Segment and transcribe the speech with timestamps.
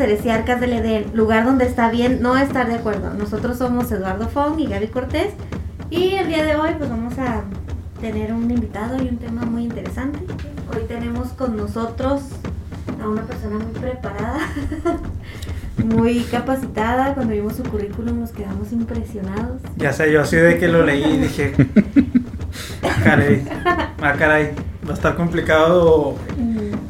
[0.00, 3.12] Heresiarcas del Edén, lugar donde está bien no estar de acuerdo.
[3.14, 5.32] Nosotros somos Eduardo Fong y Gaby Cortés
[5.90, 7.42] y el día de hoy pues vamos a
[8.00, 10.20] tener un invitado y un tema muy interesante.
[10.72, 12.22] Hoy tenemos con nosotros
[13.02, 14.40] a una persona muy preparada,
[15.84, 17.14] muy capacitada.
[17.14, 19.60] Cuando vimos su currículum nos quedamos impresionados.
[19.76, 21.54] Ya sé, yo así de que lo leí y dije,
[22.82, 23.44] ah, caray,
[24.00, 24.50] ah, caray,
[24.86, 26.16] va a estar complicado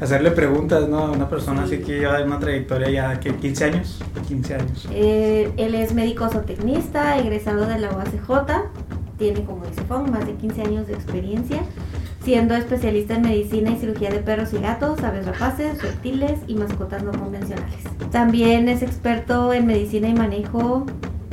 [0.00, 0.98] hacerle preguntas, ¿no?
[0.98, 4.88] A una persona así que lleva una trayectoria ya, que 15 años, 15 años.
[4.92, 8.28] Eh, él es médico zootecnista, egresado de la UACJ,
[9.18, 11.62] tiene como dice Fong más de 15 años de experiencia,
[12.22, 17.02] siendo especialista en medicina y cirugía de perros y gatos, aves rapaces, reptiles y mascotas
[17.02, 17.84] no convencionales.
[18.12, 20.86] También es experto en medicina y manejo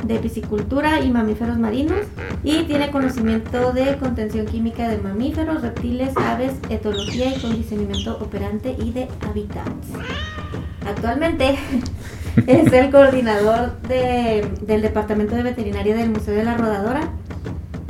[0.06, 2.00] de piscicultura y mamíferos marinos
[2.44, 8.92] y tiene conocimiento de contención química de mamíferos, reptiles, aves, etología y condicionamiento operante y
[8.92, 9.88] de hábitats.
[10.88, 11.56] Actualmente
[12.46, 17.08] es el coordinador de- del Departamento de Veterinaria del Museo de la Rodadora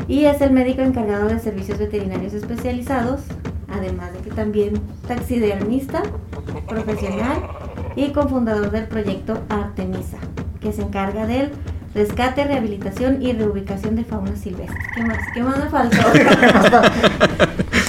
[0.09, 3.21] y es el médico encargado de servicios veterinarios especializados,
[3.69, 6.03] además de que también taxidermista
[6.69, 7.43] profesional
[7.97, 10.19] y cofundador del proyecto Artemisa,
[10.61, 11.51] que se encarga del
[11.97, 14.77] rescate, rehabilitación y reubicación de fauna silvestre.
[14.95, 15.19] ¿Qué más?
[15.35, 15.97] ¿Qué más me faltó?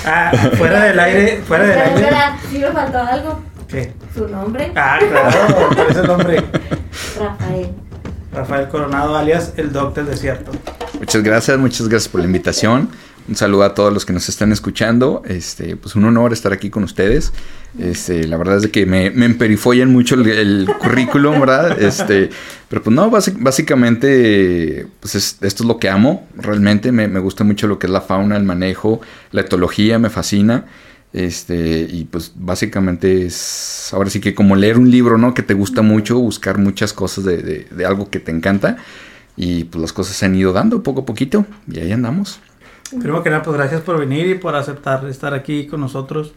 [0.09, 1.95] Ah, fuera del aire, fuera del aire.
[1.95, 3.39] espera, sí me faltó algo.
[3.67, 3.91] ¿Qué?
[4.16, 6.44] Su nombre, Ah, claro, ¿cuál es el nombre?
[7.19, 7.69] Rafael.
[8.33, 10.52] Rafael Coronado, alias el Doc del Desierto.
[10.97, 12.89] Muchas gracias, muchas gracias por la invitación.
[13.28, 15.22] Un saludo a todos los que nos están escuchando.
[15.25, 17.34] Este, pues un honor estar aquí con ustedes.
[17.78, 21.81] Este, la verdad es de que me, me emperifollan mucho el, el currículum, ¿verdad?
[21.81, 22.30] Este,
[22.69, 26.25] pero pues no, básicamente, pues es- esto es lo que amo.
[26.38, 29.01] Realmente me, me gusta mucho lo que es la fauna, el manejo,
[29.31, 30.66] la etología, me fascina.
[31.13, 35.34] Este, y pues básicamente es ahora sí que como leer un libro, ¿no?
[35.34, 38.78] Que te gusta mucho, buscar muchas cosas de, de- de algo que te encanta.
[39.35, 41.46] Y pues las cosas se han ido dando poco a poquito.
[41.72, 42.40] Y ahí andamos.
[42.90, 46.34] Primero que nada, pues gracias por venir y por aceptar estar aquí con nosotros.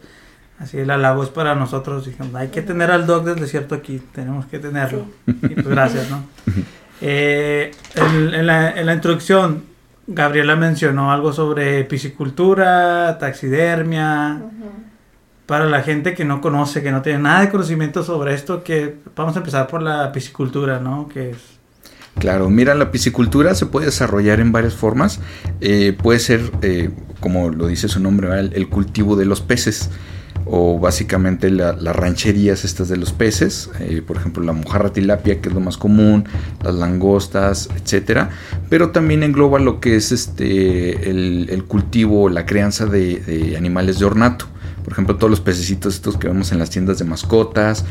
[0.59, 2.05] Así el halago es para nosotros.
[2.05, 5.05] Dijimos, hay que tener al Doc del Desierto aquí, tenemos que tenerlo.
[5.25, 6.23] Y pues gracias, ¿no?
[7.01, 9.63] Eh, en, en la, en la introducción,
[10.05, 14.41] Gabriela mencionó algo sobre piscicultura, taxidermia.
[15.47, 18.97] Para la gente que no conoce, que no tiene nada de conocimiento sobre esto, que
[19.15, 21.09] vamos a empezar por la piscicultura, ¿no?
[21.09, 21.50] Que es
[22.19, 25.19] Claro, mira, la piscicultura se puede desarrollar en varias formas.
[25.59, 26.89] Eh, puede ser, eh,
[27.19, 29.89] como lo dice su nombre, el cultivo de los peces.
[30.45, 33.69] O básicamente la- las rancherías estas de los peces.
[33.79, 36.25] eh, por ejemplo, la mojarra tilapia, que es lo más común,
[36.63, 38.29] las langostas, etcétera.
[38.69, 43.99] Pero también engloba lo que es este el, el cultivo, la crianza de, de animales
[43.99, 44.45] de ornato.
[44.83, 47.85] Por ejemplo, todos los pececitos estos que vemos en las tiendas de mascotas,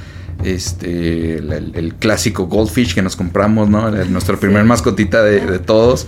[0.44, 3.90] este, el, clásico goldfish que nos compramos, ¿no?
[4.06, 6.06] Nuestra primer mascotita de, de todos,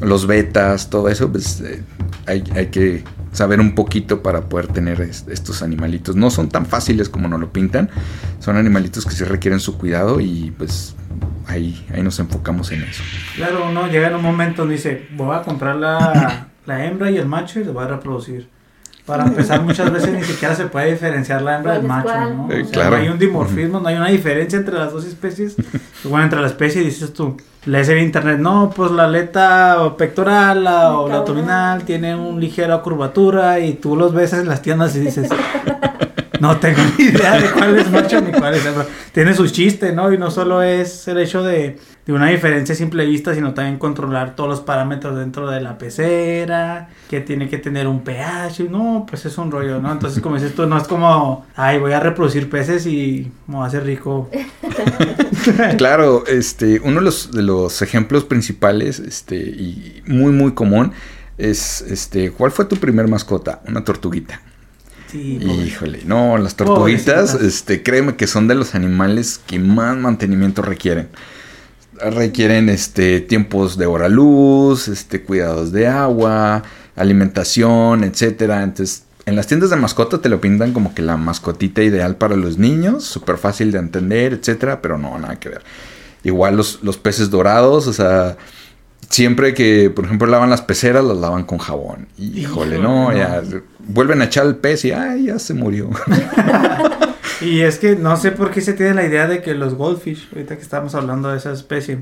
[0.00, 1.82] los betas, todo eso, pues eh,
[2.26, 6.16] hay, hay que saber un poquito para poder tener es- estos animalitos.
[6.16, 7.88] No son tan fáciles como nos lo pintan,
[8.40, 10.94] son animalitos que sí requieren su cuidado y pues
[11.46, 13.02] ahí, ahí nos enfocamos en eso.
[13.36, 17.16] Claro, uno llega en un momento donde dice, voy a comprar la, la hembra y
[17.16, 18.48] el macho y los voy a reproducir.
[19.06, 22.18] Para empezar, muchas veces ni siquiera se puede diferenciar la hembra del ¿Cuál es macho,
[22.18, 22.36] cuál?
[22.36, 22.52] ¿no?
[22.52, 22.90] Eh, O sea, claro.
[22.96, 25.56] No hay un dimorfismo, no hay una diferencia entre las dos especies.
[26.04, 30.98] Bueno, entre la especie dices tú, lees en internet, no, pues la aleta pectoral la-
[30.98, 34.98] o la abdominal tiene una ligera curvatura y tú los ves en las tiendas y
[35.00, 35.28] dices,
[36.42, 38.64] no tengo ni idea de cuál es macho ni cuál es.
[39.12, 40.12] Tiene su chiste, ¿no?
[40.12, 44.34] Y no solo es el hecho de, de una diferencia simple vista, sino también controlar
[44.34, 48.68] todos los parámetros dentro de la pecera, que tiene que tener un pH.
[48.68, 49.92] No, pues es un rollo, ¿no?
[49.92, 53.64] Entonces, como dices tú, no es como, ay, voy a reproducir peces y me voy
[53.64, 54.28] a hacer rico.
[55.76, 60.92] Claro, este, uno de los, de los ejemplos principales, este, y muy muy común,
[61.36, 63.60] es este, ¿cuál fue tu primer mascota?
[63.66, 64.40] Una tortuguita.
[65.12, 65.66] Sí, pobre.
[65.66, 67.42] Híjole, no, las tortuguitas, Pobrecitas.
[67.42, 71.08] este, créeme que son de los animales que más mantenimiento requieren.
[71.98, 76.62] Requieren este tiempos de hora luz, este, cuidados de agua,
[76.96, 78.62] alimentación, etcétera.
[78.62, 82.34] Entonces, en las tiendas de mascota te lo pintan como que la mascotita ideal para
[82.36, 85.62] los niños, súper fácil de entender, etcétera, pero no, nada que ver.
[86.24, 88.36] Igual los, los peces dorados, o sea,
[89.10, 92.08] siempre que, por ejemplo, lavan las peceras, las lavan con jabón.
[92.18, 93.16] Híjole, Híjole, no, no.
[93.16, 93.42] ya
[93.88, 95.90] vuelven a echar el pez y ay, ya se murió.
[97.40, 100.28] Y es que no sé por qué se tiene la idea de que los goldfish,
[100.32, 101.98] ahorita que estamos hablando de esa especie,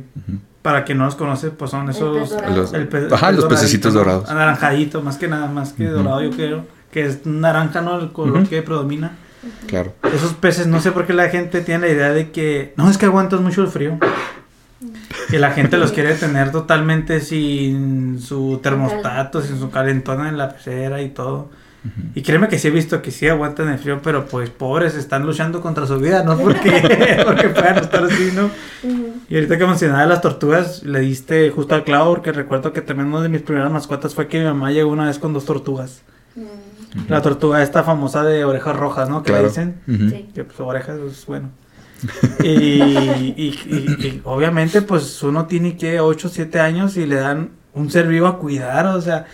[0.60, 2.32] para quien no los conoce, pues son esos...
[2.54, 4.28] Los- el pe- Ajá, el los doradito, pececitos dorados.
[4.28, 6.66] Anaranjadito, más que nada, más que dorado yo creo.
[6.92, 7.98] Que es naranja, ¿no?
[7.98, 9.12] El color que predomina.
[9.66, 9.94] Claro.
[10.14, 12.98] Esos peces, no sé por qué la gente tiene la idea de que no es
[12.98, 13.98] que aguantas mucho el frío.
[15.30, 20.50] Que la gente los quiere tener totalmente sin su termostato, sin su calentón en la
[20.50, 21.48] pecera y todo.
[22.14, 25.24] Y créeme que sí he visto que sí aguantan el frío, pero pues pobres están
[25.24, 28.50] luchando contra su vida, no porque, porque puedan estar así, ¿no?
[29.30, 33.08] Y ahorita que mencionaba las tortugas, le diste justo al clavo, porque recuerdo que también
[33.08, 36.02] una de mis primeras mascotas fue que mi mamá llegó una vez con dos tortugas.
[37.08, 39.22] La tortuga esta famosa de orejas rojas, ¿no?
[39.22, 39.48] Que le Claro.
[39.48, 39.80] dicen.
[39.86, 40.28] Sí.
[40.34, 41.50] Que pues orejas, pues bueno.
[42.42, 43.32] Y, y-
[43.66, 47.90] y- y obviamente pues uno tiene que 8 o 7 años y le dan un
[47.90, 49.26] ser vivo a cuidar, o sea,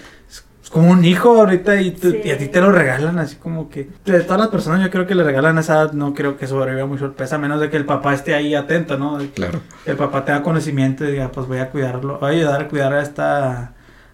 [0.66, 2.20] es, es como un hijo ahorita y, tú- Sí.
[2.24, 3.88] y a ti te lo regalan así como que...
[4.04, 6.46] De todas las personas yo creo que le regalan a esa edad, no creo que
[6.46, 9.18] sobreviva mucho el pez, a menos de que el papá esté ahí atento, ¿no?
[9.18, 9.60] De que Claro.
[9.86, 12.92] El papá tenga conocimiento y diga, pues voy a cuidarlo, voy a ayudar a cuidar
[12.92, 13.72] a esta...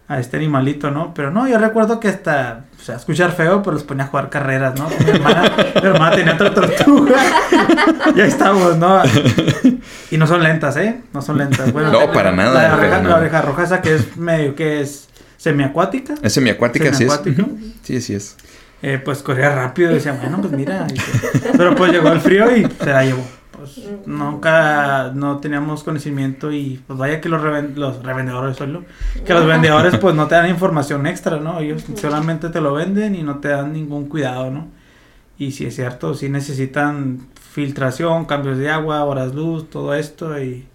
[0.08, 1.14] A este animalito, ¿no?
[1.14, 4.28] Pero no, yo recuerdo que hasta, o sea, escuchar feo, pero los ponía a jugar
[4.28, 4.86] carreras, ¿no?
[4.88, 5.42] Mi hermana,
[5.80, 7.14] mi hermana tenía otra tortuga.
[8.16, 9.00] ya estamos, ¿no?
[10.10, 11.00] Y no son lentas, ¿eh?
[11.14, 11.72] No son lentas.
[11.72, 15.08] Bueno, No, la- para nada, La, oreja roja esa que es medio que es
[15.42, 16.14] semiacuática.
[16.22, 17.08] Es semiacuática, sí es.
[17.82, 18.36] Sí, sí es.
[18.82, 20.86] Eh, pues corría rápido y decía, bueno, pues mira.
[20.86, 23.22] que- Pero pues llegó el frío y se la llevó.
[23.52, 28.84] Pues nunca no teníamos conocimiento y pues vaya que los, reven- los revendedores solo,
[29.24, 31.60] que los vendedores pues no te dan información extra, ¿no?
[31.60, 34.66] Ellos solamente te lo venden y no te dan ningún cuidado, ¿no?
[35.38, 37.20] Y si es cierto, sí necesitan
[37.52, 40.66] filtración, cambios de agua, horas luz, todo esto y,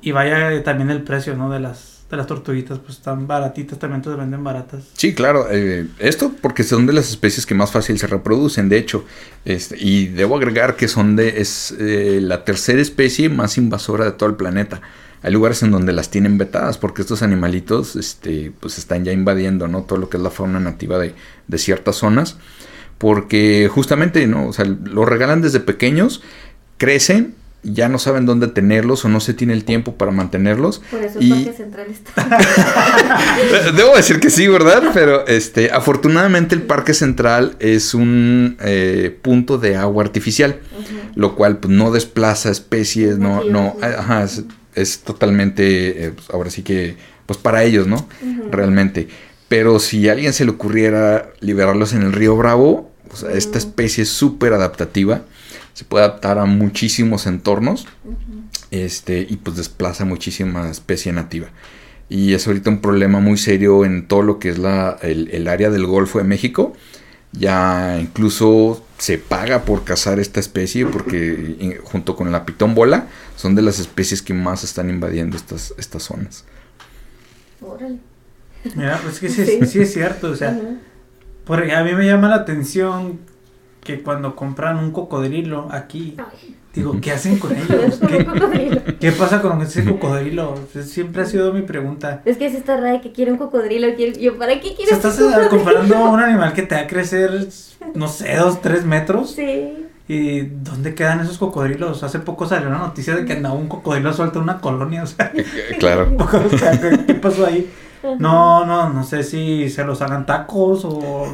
[0.00, 1.50] y vaya también el precio, ¿no?
[1.50, 4.84] De las de las tortuguitas, pues están baratitas, también te venden baratas.
[4.94, 5.46] Sí, claro.
[5.50, 9.04] eh, esto porque son de las especies que más fácil se reproducen, de hecho.
[9.44, 14.12] Este, y debo agregar que son de es eh, la tercera especie más invasora de
[14.12, 14.80] todo el planeta.
[15.22, 19.66] Hay lugares en donde las tienen vetadas porque estos animalitos este, pues están ya invadiendo
[19.68, 19.82] ¿no?
[19.82, 21.14] todo lo que es la fauna nativa de,
[21.46, 22.38] de ciertas zonas.
[22.96, 24.48] Porque justamente, ¿no?
[24.48, 26.22] O sea, los regalan desde pequeños,
[26.78, 30.80] crecen, ya no saben dónde tenerlos o no se tiene el tiempo para mantenerlos.
[30.90, 32.38] Por eso el Y- Parque Central está.
[33.76, 34.82] Debo decir que sí, ¿verdad?
[34.94, 40.60] Pero este, afortunadamente el Parque Central es un eh, punto de agua artificial,
[41.14, 43.84] lo cual pues, no desplaza especies, no, no, sí.
[43.84, 44.44] ajá, es,
[44.74, 46.96] es totalmente, eh, pues, ahora sí que,
[47.26, 48.08] pues para ellos, ¿no?
[48.50, 49.08] Realmente.
[49.48, 53.56] Pero si a alguien se le ocurriera liberarlos en el río Bravo, o sea, esta
[53.58, 55.22] especie es súper adaptativa,
[55.78, 58.16] se puede adaptar a muchísimos entornos Ujú.
[58.72, 61.50] este, y pues desplaza muchísima especie nativa.
[62.08, 65.46] Y es ahorita un problema muy serio en todo lo que es la, el, el
[65.46, 66.72] área del Golfo de México.
[67.30, 73.54] Ya incluso se paga por cazar esta especie porque junto con la pitón bola son
[73.54, 76.44] de las especies que más están invadiendo estas, estas zonas.
[77.60, 77.98] Órale.
[78.74, 79.66] Mira, pues que sí, Sí.
[79.66, 80.78] sí es cierto, o sea, Ujú.
[81.44, 83.20] Porque a mí me llama la atención
[83.82, 88.00] que cuando compran un cocodrilo aquí, Ay, digo, ¿qué hacen con ellos?
[88.06, 90.54] ¿Qué, qué pasa con ese cocodrilo?
[90.84, 92.22] Siempre ha sido mi pregunta.
[92.24, 93.94] Es que es esta raya que quiere un cocodrilo.
[93.96, 96.74] quiere- Yo, ¿para qué O sea, quieres estás un eh, comprando un animal que te
[96.74, 97.48] va a crecer,
[97.94, 99.32] no sé, dos, tres metros.
[99.32, 99.86] Sí.
[100.10, 102.02] ¿Y dónde quedan esos cocodrilos?
[102.02, 105.02] Hace poco salió una noticia de que andaba un cocodrilo suelto en una colonia.
[105.02, 105.30] O sea,
[105.78, 106.10] Claro.
[106.18, 107.70] o sea, ¿qué, qué pasó ahí?
[108.18, 111.26] No, no, no sé si se los hagan tacos o,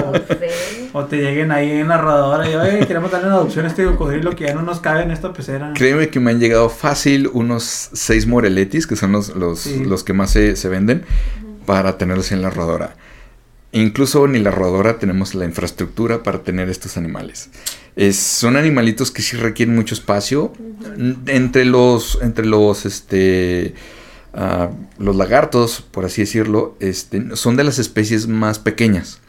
[0.00, 0.88] No o, sé.
[0.92, 3.84] o te lleguen ahí en la rodadora y, oye, queremos darle en adopción a este
[3.84, 5.72] cocodrilo que ya no nos cabe en esta pecera.
[5.74, 9.84] Créeme que me han llegado fácil unos seis moreletis, que son los, los, Sí.
[9.84, 11.04] los que más se, se venden,
[11.66, 12.96] para tenerlos en la rodadora.
[13.72, 17.50] Incluso ni la rodadora tenemos la infraestructura para tener estos animales.
[17.94, 20.52] Es- son animalitos que sí requieren mucho espacio.
[21.26, 23.74] Entre los, entre los, este,
[24.34, 29.20] ah, los lagartos, por así decirlo, este, son de las especies más pequeñas.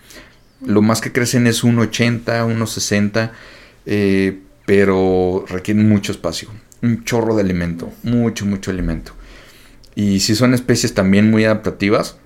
[0.66, 3.32] Lo más que crecen es 1,80, 1,60,
[3.86, 6.50] eh, pero requieren mucho espacio.
[6.82, 9.14] Un chorro de alimento, mucho, mucho alimento.
[9.96, 12.18] Y si son especies también muy adaptativas,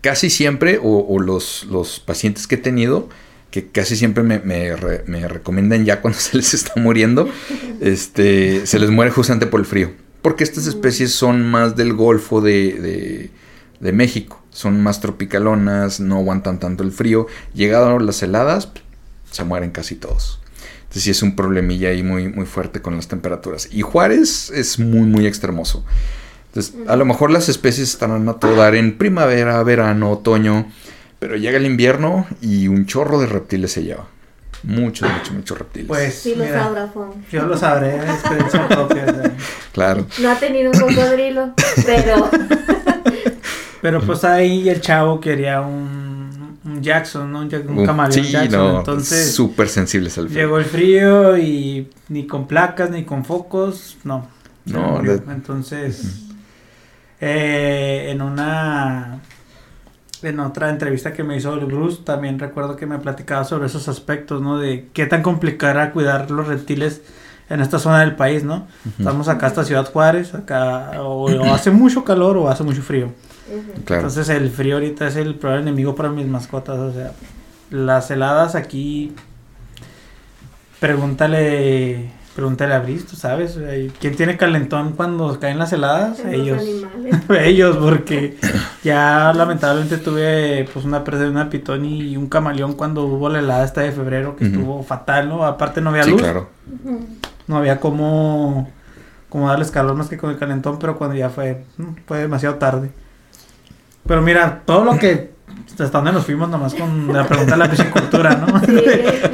[0.00, 3.08] casi siempre, o, o los, los pacientes que he tenido,
[3.50, 7.28] que casi siempre me, me re- me recomiendan ya cuando se les está muriendo,
[7.80, 9.92] este, se les muere justamente por el frío.
[10.22, 13.30] Porque estas especies son más del Golfo de, de-
[13.80, 14.42] de México.
[14.56, 17.26] Son más tropicalonas, no aguantan tanto el frío.
[17.52, 18.70] Llegado las heladas,
[19.30, 20.40] se mueren casi todos.
[20.78, 23.68] Entonces sí es un problemilla ahí muy, muy fuerte con las temperaturas.
[23.70, 25.84] Y Juárez es muy, muy extremoso.
[26.46, 30.72] Entonces, a lo mejor las especies estarán a todo dar en primavera, verano, otoño.
[31.18, 34.06] Pero llega el invierno y un chorro de reptiles se lleva.
[34.62, 35.88] Muchos, muchos, muchos reptiles.
[35.88, 37.10] Pues, Sí lo mira, sabrá, Fon.
[37.30, 39.34] yo lo sabré, experiencia propia.
[39.72, 40.06] Claro.
[40.22, 41.52] No ha tenido un cocodrilo,
[41.84, 42.30] pero
[43.86, 47.40] Pero pues ahí el chavo quería un, Jackson, ¿no?
[47.42, 48.72] Un, un camaleón sí, Jackson.
[48.72, 50.40] no, Entonces, súper sensibles al frío.
[50.40, 54.26] llegó el frío y ni con placas ni con focos, no.
[54.64, 56.22] No, de- Entonces,
[57.20, 59.20] eh, en una.
[60.22, 63.86] En otra entrevista que me hizo el Bruce, también recuerdo que me platicaba sobre esos
[63.86, 64.58] aspectos, ¿no?
[64.58, 67.02] De qué tan complicado era cuidar los reptiles
[67.50, 68.66] en esta zona del país, ¿no?
[68.98, 73.12] Estamos acá hasta Ciudad Juárez, acá o, o hace mucho calor o hace mucho frío.
[73.84, 74.02] Claro.
[74.02, 76.78] Entonces el frío ahorita es el peor enemigo para mis mascotas.
[76.78, 77.12] O sea,
[77.70, 79.14] las heladas aquí.
[80.80, 82.10] Pregúntale.
[82.34, 83.58] Pregúntale a Brice, tú sabes.
[83.98, 86.18] ¿Quién tiene calentón cuando caen las heladas?
[86.18, 86.60] Los Ellos.
[86.60, 87.22] animales.
[87.46, 88.36] Ellos, porque
[88.84, 93.38] ya lamentablemente tuve pues una pérdida de una pitón y un camaleón cuando hubo la
[93.38, 95.46] helada esta de febrero que estuvo fatal, ¿no?
[95.46, 96.20] Aparte no había Sí, luz.
[96.20, 96.50] claro.
[97.46, 98.70] No había cómo,
[99.30, 101.64] cómo darles calor más que con el calentón, pero cuando ya fue,
[102.06, 102.90] fue demasiado tarde.
[104.06, 105.34] Pero mira, todo lo que
[105.72, 108.60] hasta donde nos fuimos nomás con la pregunta de la piscicultura, ¿no?
[108.60, 108.74] Sí.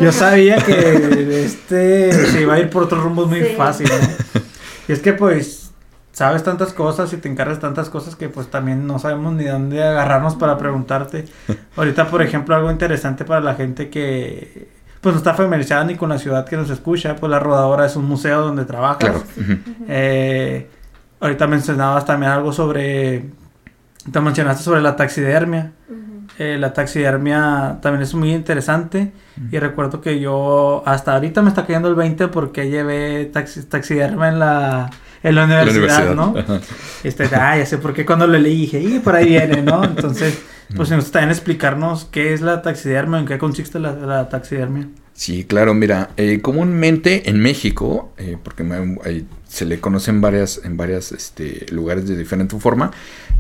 [0.00, 3.55] Yo sabía que este se iba a ir por otros rumbos muy Sí.
[3.57, 4.41] fácil, ¿no?
[4.88, 5.71] Y es que pues
[6.11, 9.83] sabes tantas cosas y te encargas tantas cosas que pues también no sabemos ni dónde
[9.85, 11.26] agarrarnos para preguntarte.
[11.76, 14.69] Ahorita, por ejemplo, algo interesante para la gente que
[15.00, 17.95] pues no está familiarizada ni con la ciudad que nos escucha, pues la rodadora es
[17.97, 18.99] un museo donde trabajas.
[19.35, 19.59] Claro.
[19.88, 20.69] Eh,
[21.21, 23.26] ahorita mencionabas también algo sobre,
[24.11, 25.73] te mencionaste sobre la taxidermia.
[26.38, 29.12] Eh, la taxidermia también es muy interesante
[29.50, 34.28] y recuerdo que yo hasta ahorita me está cayendo el 20 porque llevé taxi- taxidermia
[34.28, 34.90] en la,
[35.23, 36.35] en la La universidad, ¿no?
[36.38, 36.61] Ajá.
[37.04, 39.85] Este, ah, ya sé por qué cuando lo leí dije, y por ahí viene, ¿no?
[39.85, 40.40] Entonces,
[40.75, 44.88] pues si nos también explicarnos qué es la taxidermia, en qué consiste la, la taxidermia.
[45.12, 50.23] Sí, claro, mira, eh, comúnmente en México, eh, porque me- hay- se le conoce en
[50.23, 52.90] varias, en varias este, lugares de diferente forma,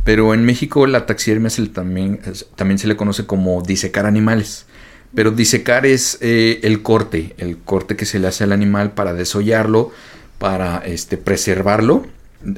[0.04, 2.20] pero en México la taxidermia también,
[2.54, 4.66] también se le conoce como disecar animales.
[5.14, 9.14] Pero disecar es eh, el corte, el corte que se le hace al animal para
[9.14, 9.90] desollarlo,
[10.38, 12.06] para este, preservarlo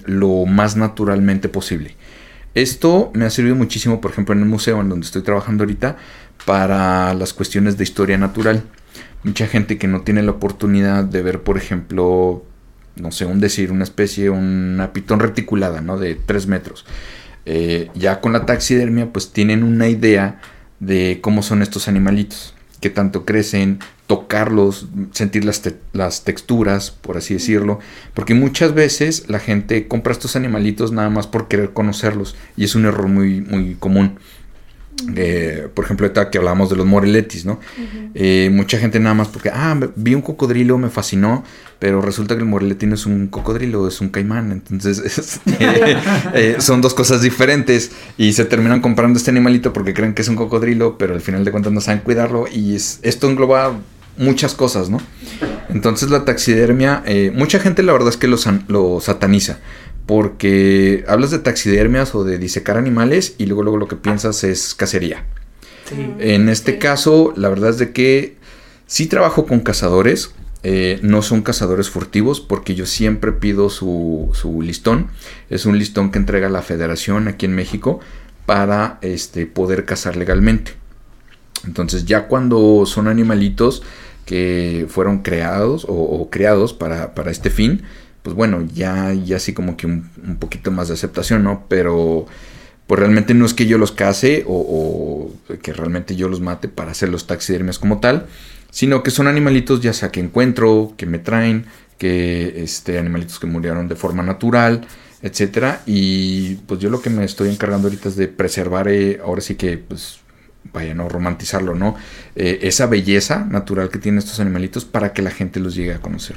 [0.04, 1.94] lo más naturalmente posible.
[2.54, 5.96] Esto me ha servido muchísimo, por ejemplo, en el museo en donde estoy trabajando ahorita,
[6.44, 8.64] para las cuestiones de historia natural.
[9.22, 12.44] Mucha gente que no tiene la oportunidad de ver, por ejemplo,
[12.96, 15.98] no sé, un decir, una especie, una pitón reticulada, ¿no?
[15.98, 16.84] De 3 metros.
[17.46, 20.40] Eh, ya con la taxidermia, pues tienen una idea
[20.80, 27.16] de cómo son estos animalitos, que tanto crecen, tocarlos, sentir las, te- las texturas, por
[27.16, 27.78] así decirlo,
[28.14, 32.74] porque muchas veces la gente compra estos animalitos nada más por querer conocerlos, y es
[32.74, 34.18] un error muy, muy común.
[35.16, 37.60] Eh, por ejemplo, ahorita que hablábamos de los moreletis, ¿no?
[38.14, 41.44] Eh, mucha gente nada más porque, ah, vi un cocodrilo, me fascinó,
[41.78, 44.50] pero resulta que el moreleti no es un cocodrilo, es un caimán.
[44.52, 45.98] Entonces, este,
[46.34, 50.28] eh, son dos cosas diferentes y se terminan comprando este animalito porque creen que es
[50.28, 53.76] un cocodrilo, pero al final de cuentas no saben cuidarlo y es- esto engloba
[54.16, 54.98] muchas cosas, ¿no?
[55.68, 59.58] Entonces la taxidermia, eh, mucha gente la verdad es que lo, san- lo sataniza.
[60.06, 64.74] Porque hablas de taxidermias o de disecar animales y luego, luego lo que piensas es
[64.74, 65.24] cacería.
[65.88, 66.14] Sí.
[66.18, 66.78] En este Sí.
[66.78, 68.36] caso, la verdad es de que
[68.86, 70.34] sí trabajo con cazadores.
[70.66, 75.08] eh, no son cazadores furtivos porque yo siempre pido su, su listón.
[75.50, 78.00] Es un listón que entrega la federación aquí en México
[78.46, 80.72] para este, poder cazar legalmente.
[81.66, 83.82] Entonces ya cuando son animalitos
[84.24, 87.82] que fueron creados o, o creados para, para este fin,
[88.24, 91.66] pues bueno, ya, ya así como que un, poquito más de aceptación, ¿no?
[91.68, 92.24] Pero
[92.86, 96.68] pues realmente no es que yo los case o, o que realmente yo los mate
[96.68, 98.26] para hacer los taxidermias como tal,
[98.70, 101.66] sino que son animalitos ya sea que encuentro, que me traen,
[101.98, 104.86] que este animalitos que murieron de forma natural,
[105.20, 109.42] etcétera, y pues yo lo que me estoy encargando ahorita es de preservar, eh, ahora
[109.42, 110.20] sí que pues
[110.72, 111.94] vaya, no romantizarlo, ¿no?
[112.36, 116.00] Eh, esa belleza natural que tienen estos animalitos para que la gente los llegue a
[116.00, 116.36] conocer.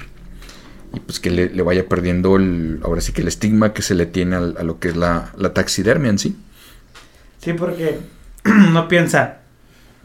[0.94, 3.94] Y pues que le, le vaya perdiendo el, ahora sí que el estigma que se
[3.96, 6.36] le tiene al- a, lo que es la, la taxidermia en sí.
[7.40, 8.00] Sí, porque
[8.46, 9.38] uno piensa,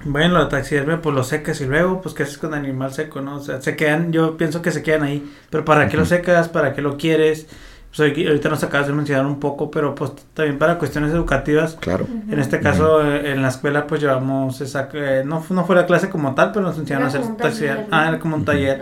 [0.05, 3.21] bueno, la taxidermia pues lo secas y luego, pues qué haces con el animal seco,
[3.21, 3.37] ¿no?
[3.37, 6.11] O sea, se quedan, yo pienso que se quedan ahí, pero ¿para qué lo Ujú.
[6.11, 6.49] secas?
[6.49, 7.47] ¿Para qué lo quieres?
[7.91, 11.77] Pues ahorita ahorita nos acabas de mencionar un poco, pero pues también para cuestiones educativas.
[11.79, 12.09] Claro.
[12.31, 15.85] En este caso, eh, en la escuela, pues llevamos esa, eh, no, no fue la
[15.85, 17.87] clase como tal, pero nos enseñaron a hacer como un taxidermia.
[17.87, 17.97] taller, ¿no?
[17.99, 18.81] Ah, era como un taller.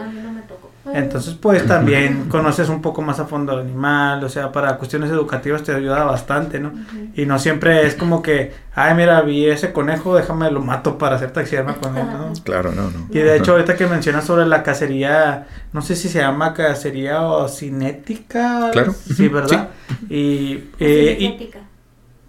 [0.94, 5.10] Entonces, pues también conoces un poco más a fondo al animal, o sea, para cuestiones
[5.10, 6.72] educativas te ayuda bastante, ¿no?
[7.14, 11.16] Y no siempre es como que, ay, mira, vi ese conejo, déjame lo mato para
[11.16, 12.32] hacer taxidermia con él, ¿no?
[12.44, 13.06] Claro, no, no.
[13.10, 17.22] Y de hecho, ahorita que mencionas sobre la cacería, no sé si se llama cacería
[17.22, 18.70] o cinética.
[18.72, 18.94] Claro.
[19.16, 19.68] Sí, ¿verdad?
[20.08, 21.58] Y, eh, y- Cinegética.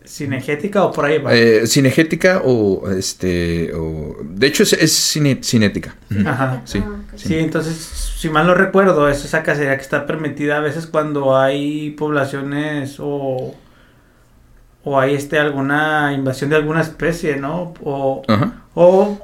[0.06, 1.34] cinegética o por ahí va.
[1.34, 5.96] Eh, cinegética o este o de hecho es, es cine- cinética.
[6.26, 6.62] Ajá.
[6.66, 6.84] Sí.
[7.24, 11.38] Sí, entonces, si mal no recuerdo, es esa cacería que está permitida a veces cuando
[11.38, 13.54] hay poblaciones o,
[14.84, 17.74] o hay este alguna invasión de alguna especie, ¿no?
[17.84, 18.64] O, Ajá.
[18.74, 19.20] o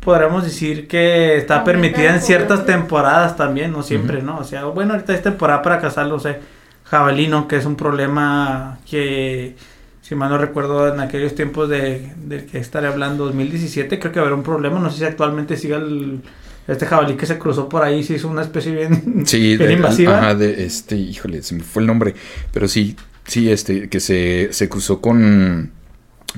[0.00, 4.22] podríamos decir que está Aumenta permitida en ciertas temporadas también, no siempre.
[4.22, 4.38] ¿no?
[4.38, 6.40] O sea, bueno, ahorita es temporada para cazar, no sé,
[6.84, 9.54] jabalino, que es un problema que,
[10.00, 14.18] si mal no recuerdo, en aquellos tiempos de, de que estaré hablando, 2017, creo que
[14.18, 16.22] habrá un problema, no sé si actualmente siga el,
[16.70, 19.72] este jabalí que se cruzó por ahí, se hizo una especie bien, Sí, bien de,
[19.74, 20.18] invasiva.
[20.18, 22.14] ajá, de este, híjole, se me fue el nombre,
[22.52, 22.96] pero sí,
[23.26, 25.70] sí, este, que se, se cruzó con,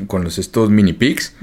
[0.07, 1.35] con los estos mini pigs,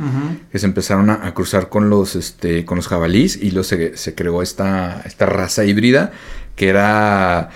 [0.51, 3.96] que se empezaron a, a cruzar con los, este, con los jabalís y luego se,
[3.98, 6.12] se creó esta, esta raza híbrida
[6.55, 7.50] que era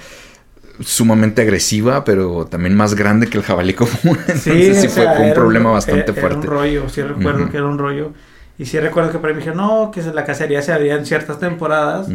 [0.79, 3.91] sumamente agresiva, pero también más grande que el jabalí común.
[4.27, 6.37] Entonces sí, o fue, sea, fue un era problema era- bastante era fuerte.
[6.39, 8.13] un rollo, sí recuerdo que era un rollo.
[8.57, 11.05] Y sí recuerdo que por ahí me dijeron, no, que la cacería se abría en
[11.05, 12.07] ciertas temporadas.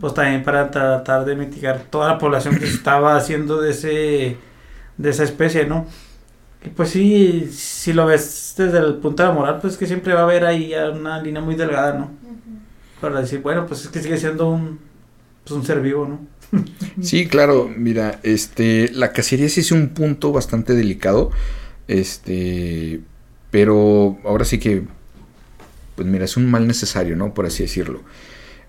[0.00, 4.36] Pues también para tratar de mitigar toda la población que se estaba haciendo de ese
[4.98, 5.86] de esa especie, ¿no?
[6.64, 10.12] Y pues sí, si lo ves desde el punto de la moral, pues que siempre
[10.12, 12.10] va a haber ahí una línea muy delgada, ¿no?
[13.00, 14.80] Para decir, bueno, pues es que sigue siendo un
[15.44, 16.20] pues un ser vivo, ¿no?
[17.00, 21.30] Sí, claro, mira, este, la cacería sí es un punto bastante delicado,
[21.86, 23.00] este,
[23.50, 24.84] pero ahora sí que,
[25.98, 27.34] pues mira, es un mal necesario, ¿no?
[27.34, 28.02] Por así decirlo.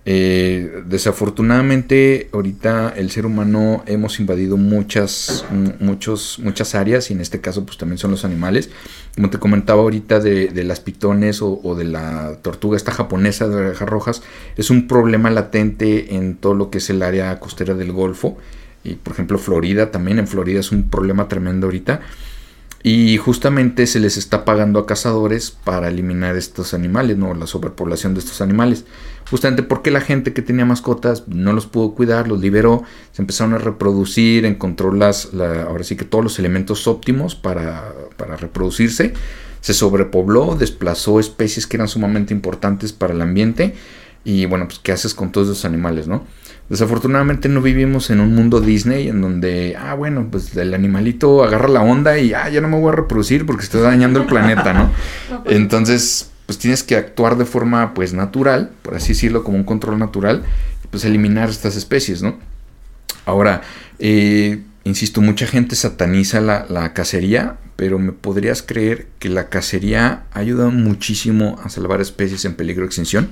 [0.05, 7.21] Eh, desafortunadamente, ahorita el ser humano hemos invadido muchas, mu- muchos, muchas áreas y en
[7.21, 8.71] este caso, pues también son los animales.
[9.13, 13.47] Como te comentaba ahorita de, de las pitones o, o de la tortuga esta japonesa
[13.47, 14.23] de orejas rojas,
[14.57, 18.37] es un problema latente en todo lo que es el área costera del Golfo.
[18.83, 21.99] Y por ejemplo, Florida también, en Florida es un problema tremendo ahorita.
[22.81, 27.33] Y justamente se les está pagando a cazadores para eliminar estos animales, ¿no?
[27.33, 28.85] La sobrepoblación de estos animales.
[29.29, 33.53] Justamente porque la gente que tenía mascotas no los pudo cuidar, los liberó, se empezaron
[33.53, 39.13] a reproducir, encontró las, la- ahora sí que todos los elementos óptimos para, para reproducirse.
[39.59, 43.75] Se sobrepobló, desplazó especies que eran sumamente importantes para el ambiente.
[44.23, 46.25] Y bueno, pues ¿qué haces con todos esos animales, no?
[46.69, 51.67] Desafortunadamente no vivimos en un mundo Disney en donde, ah, bueno, pues el animalito agarra
[51.67, 54.73] la onda y, ah, ya no me voy a reproducir porque estoy dañando el planeta,
[54.73, 54.91] ¿no?
[55.43, 59.63] Pues, Entonces, pues tienes que actuar de forma, pues, natural, por así decirlo, como un
[59.63, 60.43] control natural,
[60.83, 62.37] y, pues eliminar estas especies, ¿no?
[63.25, 63.61] Ahora,
[63.97, 70.23] eh, insisto, mucha gente sataniza la, la cacería, pero me podrías creer que la cacería
[70.33, 73.31] ayuda muchísimo a salvar especies en peligro de extinción,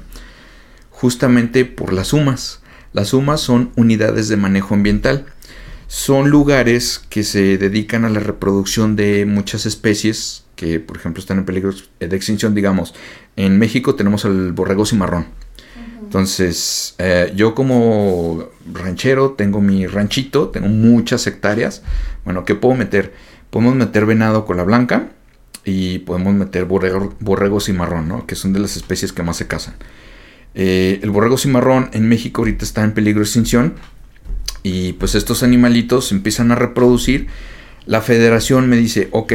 [0.89, 2.61] justamente por las UMAS.
[2.97, 5.27] Las UMAS son unidades de manejo ambiental.
[5.85, 11.37] Son lugares que se dedican a la reproducción de muchas especies que, por ejemplo, están
[11.37, 12.55] en peligro de extinción.
[12.55, 12.95] Digamos,
[13.35, 15.27] en México tenemos el borrego cimarrón.
[16.01, 21.83] Entonces, eh, yo como ranchero tengo mi ranchito, tengo muchas hectáreas.
[22.25, 23.13] Bueno, ¿qué puedo meter?
[23.51, 25.11] Podemos meter venado cola blanca
[25.63, 28.25] y podemos meter borrego, borrego cimarrón, ¿no?
[28.25, 29.75] Que son de las especies que más se cazan.
[30.59, 33.75] Eh, el borrego cimarrón en México ahorita está en peligro de extinción
[34.63, 37.27] y pues estos animalitos empiezan a reproducir.
[37.85, 39.33] La federación me dice, ok,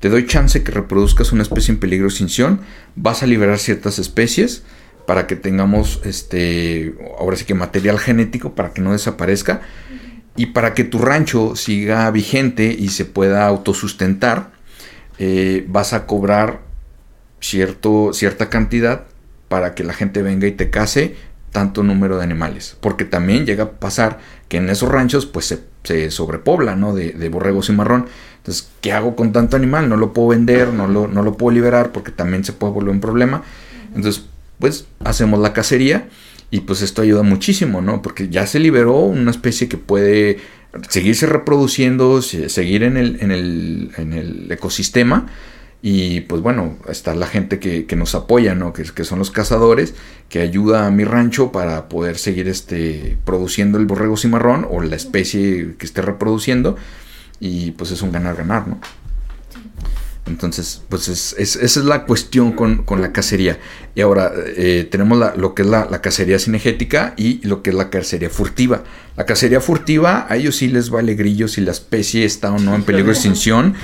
[0.00, 2.60] te doy chance que reproduzcas una especie en peligro de extinción,
[2.96, 4.64] vas a liberar ciertas especies
[5.06, 9.60] para que tengamos este ahora sí que material genético para que no desaparezca
[10.34, 14.50] y para que tu rancho siga vigente y se pueda autosustentar
[15.18, 16.62] eh, vas a cobrar
[17.38, 19.04] cierto cierta cantidad
[19.48, 21.16] para que la gente venga y te case
[21.52, 25.60] tanto número de animales porque también llega a pasar que en esos ranchos pues se,
[25.84, 26.94] se sobrepobla ¿no?
[26.94, 28.06] de, de borregos y marrón
[28.38, 29.88] entonces ¿qué hago con tanto animal?
[29.88, 32.90] no lo puedo vender no lo, no lo puedo liberar porque también se puede volver
[32.90, 33.42] un problema
[33.94, 34.24] entonces
[34.58, 36.08] pues hacemos la cacería
[36.50, 38.00] y pues esto ayuda muchísimo, ¿no?
[38.00, 40.38] Porque ya se liberó una especie que puede
[40.88, 45.26] seguirse reproduciendo, se- seguir en el, en el, en el ecosistema
[45.86, 48.72] y pues bueno, está la gente que, que nos apoya, ¿no?
[48.72, 49.94] Que, que son los cazadores,
[50.30, 54.96] que ayuda a mi rancho para poder seguir este, produciendo el borrego cimarrón o la
[54.96, 56.76] especie que esté reproduciendo
[57.38, 58.80] y pues es un ganar-ganar, ¿no?
[60.26, 63.58] Entonces, pues es, es- esa es la cuestión con, con la cacería.
[63.94, 67.70] Y ahora eh, tenemos la- lo que es la, la cacería cinegética y lo que
[67.70, 68.84] es la cacería furtiva.
[69.16, 72.74] La cacería furtiva, a ellos sí les vale grillo si la especie está o no
[72.74, 73.74] en peligro de extinción.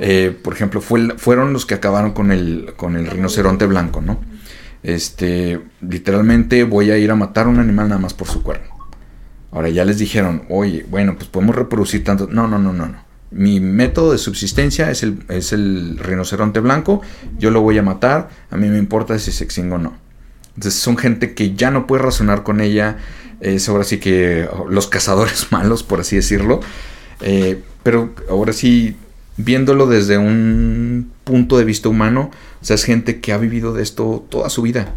[0.00, 4.20] Eh, por ejemplo, fue, fueron los que acabaron con el, con el rinoceronte blanco, ¿no?
[4.82, 8.70] Este, literalmente voy a ir a matar a un animal nada más por su cuerno.
[9.52, 12.26] Ahora ya les dijeron, oye, bueno, pues podemos reproducir tanto.
[12.30, 13.09] No, no, no, no, no.
[13.30, 17.00] Mi método de subsistencia es el, es el rinoceronte blanco.
[17.38, 18.28] Yo lo voy a matar.
[18.50, 19.96] A mí me importa si se extingue o no.
[20.56, 22.98] Entonces son gente que ya no puede razonar con ella.
[23.40, 26.60] Es ahora sí que los cazadores malos, por así decirlo.
[27.20, 28.96] Eh, pero ahora sí,
[29.36, 33.82] viéndolo desde un punto de vista humano, o sea, es gente que ha vivido de
[33.82, 34.92] esto toda su vida.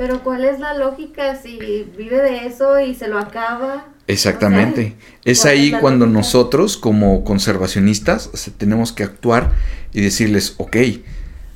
[0.00, 3.84] Pero ¿cuál es la lógica si vive de eso y se lo acaba?
[4.06, 4.96] Exactamente.
[5.26, 9.52] es ahí cuando nosotros como conservacionistas tenemos que actuar
[9.92, 10.74] y decirles, ok,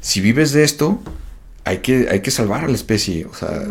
[0.03, 1.01] si vives de esto,
[1.65, 3.25] hay que, hay que salvar a la especie.
[3.25, 3.63] O sea,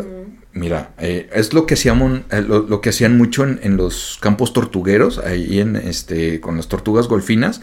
[0.54, 5.18] mira, eh, es lo que hacíamos, eh, lo, que hacían mucho en, los campos tortugueros,
[5.18, 7.60] ahí en este, con las tortugas golfinas.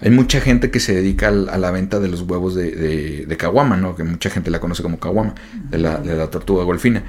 [0.00, 3.36] Hay mucha gente que se dedica a la venta de los huevos de, de, de
[3.36, 3.96] caguama, ¿no?
[3.96, 5.34] Que mucha gente la conoce como caguama,
[5.70, 7.04] de la, de la tortuga golfina.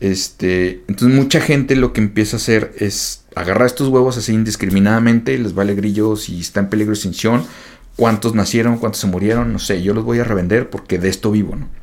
[0.00, 5.38] Este, entonces mucha gente lo que empieza a hacer es agarrar estos huevos así indiscriminadamente,
[5.38, 7.44] les vale grillo si está en peligro de extinción,
[7.94, 11.30] cuántos nacieron, cuántos se murieron, no sé, yo los voy a revender porque de esto
[11.30, 11.81] vivo, ¿no?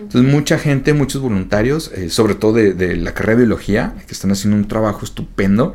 [0.00, 4.30] Entonces mucha gente, muchos voluntarios, eh, sobre todo de, la carrera de biología, que están
[4.30, 5.74] haciendo un trabajo estupendo,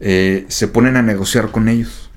[0.00, 2.10] eh, se ponen a negociar con ellos.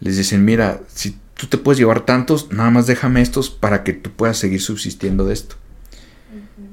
[0.00, 3.92] Les dicen, mira, si tú te puedes llevar tantos, nada más déjame estos para que
[3.92, 5.56] tú puedas seguir subsistiendo de esto.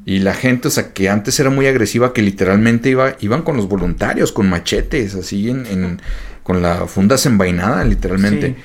[0.05, 3.57] Y la gente, o sea, que antes era muy agresiva, que literalmente iba, iban con
[3.57, 5.99] los voluntarios, con machetes, así, en,
[6.43, 8.55] con la funda desenvainada, literalmente.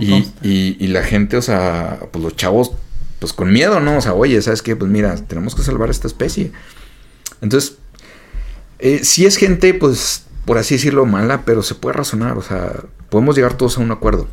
[0.00, 2.72] y, y, la gente, o sea, pues los chavos,
[3.20, 3.98] pues con miedo, ¿no?
[3.98, 4.74] O sea, oye, ¿sabes qué?
[4.74, 6.50] Pues mira, tenemos que salvar esta especie.
[7.40, 7.76] Entonces,
[8.80, 12.84] eh, si es gente, pues, por así decirlo, mala, pero se puede razonar, o sea,
[13.10, 14.26] podemos llegar todos a un acuerdo.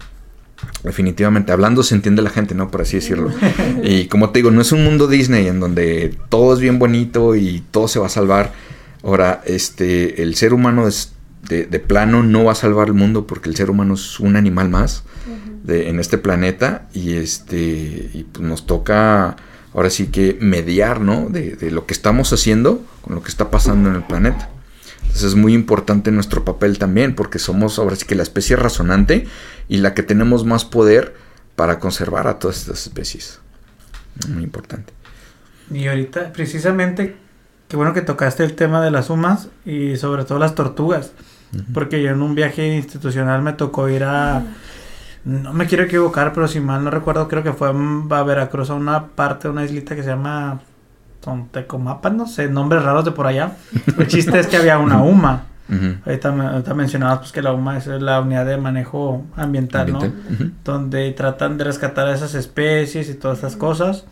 [0.84, 2.72] Definitivamente, hablando se entiende la gente, ¿no?
[2.72, 3.32] Por así decirlo.
[3.84, 7.36] Y como te digo, no es un mundo Disney en donde todo es bien bonito
[7.36, 8.54] y todo se va a salvar.
[9.04, 11.12] Ahora, este, el ser humano es
[11.44, 14.70] de, plano no va a salvar el mundo porque el ser humano es un animal
[14.70, 15.04] más
[15.64, 19.38] de, en este planeta y este, y pues nos toca
[19.74, 21.30] ahora sí que mediar, ¿no?
[21.30, 24.50] De, de lo que estamos haciendo con lo que está pasando en el planeta.
[25.02, 29.26] Entonces es muy importante nuestro papel también, porque somos ahora sí que la especie razonante
[29.70, 31.16] y la que tenemos más poder
[31.56, 33.40] para conservar a todas estas especies.
[34.30, 34.94] Muy importante.
[35.72, 37.16] Y ahorita, precisamente,
[37.68, 41.12] qué bueno que tocaste el tema de las humas y sobre todo las tortugas,
[41.74, 44.44] porque yo en un viaje institucional me tocó ir a...
[45.26, 48.76] No me quiero equivocar, pero si mal no recuerdo, creo que fue a Veracruz, a
[48.76, 50.62] una parte, una islita que se llama
[51.28, 53.58] son Tecomapas, no sé, nombres raros de por allá.
[53.98, 55.44] El chiste es que había una UMA.
[56.06, 60.00] ahorita, mencionabas pues, que la UMA es la unidad de manejo ambiental, ¿no?
[60.64, 64.06] Donde tratan de rescatar esas especies y todas esas cosas.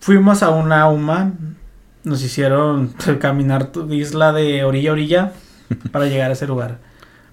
[0.00, 1.30] Fuimos a una UMA,
[2.06, 5.32] nos hicieron caminar tu isla de orilla a orilla
[5.92, 6.78] para llegar a ese lugar.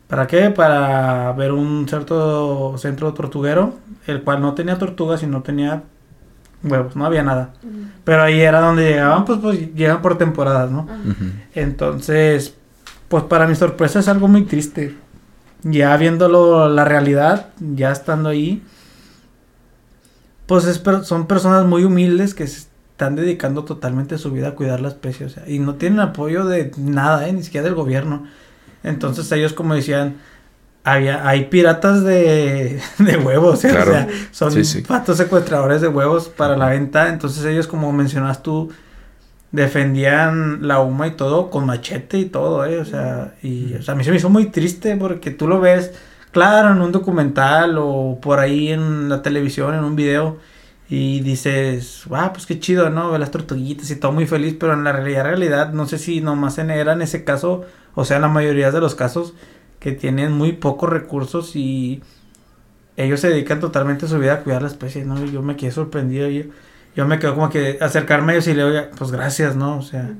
[0.07, 0.49] ¿Para qué?
[0.49, 5.83] Para ver un cierto centro tortuguero, el cual no tenía tortugas y no tenía
[6.63, 7.53] huevos, no había nada.
[8.03, 10.87] Pero ahí era donde llegaban, pues, pues llegan por temporadas, ¿no?
[11.55, 12.55] Entonces,
[13.07, 14.95] pues para mi sorpresa es algo muy triste.
[15.63, 18.61] Ya viéndolo la realidad, ya estando ahí,
[20.45, 22.45] pues son personas muy humildes que
[23.03, 26.45] están dedicando totalmente su vida a cuidar la especie, o sea, y no tienen apoyo
[26.45, 27.33] de nada, ¿eh?
[27.33, 28.25] ni siquiera del gobierno.
[28.81, 30.15] Entonces ellos como decían,
[30.85, 33.77] había, hay piratas de, de huevos, ¿eh?
[33.77, 34.53] o sea, son
[34.87, 37.09] patos secuestradores de huevos para la venta.
[37.09, 38.71] Entonces ellos, como mencionas tú,
[39.51, 42.79] defendían la UMA y todo con machete y todo, ¿eh?
[42.79, 45.59] O sea, y o sea, a mí se me hizo muy triste porque tú lo
[45.59, 45.91] ves,
[46.31, 50.37] claro, en un documental o por ahí en la televisión, en un video,
[50.95, 53.09] y dices, ah, pues qué chido, ¿no?
[53.11, 56.21] Ve las tortuguitas y todo muy feliz, pero en la realidad, realidad, no sé si
[56.21, 57.63] nomás era en ese caso,
[57.95, 59.33] o sea, en la mayoría de los casos,
[59.79, 62.03] que tienen muy pocos recursos y
[62.95, 65.25] ellos se dedican totalmente a su vida a cuidar la especie, ¿no?
[65.25, 66.43] yo me quedé sorprendido, yo,
[66.95, 69.79] yo me quedo como que acercarme a ellos y le digo, pues gracias, ¿no?
[69.79, 70.11] O sea,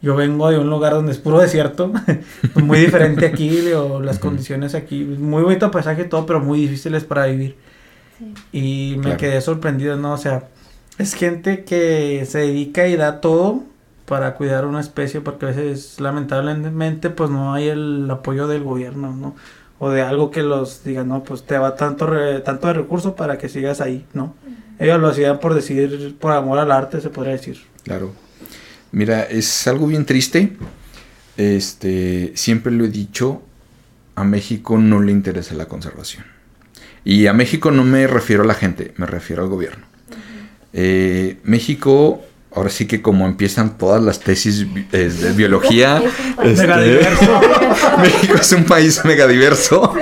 [0.00, 1.92] yo vengo de un lugar donde es puro desierto,
[2.54, 7.02] muy diferente aquí, o las condiciones aquí, muy bonito paisaje y todo, pero muy difíciles
[7.02, 7.56] para vivir.
[8.52, 10.12] Y me quedé sorprendido, ¿no?
[10.12, 10.48] O sea,
[10.98, 13.64] es gente que se dedica y da todo
[14.06, 19.14] para cuidar una especie porque a veces lamentablemente pues no hay el apoyo del gobierno,
[19.14, 19.34] ¿no?
[19.78, 22.08] O de algo que los diga, no, pues te va tanto,
[22.42, 24.34] tanto de recurso para que sigas ahí, ¿no?
[24.78, 27.60] Ellos lo hacían por decir, por amor al arte, se podría decir.
[27.82, 28.12] Claro.
[28.92, 30.56] Mira, es algo bien triste.
[31.36, 33.42] Este, siempre lo he dicho,
[34.14, 36.33] a México no le interesa la conservación.
[37.04, 39.84] Y a México no me refiero a la gente, me refiero al gobierno.
[40.72, 42.22] Eh, México
[42.54, 46.02] ahora sí que como empiezan todas las tesis de biología,
[46.42, 46.66] este,
[48.00, 49.92] México es un país megadiverso.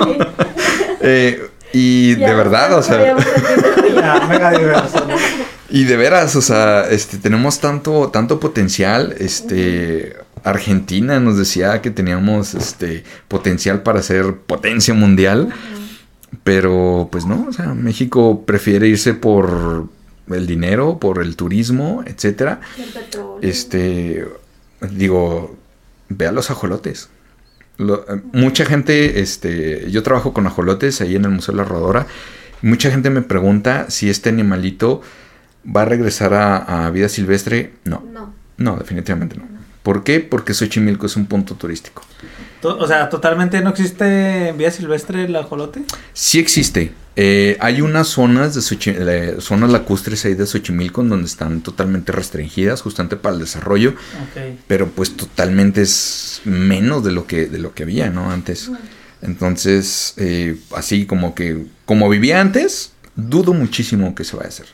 [1.00, 3.16] eh, Y de verdad, o sea,
[3.94, 5.16] Ya, mega diverso, ¿no?
[5.70, 11.90] y de veras, o sea, este, tenemos tanto, tanto potencial, este, Argentina nos decía que
[11.90, 15.48] teníamos, este, potencial para ser potencia mundial,
[16.44, 19.88] pero pues no, o sea, México prefiere irse por
[20.30, 22.60] el dinero, por el turismo, etcétera.
[22.78, 23.38] El petróleo.
[23.42, 24.26] Este,
[24.90, 25.56] digo,
[26.08, 27.08] ve a los ajolotes.
[27.78, 31.64] Lo- eh, mucha gente, este, yo trabajo con ajolotes ahí en el Museo de la
[31.68, 32.06] Rodora.
[32.62, 35.02] Mucha gente me pregunta si este animalito
[35.64, 37.72] va a regresar a, a vida silvestre.
[37.84, 38.32] No, No.
[38.56, 39.44] no, definitivamente no.
[39.82, 40.20] ¿Por qué?
[40.20, 42.02] Porque Xochimilco es un punto turístico.
[42.62, 45.82] O sea, totalmente no existe en vía silvestre el ajolote.
[46.12, 46.92] Sí existe.
[47.14, 53.16] Eh, hay unas zonas de zonas lacustres ahí de Xochimilco donde están totalmente restringidas justamente
[53.16, 53.90] para el desarrollo.
[53.90, 54.60] Ok.
[54.66, 58.70] pero pues totalmente es menos de lo que de lo que había no antes
[59.20, 64.66] entonces eh, así como que como vivía antes dudo muchísimo que se vaya a hacer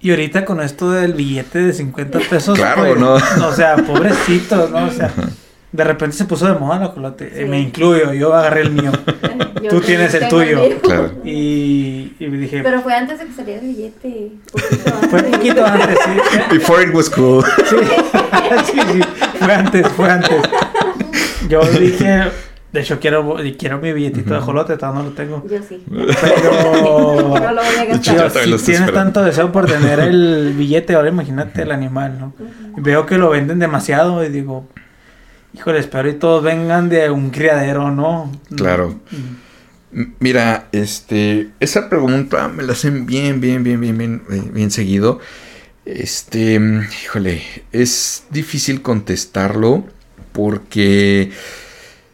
[0.00, 2.56] Y ahorita con esto del billete de 50 pesos.
[2.56, 3.14] Claro, pues, ¿no?
[3.46, 4.86] O sea, pobrecito, ¿no?
[4.86, 5.12] O sea,
[5.72, 7.26] de repente se puso de moda el ajolote.
[7.26, 7.44] Eh, Sí.
[7.44, 8.90] Me incluyo, yo agarré el mío.
[9.70, 10.62] Tú tienes el tuyo.
[10.82, 11.12] Claro.
[11.24, 14.32] Y, y dije, Pero fue antes de que saliera el billete.
[14.50, 15.36] poquito fue antes.
[15.36, 16.40] poquito antes, sí.
[16.50, 17.76] before it was cool Sí,
[18.72, 19.00] sí, sí,
[19.38, 20.42] fue antes, fue antes.
[21.48, 22.24] Yo dije,
[22.72, 25.44] de hecho quiero, quiero mi billetito de ajolote, todavía no lo tengo.
[25.48, 25.84] Yo sí.
[25.88, 27.38] Pero...
[27.38, 28.16] No lo voy a gastar.
[28.16, 28.92] yo si tienes esperando.
[28.92, 32.32] tanto deseo por tener el billete, ahora imagínate el animal, ¿no?
[32.76, 34.66] Veo que lo venden demasiado y digo,
[35.54, 38.30] híjole, espero y todos vengan de un criadero, ¿no?
[38.56, 39.00] Claro.
[39.92, 45.18] Mira, este, esa pregunta me la hacen bien, bien, bien, bien, bien, eh, bien seguido.
[45.84, 46.60] Este,
[47.04, 49.84] híjole, es difícil contestarlo
[50.32, 51.32] porque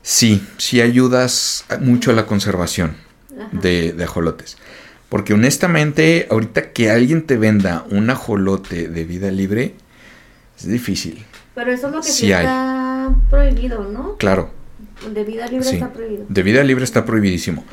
[0.03, 2.97] sí, sí ayudas mucho a la conservación
[3.53, 4.57] de, de ajolotes.
[5.11, 9.75] Porque honestamente, ahorita que alguien te venda un ajolote de vida libre,
[10.59, 11.25] es difícil.
[11.55, 12.47] Pero eso es lo que sí, Sí hay.
[13.09, 14.17] Está prohibido, ¿no?
[14.17, 14.51] Claro,
[15.13, 15.75] De vida libre Sí.
[15.77, 16.25] está prohibido.
[16.29, 17.65] de vida libre está prohibidísimo.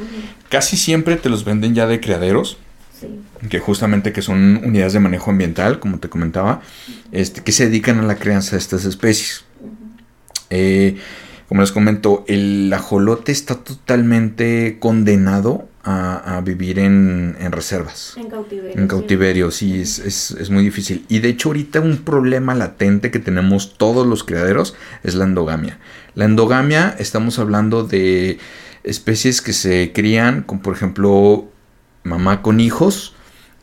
[0.50, 2.58] Casi siempre te los venden ya de criaderos.
[3.00, 3.19] Sí.
[3.50, 6.62] que justamente que son unidades de manejo ambiental, como te comentaba,
[7.12, 9.43] este, que se dedican a la crianza de estas especies.
[10.50, 10.96] Eh,
[11.50, 18.13] como les comento, el ajolote está totalmente condenado a, a vivir en, en reservas.
[18.17, 18.76] En cautiverio.
[18.76, 18.88] En sí.
[18.88, 21.06] cautiverio, sí, es, es- es muy difícil.
[21.10, 25.80] Y de hecho ahorita un problema latente que tenemos todos los criaderos es la endogamia.
[26.15, 28.38] La endogamia, estamos hablando de
[28.84, 31.50] especies que se crían con, por ejemplo,
[32.04, 33.12] mamá con hijos,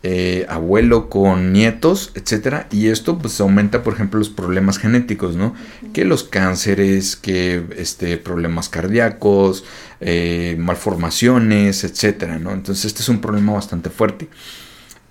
[0.02, 5.54] eh, abuelo con nietos, etcétera, y esto pues aumenta, por ejemplo, los problemas genéticos, ¿no?
[5.92, 9.64] Que los cánceres, que este problemas cardíacos,
[10.00, 12.52] eh, malformaciones, etcétera, ¿no?
[12.52, 14.28] Entonces este es un problema bastante fuerte.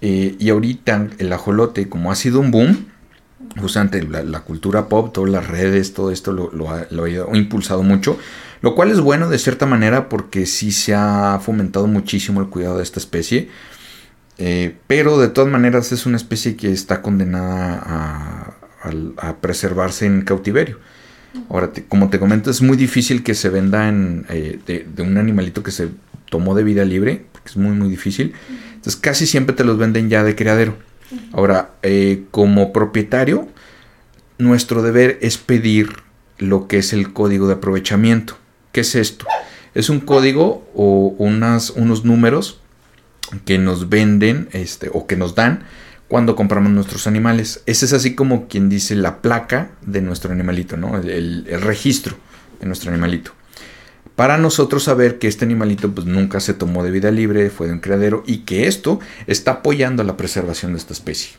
[0.01, 2.87] Eh, y ahorita el ajolote, como ha sido un boom,
[3.57, 7.37] justamente la, la cultura pop, todas las redes, todo esto lo, lo ha, lo ha
[7.37, 8.17] impulsado mucho,
[8.61, 12.77] lo cual es bueno de cierta manera porque sí se ha fomentado muchísimo el cuidado
[12.77, 13.49] de esta especie.
[14.41, 20.79] Eh, pero de todas maneras es una especie que está condenada a, preservarse en cautiverio.
[21.49, 25.61] Ahora, como te comento, es muy difícil que se venda en, eh, de, un animalito
[25.61, 25.89] que se
[26.29, 28.33] tomó de vida libre, porque es muy, muy difícil.
[28.69, 30.77] Entonces, casi siempre te los venden ya de criadero.
[31.33, 33.49] Ahora, eh, como propietario,
[34.37, 35.89] nuestro deber es pedir
[36.37, 38.37] lo que es el código de aprovechamiento.
[38.71, 39.25] ¿Qué es esto?
[39.75, 42.58] Es un código o unos números
[43.45, 45.63] que nos venden este, o que nos dan
[46.07, 47.61] cuando compramos nuestros animales.
[47.65, 50.97] Ese es así como quien dice la placa de nuestro animalito, ¿no?
[50.97, 52.17] El, el registro
[52.59, 53.31] de nuestro animalito.
[54.15, 57.73] Para nosotros saber que este animalito pues nunca se tomó de vida libre, fue de
[57.73, 61.31] un criadero y que esto está apoyando la preservación de esta especie.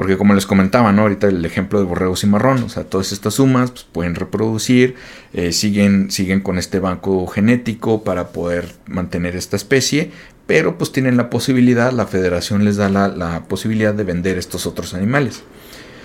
[0.00, 1.02] Porque como les comentaba, ¿no?
[1.02, 4.94] Ahorita el ejemplo de borrego cimarrón, o sea, todas estas sumas pues, pueden reproducir,
[5.34, 10.10] eh, siguen, siguen con este banco genético para poder mantener esta especie,
[10.46, 14.94] pero pues tienen la posibilidad, la federación les da la, posibilidad de vender estos otros
[14.94, 15.42] animales.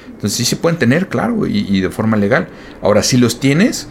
[0.08, 2.50] Entonces sí se pueden tener, claro, y de forma legal.
[2.82, 3.88] Ahora, si los tienes,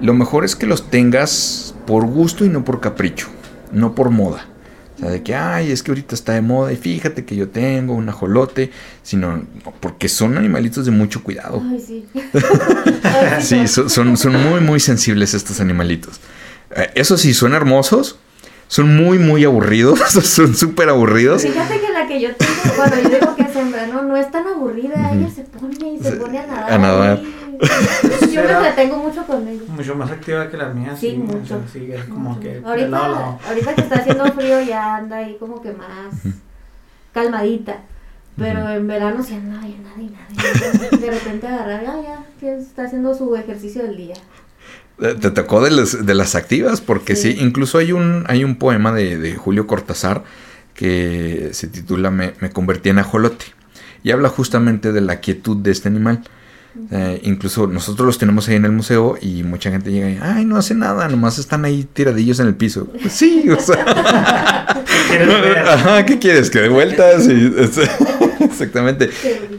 [0.00, 3.28] lo mejor es que los tengas por gusto y no por capricho,
[3.70, 4.46] no por moda.
[5.02, 7.94] Sea, de que, ay, es que ahorita está de moda y fíjate que yo tengo
[7.94, 8.70] un ajolote,
[9.02, 9.44] sino no,
[9.80, 11.60] porque son animalitos de mucho cuidado.
[11.68, 12.06] Ay, sí.
[13.02, 16.20] Ay, Sí, son, son, son muy, muy sensibles estos animalitos.
[16.76, 18.18] Eh, eso sí, son hermosos,
[18.68, 21.42] son muy, muy aburridos, son súper aburridos.
[21.42, 24.02] Fíjate que la que yo tengo, bueno, yo digo que es hembra, ¿no?
[24.02, 26.72] No es tan aburrida, ella se pone y se pone a nadar.
[26.72, 27.22] A nadar.
[27.24, 27.41] y-
[28.32, 29.68] Yo me entretengo mucho con ellos.
[29.68, 30.96] mucho más activa que la mía.
[30.98, 31.62] Sí, o sea, mucho.
[31.72, 32.60] sí, es como que.
[32.64, 33.38] Ahorita, lado a lado.
[33.48, 36.14] ahorita que está haciendo frío ya anda ahí como que más
[37.12, 37.80] calmadita.
[38.36, 40.98] Pero en verano sí anda bien, nadie, nadie.
[40.98, 44.14] De repente agarrar, ya, ya, que está haciendo su ejercicio del día.
[44.98, 47.32] Te tocó de, las- de las activas, porque sí.
[47.34, 47.38] Sí.
[47.44, 50.24] incluso hay un, hay un poema de, de Julio Cortázar
[50.74, 53.44] que se titula Me, me convertí en ajolote.
[54.02, 56.22] Y habla justamente de la quietud de este animal.
[56.90, 60.46] Eh, incluso nosotros los tenemos ahí en el museo y mucha gente llega y, ay,
[60.46, 62.86] no hace nada, nomás están ahí tiradillos en el piso.
[62.86, 64.66] Pues sí, o sea.
[65.66, 66.50] Ajá, ¿qué quieres?
[66.50, 67.28] ¿Que de vueltas?
[67.32, 67.52] Sí,
[68.44, 69.10] exactamente.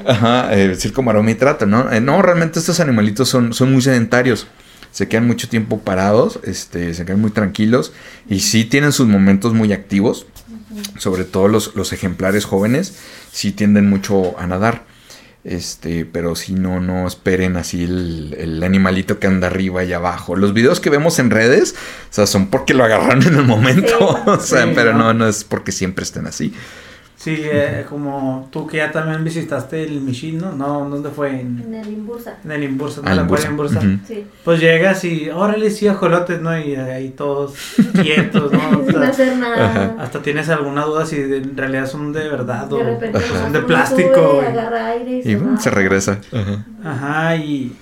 [0.05, 1.91] Ajá, el circo, maroma y trata, ¿no?
[1.91, 4.47] Eh, no, realmente estos animalitos son, son muy sedentarios.
[4.91, 7.93] Se quedan mucho tiempo parados, este, se quedan muy tranquilos
[8.29, 10.25] y sí tienen sus momentos muy activos.
[10.97, 12.95] Sobre todo los, los ejemplares jóvenes
[13.31, 14.83] sí tienden mucho a nadar.
[15.43, 20.35] Este, pero si no, no esperen así el, el animalito que anda arriba y abajo.
[20.37, 21.75] Los videos que vemos en redes,
[22.09, 24.21] o sea, son porque lo agarraron en el momento.
[24.23, 24.23] Sí.
[24.29, 24.99] o sea, Sí, pero ¿no?
[24.99, 26.53] no, no es porque siempre estén así.
[27.23, 30.51] Sí, eh, como tú que ya también visitaste el Michin, ¿no?
[30.51, 31.39] No, ¿dónde fue?
[31.39, 32.37] En, En el Imbursa.
[32.43, 33.07] en el Imbursa, ¿no?
[33.09, 33.21] Ah, la.
[33.49, 33.79] Imbursa.
[34.05, 34.25] Sí.
[34.43, 36.57] Pues llegas y, órale, sí, ajolotes, ¿no?
[36.59, 37.53] Y ahí todos
[38.01, 38.59] quietos, ¿no?
[38.85, 39.95] Sin hacer nada.
[39.99, 43.43] Hasta tienes alguna duda si de- en realidad son de verdad o De repente Ajá.
[43.43, 44.13] son de plástico.
[44.15, 44.47] sube, güey.
[44.47, 46.19] agarra aire y, Y se, regresa.
[46.33, 46.65] Ajá.
[46.83, 47.73] Ajá, y,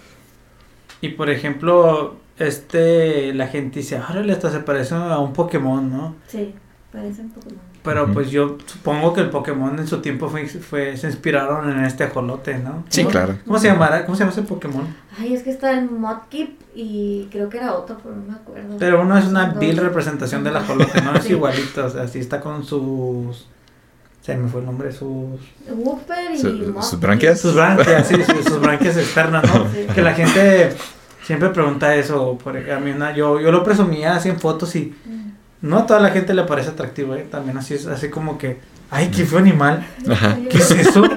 [1.01, 6.15] y por ejemplo, este, la gente dice, órale, hasta se parece a un Pokémon, ¿no?
[6.27, 6.54] Sí,
[6.91, 7.70] parecen Pokémon.
[7.83, 11.83] Pero pues yo supongo que el Pokémon en su tiempo fue, fue se inspiraron en
[11.83, 12.83] este ajolote, ¿no?
[12.89, 13.37] Sí, ¿Cómo- claro.
[13.45, 14.05] ¿Cómo se llamará?
[14.05, 14.85] ¿Cómo se llama ese Pokémon?
[15.19, 18.75] Ay, es que está el Mudkip y creo que era otro, pero no me acuerdo.
[18.77, 19.59] Pero uno es una Dos.
[19.59, 21.15] vil representación del ajolote, ¿no?
[21.15, 21.31] Es Sí.
[21.33, 23.47] igualito, o sea, sí está con sus...
[24.21, 25.39] Se me fue el nombre, sus...
[25.67, 27.39] Wooper y Su- sus branquias.
[27.41, 29.65] Sus branquias, sí, sí, sus branquias externas, ¿no?
[29.73, 29.87] Sí.
[29.95, 30.71] Que la gente
[31.23, 34.93] siempre pregunta eso, por a mí una, yo, yo lo presumía así en fotos y
[35.03, 35.20] Mm.
[35.62, 37.28] No a toda la gente le parece atractivo, ¿eh?
[37.30, 40.38] También así es, así como que, ay, qué feo animal, Ajá.
[40.50, 41.04] ¿qué es eso?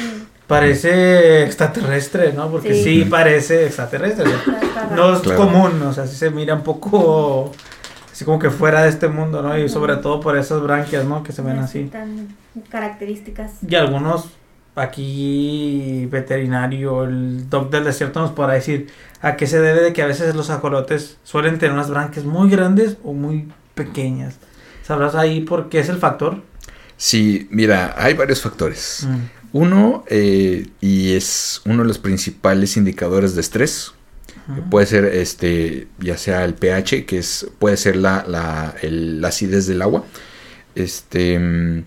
[0.00, 0.46] Mm.
[0.46, 2.50] Parece extraterrestre, ¿no?
[2.50, 3.04] Porque sí, Sí.
[3.04, 4.24] parece extraterrestre.
[4.96, 5.12] ¿no?
[5.14, 5.36] Es Claro.
[5.36, 7.52] común, o sea, sí se mira un poco
[8.10, 9.56] así como que fuera de este mundo, ¿no?
[9.58, 11.22] Y sobre todo por esas branquias, ¿no?
[11.22, 11.84] Que se ven así.
[11.84, 12.28] Tan
[12.70, 13.52] características.
[13.68, 14.30] Y algunos
[14.74, 18.88] aquí veterinario, el doc del desierto nos podrá decir
[19.22, 22.50] a qué se debe de que a veces los ajolotes suelen tener unas branquias muy
[22.50, 24.36] grandes o muy pequeñas.
[24.82, 26.42] ¿Sabrás ahí por qué es el factor?
[26.96, 29.06] Sí, mira, hay varios factores.
[29.08, 29.18] Mm.
[29.52, 33.92] Uno, eh, y es uno de los principales indicadores de estrés,
[34.68, 39.28] puede ser este, ya sea el pH, que es, puede ser la, la, el- la
[39.28, 40.04] acidez del agua.
[40.74, 41.84] Este mm,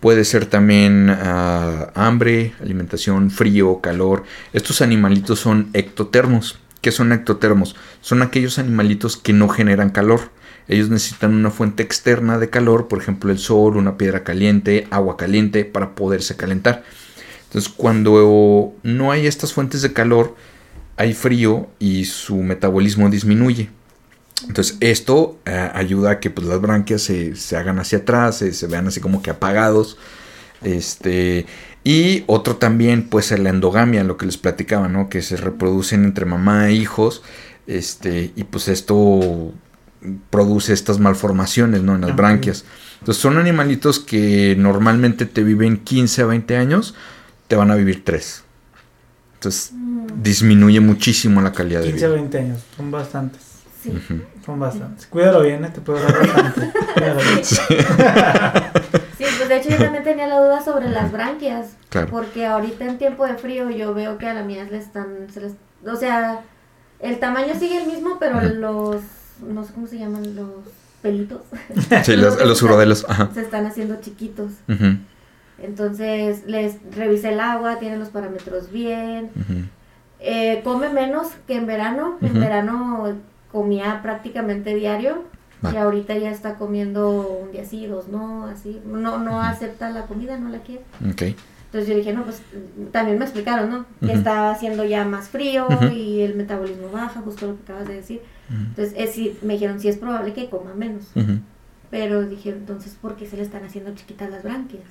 [0.00, 4.24] puede ser también ah, hambre, alimentación, frío, calor.
[4.52, 6.58] Estos animalitos son ectotermos.
[6.80, 7.74] ¿Qué son ectotermos?
[8.00, 10.30] Son aquellos animalitos que no generan calor.
[10.68, 15.16] Ellos necesitan una fuente externa de calor, por ejemplo el sol, una piedra caliente, agua
[15.16, 16.84] caliente, para poderse calentar.
[17.44, 20.34] Entonces cuando no hay estas fuentes de calor,
[20.96, 23.68] hay frío y su metabolismo disminuye.
[24.48, 28.66] Entonces esto eh, ayuda a que pues, las branquias se, se hagan hacia atrás, se,
[28.66, 29.98] vean así como que apagados.
[30.62, 31.46] Este,
[31.84, 35.08] y otro también puede ser la endogamia, lo que les platicaba, ¿no?
[35.08, 37.22] Que se reproducen entre mamá e hijos.
[37.66, 39.52] Este, y pues esto
[40.30, 41.94] produce estas malformaciones, ¿no?
[41.94, 42.64] En las branquias.
[43.00, 46.94] Entonces son animalitos que normalmente te viven 15 a 20 años,
[47.48, 48.44] te van a vivir 3.
[49.34, 49.72] Entonces
[50.04, 52.16] Mm, disminuye muchísimo la calidad de 15 a vida.
[52.16, 53.42] 20 años, son bastantes.
[53.82, 53.92] Sí.
[54.44, 55.06] Son bastantes.
[55.06, 55.70] Cuídalo bien, ¿eh?
[55.72, 56.72] te puedo dar bastante.
[56.94, 57.42] Cuídalo bien.
[59.16, 61.76] Sí, pues de hecho yo también tenía la duda sobre las branquias.
[61.88, 62.08] Claro.
[62.10, 65.28] Porque ahorita en tiempo de frío yo veo que a las mías le están.
[65.32, 65.52] Se les,
[65.86, 66.40] o sea,
[66.98, 69.02] el tamaño sigue el mismo, pero los.
[69.40, 70.48] No sé cómo se llaman, los
[71.02, 71.42] pelitos.
[72.04, 73.06] Sí, los, los urodelos.
[73.08, 73.30] Ajá.
[73.34, 74.52] Se están haciendo chiquitos.
[75.62, 79.30] Entonces les revisé el agua, tiene los parámetros bien.
[80.20, 82.18] Eh, come menos que en verano.
[82.20, 83.14] En verano
[83.52, 85.24] comía prácticamente diario.
[85.72, 88.82] Y ahorita ya está comiendo un día sí, dos no, así.
[88.84, 90.82] No, no acepta la comida, no la quiere.
[91.00, 92.40] Entonces yo dije, no, pues
[92.92, 93.86] también me explicaron, ¿no?
[94.00, 97.94] Que estaba haciendo ya más frío y el metabolismo baja, justo lo que acabas de
[97.94, 98.20] decir.
[98.50, 101.04] Entonces es, me dijeron, sí es probable que coma menos.
[101.14, 101.38] ujú.
[101.90, 104.82] Pero dije, entonces, ¿por qué se le están haciendo chiquitas las branquias?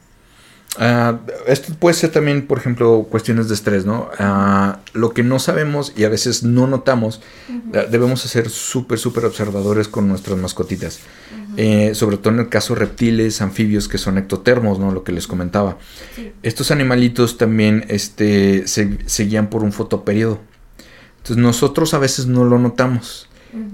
[0.80, 4.10] Ah, esto puede ser también, por ejemplo, cuestiones de estrés, ¿no?
[4.18, 8.98] Ah, lo que no sabemos y a veces no notamos, Ujú, ah, debemos ser súper,
[8.98, 11.00] súper observadores con nuestras mascotitas.
[11.32, 11.54] ujú.
[11.58, 14.92] Eh, sobre todo en el caso reptiles, anfibios, que son ectotermos, ¿no?
[14.92, 15.78] Lo que les comentaba.
[16.16, 16.32] Sí.
[16.42, 20.40] Estos animalitos también este, se, se guían por un fotoperiodo.
[21.18, 23.30] Entonces nosotros a veces no lo notamos.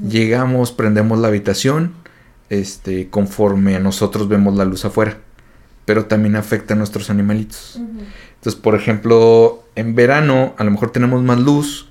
[0.08, 1.94] Llegamos, prendemos la habitación,
[2.50, 5.18] este, conforme a nosotros vemos la luz afuera.
[5.86, 7.80] Pero también afecta a nuestros animalitos.
[8.36, 11.90] Entonces, por ejemplo, en verano a lo mejor tenemos más luz,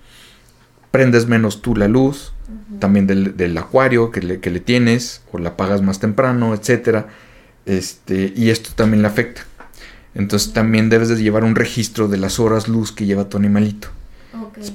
[0.91, 2.32] prendes menos tú la luz,
[2.78, 7.09] también del, del acuario que le, que le tienes, o la apagas más temprano, etcétera.
[7.66, 9.43] Este, y esto también le afecta.
[10.14, 13.89] Entonces también debes de llevar un registro de las horas luz que lleva tu animalito.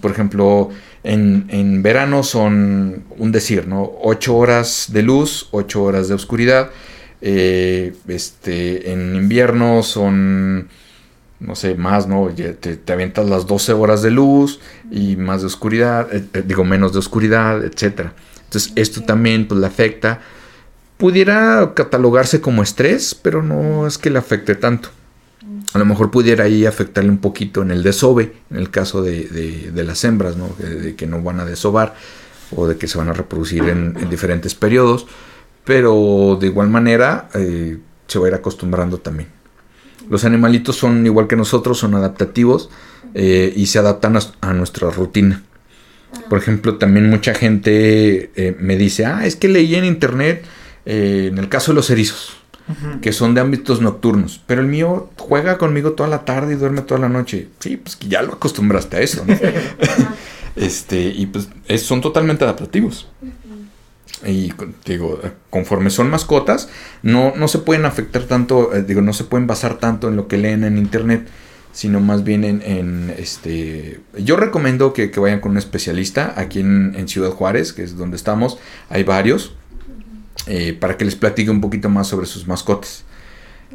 [0.01, 0.70] Por ejemplo,
[1.04, 3.91] en, en verano son un decir, ¿no?
[4.01, 6.72] 8 horas de luz, 8 horas de oscuridad.
[7.22, 10.68] Eh, este, en invierno son,
[11.39, 12.28] no sé, más, ¿no?
[12.28, 14.60] Te, te avientas las 12 horas de luz
[14.91, 18.14] y más de oscuridad, eh, eh, digo, menos de oscuridad, etcétera.
[18.43, 20.20] Entonces, esto también pues, le afecta.
[20.97, 24.89] Pudiera catalogarse como estrés, pero no es que le afecte tanto.
[25.74, 29.24] A lo mejor pudiera ahí afectarle un poquito en el desove, en el caso de,
[29.28, 30.49] de- de las hembras, ¿no?
[30.59, 31.95] De, de que no van a desovar
[32.55, 35.07] o de que se van a reproducir en, en diferentes periodos,
[35.63, 39.30] pero de igual manera eh, se va a ir acostumbrando también.
[40.09, 42.69] Los animalitos son igual que nosotros, son adaptativos
[43.15, 45.41] eh, y se adaptan a, a nuestra rutina.
[46.30, 50.45] Por ejemplo, también mucha gente eh, me dice, ah, es que leí en internet,
[50.86, 52.36] eh, en el caso de los erizos,
[53.01, 54.41] Que son de ámbitos nocturnos.
[54.47, 57.49] Pero el mío juega conmigo toda la tarde y duerme toda la noche.
[57.59, 59.36] Sí, pues que ya lo acostumbraste a eso, ¿no?
[60.55, 63.07] Este, y pues es- son totalmente adaptativos.
[64.26, 64.53] Y
[64.86, 66.70] digo, conforme son mascotas,
[67.01, 70.28] no, no se pueden afectar tanto, eh, digo, no se pueden basar tanto en lo
[70.28, 71.28] que leen en internet,
[71.74, 73.99] sino más bien en, en, este...
[74.18, 77.97] Yo recomiendo que, que vayan con un especialista aquí en, en Ciudad Juárez, que es
[77.97, 78.59] donde estamos,
[78.89, 79.55] hay varios,
[80.47, 83.03] eh, para que les platique un poquito más sobre sus mascotas.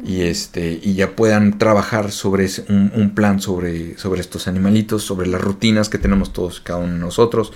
[0.03, 5.03] Y, este, y ya puedan trabajar sobre ese- un, un plan sobre, sobre estos animalitos,
[5.03, 7.51] sobre las rutinas que tenemos todos, cada uno de nosotros.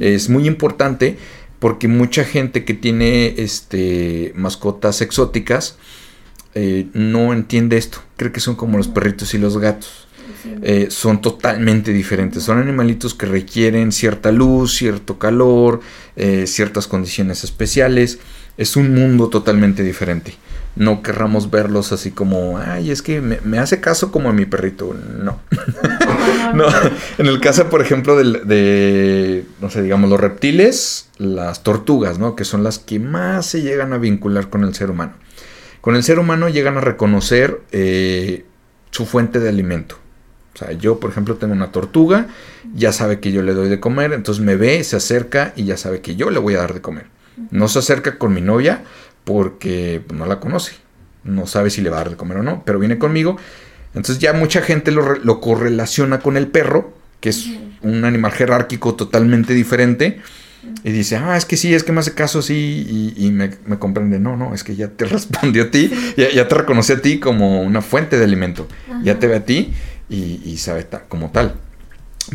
[0.00, 1.18] Es muy importante
[1.58, 5.76] porque mucha gente que tiene este, mascotas exóticas
[6.54, 7.98] eh, no entiende esto.
[8.16, 10.08] Cree que son como los perritos y los gatos.
[10.62, 12.42] Eh, son totalmente diferentes.
[12.42, 15.80] Son animalitos que requieren cierta luz, cierto calor,
[16.16, 18.18] eh, ciertas condiciones especiales.
[18.56, 20.34] Es un mundo totalmente diferente.
[20.74, 24.94] No querramos verlos así como, ay, es que me, hace caso como a mi perrito.
[25.22, 25.40] No.
[26.54, 26.64] no.
[27.18, 32.36] En el caso, por ejemplo, de, no sé, digamos, los reptiles, las tortugas, ¿no?
[32.36, 35.12] Que son las que más se llegan a vincular con el ser humano.
[35.80, 38.44] Con el ser humano llegan a reconocer eh,
[38.90, 39.96] su fuente de alimento.
[40.54, 42.28] O sea, yo, por ejemplo, tengo una tortuga,
[42.74, 45.76] ya sabe que yo le doy de comer, entonces me ve, se acerca y ya
[45.76, 47.06] sabe que yo le voy a dar de comer.
[47.50, 48.82] No se acerca con mi novia
[49.24, 50.72] porque pues, no la conoce,
[51.24, 53.36] no sabe si le va a dar de comer o no, pero viene conmigo.
[53.94, 57.46] Entonces ya mucha gente lo, lo correlaciona con el perro, que es
[57.82, 60.20] un animal jerárquico totalmente diferente.
[60.84, 62.54] Y dice, ah, es que sí, es que me hace caso así
[63.16, 64.18] y, y me, me comprende.
[64.20, 67.18] No, no, es que ya te respondió a ti, ya, ya te reconoce a ti
[67.18, 68.68] como una fuente de alimento.
[69.02, 69.72] Ya te ve a ti
[70.08, 71.54] y, y sabe ta- como tal.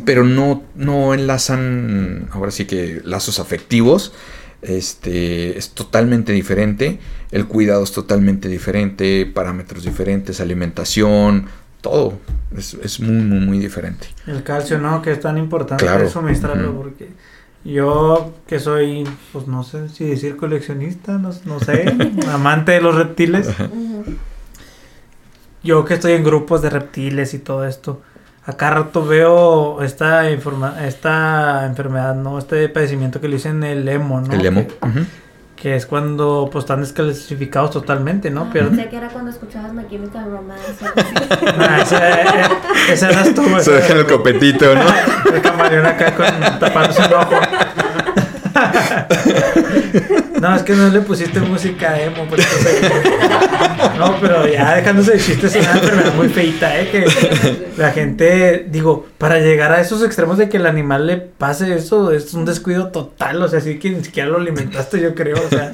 [0.05, 4.13] Pero no, no enlazan, ahora sí que lazos afectivos.
[4.61, 6.99] Este es totalmente diferente.
[7.31, 9.25] El cuidado es totalmente diferente.
[9.25, 11.45] Parámetros diferentes, alimentación,
[11.81, 12.13] todo.
[12.55, 14.07] Es, es muy, muy, muy diferente.
[14.25, 15.01] El calcio, ¿no?
[15.01, 16.09] Que es tan importante Claro.
[16.09, 17.09] suministrarlo porque
[17.63, 19.03] yo que soy,
[19.33, 21.85] pues no sé si decir coleccionista, no, no sé,
[22.31, 23.49] amante de los reptiles,
[25.63, 28.01] yo que estoy en grupos de reptiles y todo esto,
[28.47, 32.39] acá rato veo esta, informa esta enfermedad, ¿no?
[32.39, 34.33] Este padecimiento que le dicen el emo, ¿no?
[34.33, 34.65] El emo.
[34.65, 35.05] Que, ujú.
[35.57, 38.43] que es cuando pues están desclasificados totalmente, ¿no?
[38.43, 38.69] Ah, Pero...
[38.69, 40.73] Pensé que era cuando escuchabas My Chemical Romance.
[40.81, 41.13] o algo así.
[41.59, 42.25] Ah, esa, eh,
[42.89, 44.85] esa eras tú, Se esa deja en el copetito, ¿no?
[45.33, 47.35] El camaleón acá con tapándose un ojo.
[50.41, 52.25] No, es que no le pusiste música emo,
[53.97, 56.89] No, pero ya dejándose de chistes, es una enfermedad muy feita, ¿eh?
[56.91, 61.73] Que la gente, digo, para llegar a esos extremos de que el animal le pase
[61.75, 65.37] eso, es un descuido total, o sea, así que ni siquiera lo alimentaste, yo creo,
[65.43, 65.71] o sea,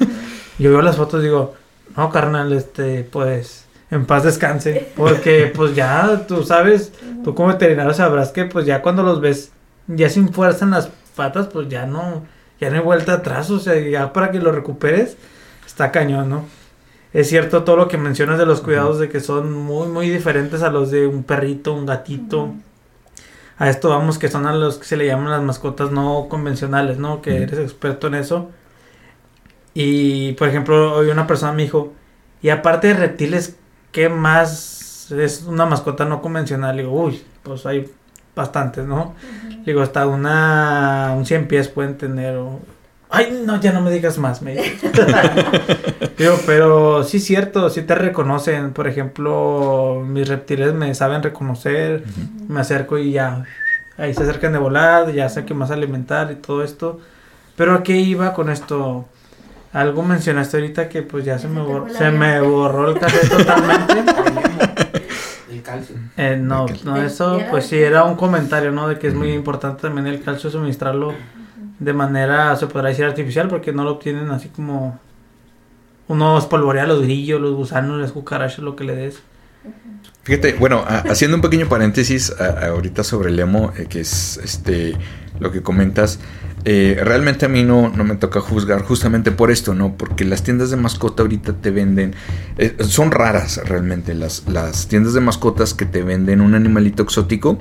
[0.58, 1.54] yo veo las fotos y digo,
[1.96, 6.92] no, carnal, este, pues, en paz descanse, porque, pues, ya, tú sabes,
[7.22, 9.52] tú como veterinario sabrás que, pues, ya cuando los ves
[9.86, 12.24] ya sin fuerza en las patas, pues, ya no,
[12.64, 15.16] ya no hay vuelta atrás, o sea, ya para que lo recuperes,
[15.66, 16.44] está cañón, ¿no?
[17.12, 20.62] Es cierto todo lo que mencionas de los cuidados de que son muy, muy diferentes
[20.62, 22.54] a los de un perrito, un gatito.
[23.56, 26.98] A esto vamos que son a los que se le llaman las mascotas no convencionales,
[26.98, 27.22] ¿no?
[27.22, 28.50] Que eres experto en eso.
[29.74, 31.92] Y, por ejemplo, hoy una persona me dijo,
[32.42, 33.56] y aparte de reptiles,
[33.92, 36.74] ¿qué más es una mascota no convencional?
[36.76, 37.92] Y digo, uy, pues hay
[38.34, 39.14] bastantes, ¿no?
[39.64, 42.38] Digo, hasta una, un 100 pies pueden tener.
[43.10, 44.54] Ay, no, ya no me digas más, me
[46.18, 48.72] Digo, pero sí es cierto, sí te reconocen.
[48.72, 52.04] Por ejemplo, mis reptiles me saben reconocer,
[52.48, 53.44] me acerco y ya,
[53.96, 57.00] ahí se acercan de volar, ya sé que más alimentar y todo esto.
[57.56, 59.06] Pero ¿a qué iba con esto?
[59.72, 64.53] Algo mencionaste ahorita que pues ya se, me, borró, se me borró el café totalmente.
[65.54, 65.96] El calcio.
[66.16, 68.88] Eh, no, no, eso pues sí era un comentario, ¿no?
[68.88, 71.14] De que es muy importante también el calcio suministrarlo
[71.78, 74.98] de manera, se podrá decir artificial, porque no lo obtienen así como
[76.08, 79.22] uno espolvorea los grillos, los gusanos, las cucarachas, lo que le des.
[80.24, 84.96] Fíjate, bueno, haciendo un pequeño paréntesis ahorita sobre el emo, eh, que es este
[85.38, 86.18] lo que comentas,
[86.64, 89.96] eh, realmente a mí no, no me toca juzgar justamente por esto, ¿no?
[89.96, 92.14] Porque las tiendas de mascota ahorita te venden,
[92.56, 97.58] eh, son raras realmente las, las tiendas de mascotas que te venden un animalito exótico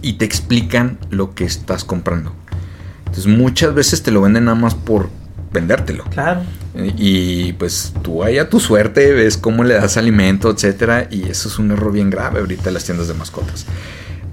[0.00, 2.32] y te explican lo que estás comprando.
[3.00, 5.10] Entonces muchas veces te lo venden nada más por
[5.52, 6.04] vendértelo.
[6.04, 6.42] Claro.
[6.74, 11.48] Y pues tú ahí a tu suerte ves cómo le das alimento, etcétera, y eso
[11.48, 13.66] es un error bien grave ahorita en las tiendas de mascotas.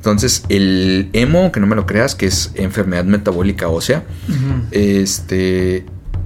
[0.04, 4.04] Entonces, el emo, que no me lo creas, que es enfermedad metabólica ósea,
[4.72, 5.86] este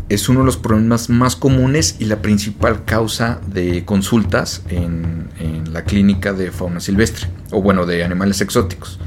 [0.10, 5.28] es uno de los problemas más comunes y la principal causa de consultas en,
[5.72, 9.00] la clínica de fauna silvestre, o bueno, de animales exóticos.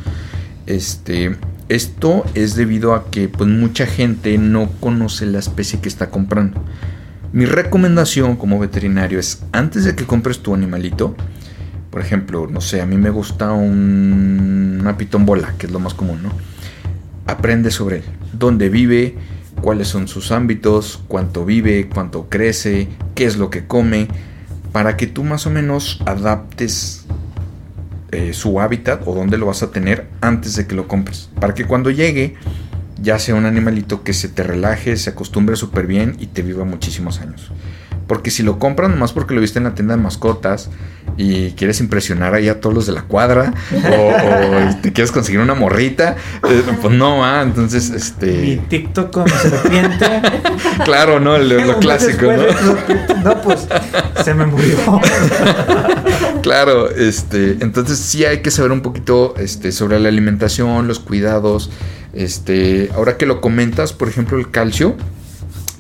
[0.67, 1.35] Este,
[1.69, 6.63] esto es debido a que pues, mucha gente no conoce la especie que está comprando.
[7.33, 11.17] Mi recomendación como veterinario es, antes de que compres tu animalito,
[11.91, 15.95] por ejemplo, no sé, a mí me gusta un, una pitombola, que es lo más
[15.95, 16.31] común, ¿no?
[17.27, 19.17] Aprende sobre él, dónde vive,
[19.61, 24.09] cuáles son sus ámbitos, cuánto vive, cuánto crece, qué es lo que come,
[24.73, 27.07] para que tú más o menos adaptes
[28.13, 31.29] eh, su hábitat o dónde lo vas a tener antes de que lo compres.
[31.41, 32.37] Para que cuando llegue
[33.01, 36.65] ya sea un animalito que se te relaje, se acostumbre súper bien y te viva
[36.65, 37.51] muchísimos años.
[38.11, 40.69] Porque si lo compras nomás porque lo viste en la tienda de mascotas
[41.17, 45.55] y quieres impresionar ahí a todos los de la cuadra o, te quieres conseguir una
[45.55, 48.33] morrita, eh, pues no, ah, entonces este...
[48.33, 50.23] Mi TikTok con serpiente.
[50.85, 51.39] claro, ¿no?
[51.39, 52.43] Lo, clásico, ¿no?
[53.23, 53.69] no, pues
[54.25, 54.77] se me murió.
[56.43, 61.71] claro, este, entonces sí hay que saber un poquito este, sobre la alimentación, los cuidados.
[62.13, 64.97] Este, ahora que lo comentas, por ejemplo, el calcio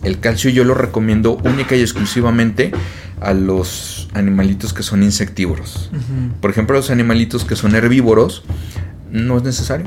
[0.03, 2.72] el calcio yo lo recomiendo única y exclusivamente
[3.20, 5.90] a los animalitos que son insectívoros.
[6.40, 8.44] Por ejemplo, los animalitos que son herbívoros,
[9.11, 9.86] no es necesario.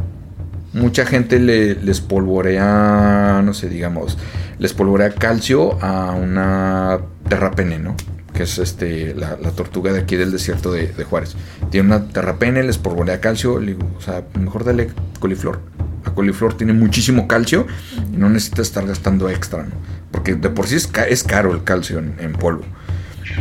[0.73, 4.17] Mucha gente le, les polvorea, no sé, digamos,
[4.57, 6.99] les polvorea calcio a una
[7.29, 7.95] terrapene, ¿no?
[8.33, 11.35] Que es este, la, tortuga de aquí del desierto de, Juárez.
[11.69, 14.89] Tiene una terrapene, les polvorea calcio, o sea, mejor dale
[15.19, 15.61] coliflor.
[16.05, 17.67] La coliflor tiene muchísimo calcio
[18.11, 19.75] y no necesita estar gastando extra, ¿no?
[20.13, 22.63] Porque de por sí es, caro el calcio en, polvo.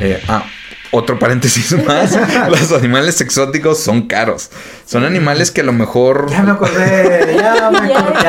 [0.01, 0.45] Eh, ah,
[0.91, 2.19] otro paréntesis más,
[2.49, 4.51] los animales exóticos son caros.
[4.87, 6.31] Son animales que a lo mejor...
[6.31, 8.29] Ya me acordé, ya me acordé.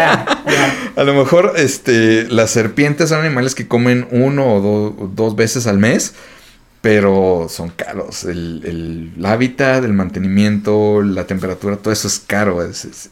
[0.95, 5.79] A lo mejor este, las serpientes son animales que comen uno o dos veces al
[5.79, 6.13] mes,
[6.81, 8.25] pero son caros.
[8.25, 12.59] El, hábitat, el mantenimiento, la temperatura, todo eso es caro.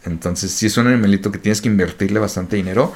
[0.05, 2.93] entonces, si es un animalito que tienes que invertirle bastante dinero,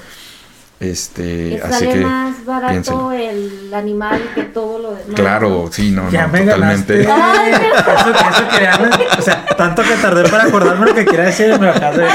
[0.80, 5.16] este, así que más barato el animal que todo lo demás.
[5.16, 7.02] Claro, sí, no, ya no, me totalmente.
[7.02, 11.70] eso, eso quería, o sea, tanto que tardé para acordarme lo que quería decir, me
[11.70, 12.08] acabé.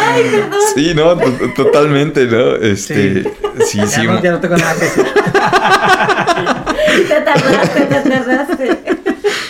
[0.74, 1.16] Sí, no,
[1.56, 2.56] totalmente, ¿no?
[2.56, 3.30] Este, sí,
[3.66, 3.80] sí.
[3.86, 5.06] sí ya, no, ya no tengo nada que decir.
[7.08, 8.80] te tardaste, te tardaste.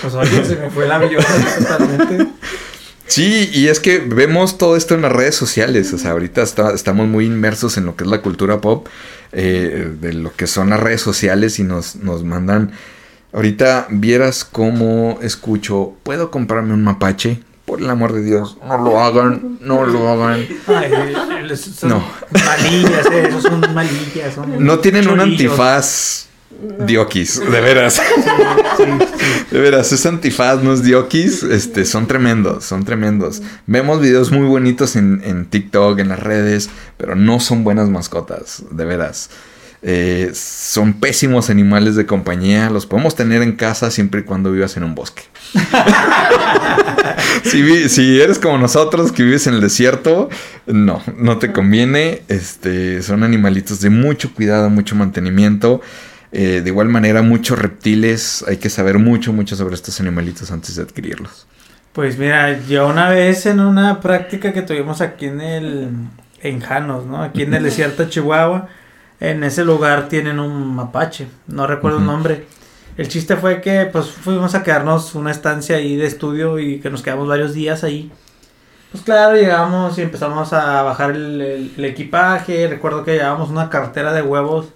[0.03, 1.25] Pues oye, se me fue el avión
[1.59, 2.29] totalmente.
[3.11, 5.93] Sí, y es que vemos todo esto en las redes sociales.
[5.93, 8.87] O sea, ahorita estamos muy inmersos en lo que es la cultura pop,
[9.33, 12.71] eh, de lo que son las redes sociales y nos, nos mandan.
[13.33, 17.41] Ahorita vieras cómo escucho, ¿puedo comprarme un mapache?
[17.65, 20.47] Por el amor de Dios, no lo hagan, no lo hagan.
[20.67, 20.91] Ay,
[21.57, 22.05] son no.
[22.33, 24.37] malillas, eh, esos son malillas.
[24.59, 26.30] no tienen un antifaz
[26.87, 28.03] Diokis, de veras.
[29.51, 31.45] De veras, es antifaz, no es Diokis.
[31.45, 33.41] Este, son tremendos, son tremendos.
[33.67, 38.85] Vemos videos muy bonitos en, TikTok, en las redes, pero no son buenas mascotas, de
[38.85, 39.31] veras.
[39.83, 42.69] Eh, son pésimos animales de compañía.
[42.69, 45.23] Los podemos tener en casa siempre y cuando vivas en un bosque.
[47.45, 50.29] si, si, eres como nosotros que vives en el desierto,
[50.67, 52.23] no, no te conviene.
[52.29, 55.81] Este, son animalitos de mucho cuidado, mucho mantenimiento.
[56.33, 60.77] Eh, de igual manera, muchos reptiles, hay que saber mucho, mucho sobre estos animalitos antes
[60.77, 61.47] de adquirirlos.
[61.93, 65.89] Pues mira, yo una vez en una práctica que tuvimos aquí en el
[66.43, 67.23] en Janos, ¿no?
[67.23, 68.69] Aquí en el desierto de Chihuahua,
[69.19, 72.47] en ese lugar tienen un mapache, no recuerdo el nombre.
[72.97, 76.91] El chiste fue que pues fuimos a quedarnos una estancia ahí de estudio y que
[76.91, 78.11] nos quedamos varios días ahí.
[78.93, 82.69] Pues claro, llegamos y empezamos a bajar el, el- el equipaje.
[82.69, 84.69] Recuerdo que llevábamos una cartera de huevos,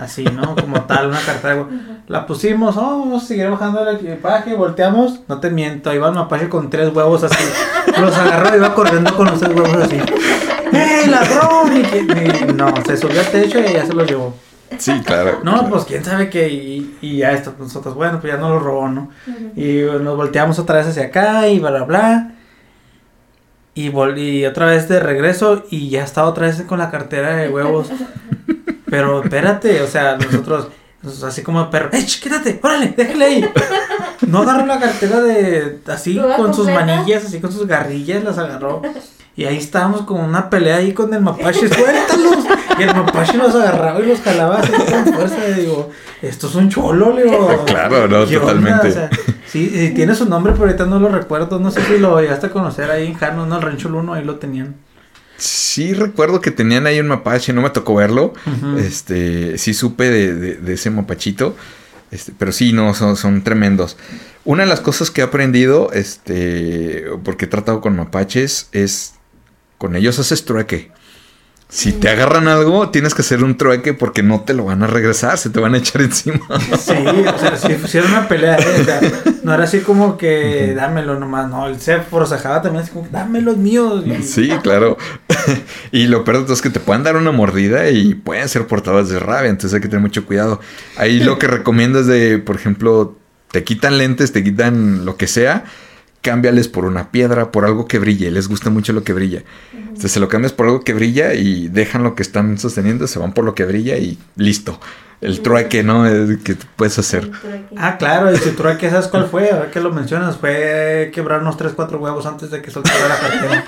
[0.00, 0.54] así, ¿no?
[0.56, 1.74] Como tal, una cartera de huevos.
[2.08, 5.20] La pusimos, oh, vamos a seguir bajando el equipaje, volteamos.
[5.28, 7.44] No te miento, iba el mapache con tres huevos así.
[8.00, 9.96] Los agarró y iba corriendo con los tres huevos así.
[10.72, 11.76] ¡Eh, ladrón!
[11.76, 14.34] Y, que- y no, se subió al techo y ya se los llevó.
[14.78, 15.40] Sí, claro.
[15.42, 16.48] No, pues quién sabe qué.
[16.48, 19.10] Y, y ya esto, nosotros, bueno, pues ya no lo robó, ¿no?
[19.56, 22.30] Y nos volteamos otra vez hacia acá y bla, bla, bla.
[23.74, 27.36] Y, vol- y otra vez de regreso y ya estaba otra vez con la cartera
[27.36, 27.90] de huevos.
[28.90, 30.68] Pero espérate, o sea, nosotros,
[31.02, 32.58] nos- así como perro, ¡eh, quítate!
[32.62, 33.50] ¡Órale, déjale ahí!
[34.26, 38.36] No agarró la cartera de, así, ¿Toda con sus manillas, así con sus garrillas, las
[38.38, 38.82] agarró.
[39.36, 42.44] Y ahí estábamos con una pelea ahí con el mapache, ¡suéltalos!
[42.78, 45.36] Y el mapache los agarraba y los jalaba así con fuerza.
[45.48, 47.48] Y digo, esto es un cholo, le digo.
[47.66, 48.88] Claro, no, totalmente.
[48.88, 49.08] O sea,
[49.46, 51.58] sí, sí, tiene su nombre, pero ahorita no lo recuerdo.
[51.58, 54.24] No sé si lo llegaste a conocer ahí en Jano, no, el Rancho Luno, ahí
[54.24, 54.76] lo tenían.
[55.40, 58.34] Sí recuerdo que tenían ahí un mapache, no me tocó verlo.
[58.78, 61.56] Este, sí supe de, de- de ese mapachito.
[62.10, 63.96] Este, pero sí, no, son, son tremendos.
[64.44, 69.14] Una de las cosas que he aprendido, este, porque he tratado con mapaches, es
[69.78, 70.90] con ellos haces trueque.
[71.72, 74.88] Si te agarran algo, tienes que hacer un trueque porque no te lo van a
[74.88, 76.40] regresar, se te van a echar encima.
[76.76, 78.80] Sí, o sea, sí, sí era una pelea, ¿eh?
[78.80, 79.00] o sea,
[79.44, 83.54] no era así como que dámelo nomás, no, él se forcejaba también así como, dámelo
[83.54, 84.02] mío.
[84.20, 84.98] Sí, claro.
[85.92, 88.66] y lo peor de todo es que te pueden dar una mordida y pueden ser
[88.66, 90.60] portadas de rabia, entonces hay que tener mucho cuidado.
[90.96, 93.16] Ahí lo que recomiendo es de, por ejemplo,
[93.50, 95.64] te quitan lentes, te quitan lo que sea,
[96.22, 99.42] cámbiales por una piedra, por algo que brille, les gusta mucho lo que brilla.
[99.72, 103.18] Entonces se lo cambias por algo que brilla y dejan lo que están sosteniendo, se
[103.18, 104.80] van por lo que brilla y listo.
[105.20, 106.06] El trueque, ¿no?
[106.06, 107.30] Es que puedes hacer.
[107.76, 111.42] Ah, claro, y si tú que sabes cuál fue, ahora que lo mencionas, fue quebrar
[111.42, 113.64] unos 3, 4 huevos antes de que soltara la cartera.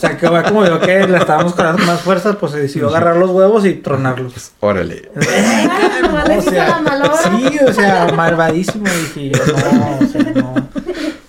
[0.00, 2.88] O sea, que va como yo que la estábamos con más fuerzas, pues se decidió
[2.88, 4.52] agarrar los huevos y tronarlos.
[4.60, 5.10] Órale.
[5.14, 6.82] Ah, O sea,
[7.22, 8.86] sí, o sea, malvadísimo.
[8.86, 10.68] Dije yo, no, o sea, no.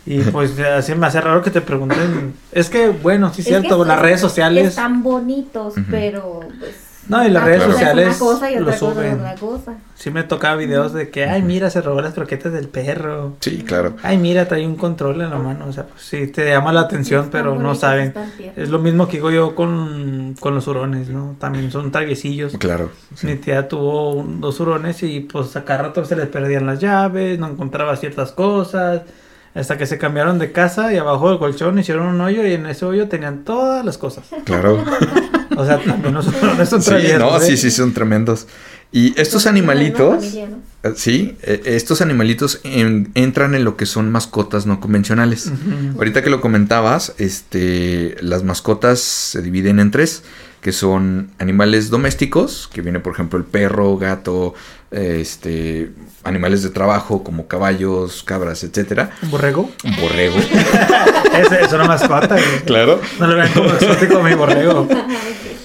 [0.06, 2.34] Y pues así me hace raro que te pregunten.
[2.54, 4.70] Es que, bueno, sí, Es cierto, las redes sociales.
[4.70, 6.91] Están bonitos, pero pues.
[7.08, 8.94] No, y las una redes cosa sociales Es una cosa y lo otra cosa es
[8.96, 9.14] suben.
[9.20, 9.74] otra cosa.
[9.96, 13.34] Sí me tocaba videos de que, ay, mira, se robó las croquetas del perro.
[13.42, 13.96] Sí, claro.
[14.04, 15.66] Ay, mira, trae un control en la mano.
[15.68, 18.14] O sea, pues sí, te llama la atención, pero no saben.
[18.56, 21.36] Es lo mismo que digo yo con, con los hurones, ¿no?
[21.40, 22.56] También son traviesillos.
[22.58, 22.92] Claro.
[23.16, 23.28] sí.
[23.28, 26.80] Mi tía tuvo un- dos hurones y pues a cada rato se les perdían las
[26.80, 29.02] llaves, no encontraba ciertas cosas.
[29.54, 32.68] Hasta que se cambiaron de casa y abajo del colchón hicieron un hoyo y en
[32.68, 34.24] ese hoyo tenían todas las cosas.
[34.46, 34.82] Claro.
[35.62, 37.42] O sea, también los hurones son Sí, no, ¿eh?
[37.42, 38.48] sí, sí, son tremendos.
[38.94, 40.90] Y estos animalitos, familia, ¿no?
[40.90, 45.46] eh, sí, eh, estos animalitos en- entran en lo que son mascotas no convencionales.
[45.48, 45.98] Ujú.
[45.98, 50.24] Ahorita que lo comentabas, este, las mascotas se dividen en tres,
[50.60, 54.54] que son animales domésticos, que viene por ejemplo el perro, gato,
[54.92, 55.92] este,
[56.24, 59.72] animales de trabajo como caballos, cabras, etcétera, ¿Un borrego?
[59.86, 60.36] un borrego,
[61.40, 62.28] Es, es una mascota.
[62.36, 62.60] güey.
[62.66, 63.00] claro.
[63.20, 64.86] No lo vean como exótico mi borrego.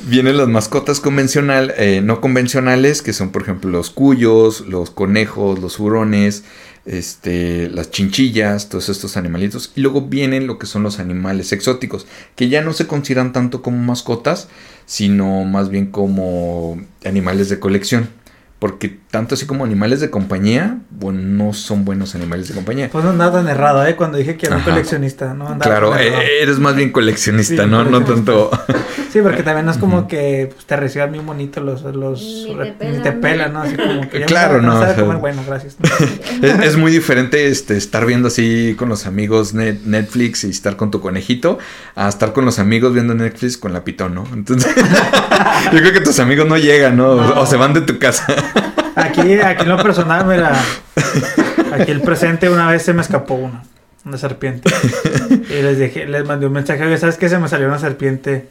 [0.09, 5.59] Vienen las mascotas convencional, eh, no convencionales, que son por ejemplo los cuyos, los conejos,
[5.59, 6.45] los hurones,
[6.85, 9.73] este, las chinchillas, todos estos animalitos.
[9.75, 13.63] Y luego vienen lo que son los animales exóticos, que ya no se consideran tanto
[13.63, 14.47] como mascotas,
[14.87, 18.09] sino más bien como animales de colección.
[18.59, 22.89] Porque tanto así como animales de compañía, bueno, no son buenos animales de compañía.
[22.91, 23.97] Pues no andaba tan errado, ¿eh?
[23.97, 25.45] Cuando dije que era un coleccionista, ¿no?
[25.49, 26.21] Andaba Claro, errado.
[26.23, 27.85] eh, eres más bien coleccionista, Sí, ¿no?
[27.85, 28.51] No tanto...
[29.13, 31.83] Sí, porque también no es como que pues, te reciban bien bonito los...
[31.83, 33.21] los Ni te pelan, ni te ¿no?
[33.21, 33.61] pelan, ¿no?
[33.63, 35.77] Así como que ya Claro, no, sabe o sea- comer, bueno, gracias.
[36.43, 40.77] Es, es muy diferente este, estar viendo así con los amigos net- Netflix y estar
[40.77, 41.59] con tu conejito
[41.95, 44.25] a estar con los amigos viendo Netflix con la pitón, ¿no?
[44.35, 44.75] Entonces,
[45.73, 47.15] yo creo que tus amigos no llegan, ¿no?
[47.17, 47.41] No.
[47.41, 48.27] O se van de tu casa.
[49.17, 50.53] Aquí, aquí en lo personal, mira,
[51.73, 53.63] aquí el presente una vez se me escapó una,
[54.05, 54.71] una serpiente.
[55.31, 57.29] Y les dije, les mandé un mensaje, oye, ¿sabes qué?
[57.29, 58.49] Se me salió una serpiente.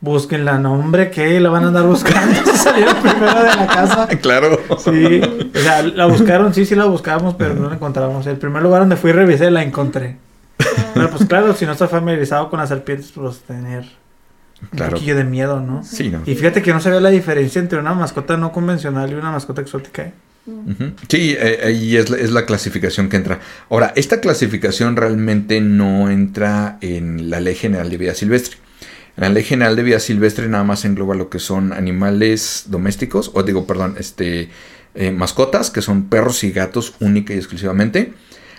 [0.00, 1.40] Búsquenla, no, hombre, ¿qué?
[1.40, 2.34] La van a andar buscando.
[2.44, 4.08] Se salieron primero de la casa.
[4.20, 4.58] claro.
[4.78, 5.20] Sí,
[5.54, 8.26] o sea, la buscaron, sí, sí la buscábamos, pero no la encontramos.
[8.26, 10.16] El primer lugar donde fui y revisé la encontré.
[10.94, 13.84] Pero pues claro, si no estás familiarizado con las serpientes, pues tener
[14.72, 14.92] un Claro.
[14.96, 15.82] poquillo de miedo, ¿no?
[15.84, 16.22] Sí, ¿no?
[16.26, 19.60] Y fíjate que no sabía la diferencia entre una mascota no convencional y una mascota
[19.62, 20.02] exótica.
[20.02, 20.12] ¿eh?
[21.08, 23.40] Sí, eh, ahí es, la- es la clasificación que entra.
[23.70, 28.58] Ahora, esta clasificación realmente no entra en la Ley General de Vida Silvestre.
[29.16, 33.30] En la Ley General de Vida Silvestre nada más engloba lo que son animales domésticos,
[33.34, 34.50] o digo, perdón, este,
[34.94, 38.12] eh, mascotas, que son perros y gatos única y exclusivamente.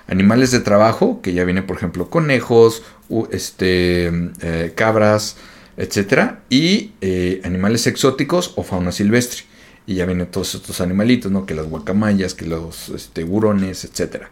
[0.07, 2.83] Animales de trabajo, que ya viene, por ejemplo, conejos,
[3.31, 4.07] este,
[4.41, 5.37] eh, cabras,
[5.77, 6.41] etcétera.
[6.49, 9.43] Y eh, animales exóticos o fauna silvestre.
[9.87, 11.45] Y ya vienen todos estos animalitos, ¿no?
[11.45, 14.29] Que las guacamayas, que los este, hurones, etcétera.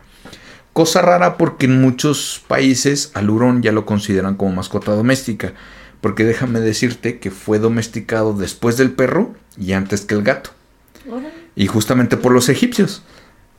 [0.74, 5.54] Cosa rara porque en muchos países al hurón ya lo consideran como mascota doméstica.
[6.02, 10.50] Porque déjame decirte que fue domesticado después del perro y antes que el gato.
[11.56, 13.04] Y justamente por los egipcios.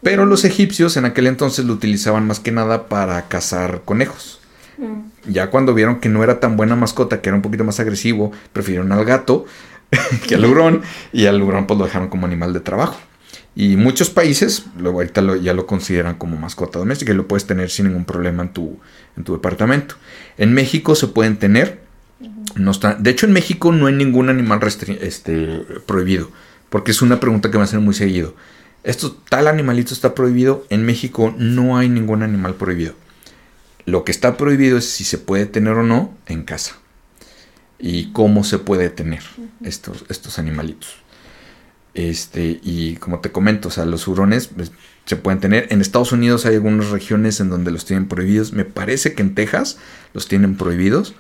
[0.03, 4.41] Pero los egipcios en aquel entonces lo utilizaban más que nada para cazar conejos.
[4.79, 5.31] Mm.
[5.33, 8.33] Ya cuando vieron que no era tan buena mascota, que era un poquito más agresivo,
[8.53, 9.45] prefirieron al gato
[10.29, 10.83] que al hurón.
[11.13, 12.99] Y al hurón pues lo dejaron como animal de trabajo.
[13.57, 17.47] Y muchos países luego ahorita lo- ya lo consideran como mascota doméstica y lo puedes
[17.47, 18.79] tener sin ningún problema en tu,
[19.17, 19.95] en tu departamento.
[20.39, 21.81] En México se pueden tener.
[22.57, 24.61] No está, de hecho, en México no hay ningún animal
[25.01, 26.31] este, prohibido.
[26.69, 28.35] Porque es una pregunta que me hacen muy seguido.
[28.83, 30.65] Esto, tal animalito está prohibido.
[30.69, 32.95] En México no hay ningún animal prohibido.
[33.87, 36.77] Lo que está prohibido es si se puede tener o no en casa.
[37.79, 39.23] Y cómo se puede tener
[39.63, 40.97] estos, estos animalitos.
[41.93, 44.73] Este, y como te comento, o sea, los hurones pues,
[45.05, 45.69] se pueden tener.
[45.71, 48.53] En Estados Unidos hay algunas regiones en donde los tienen prohibidos.
[48.53, 49.79] Me parece que en Texas
[50.13, 51.15] los tienen prohibidos.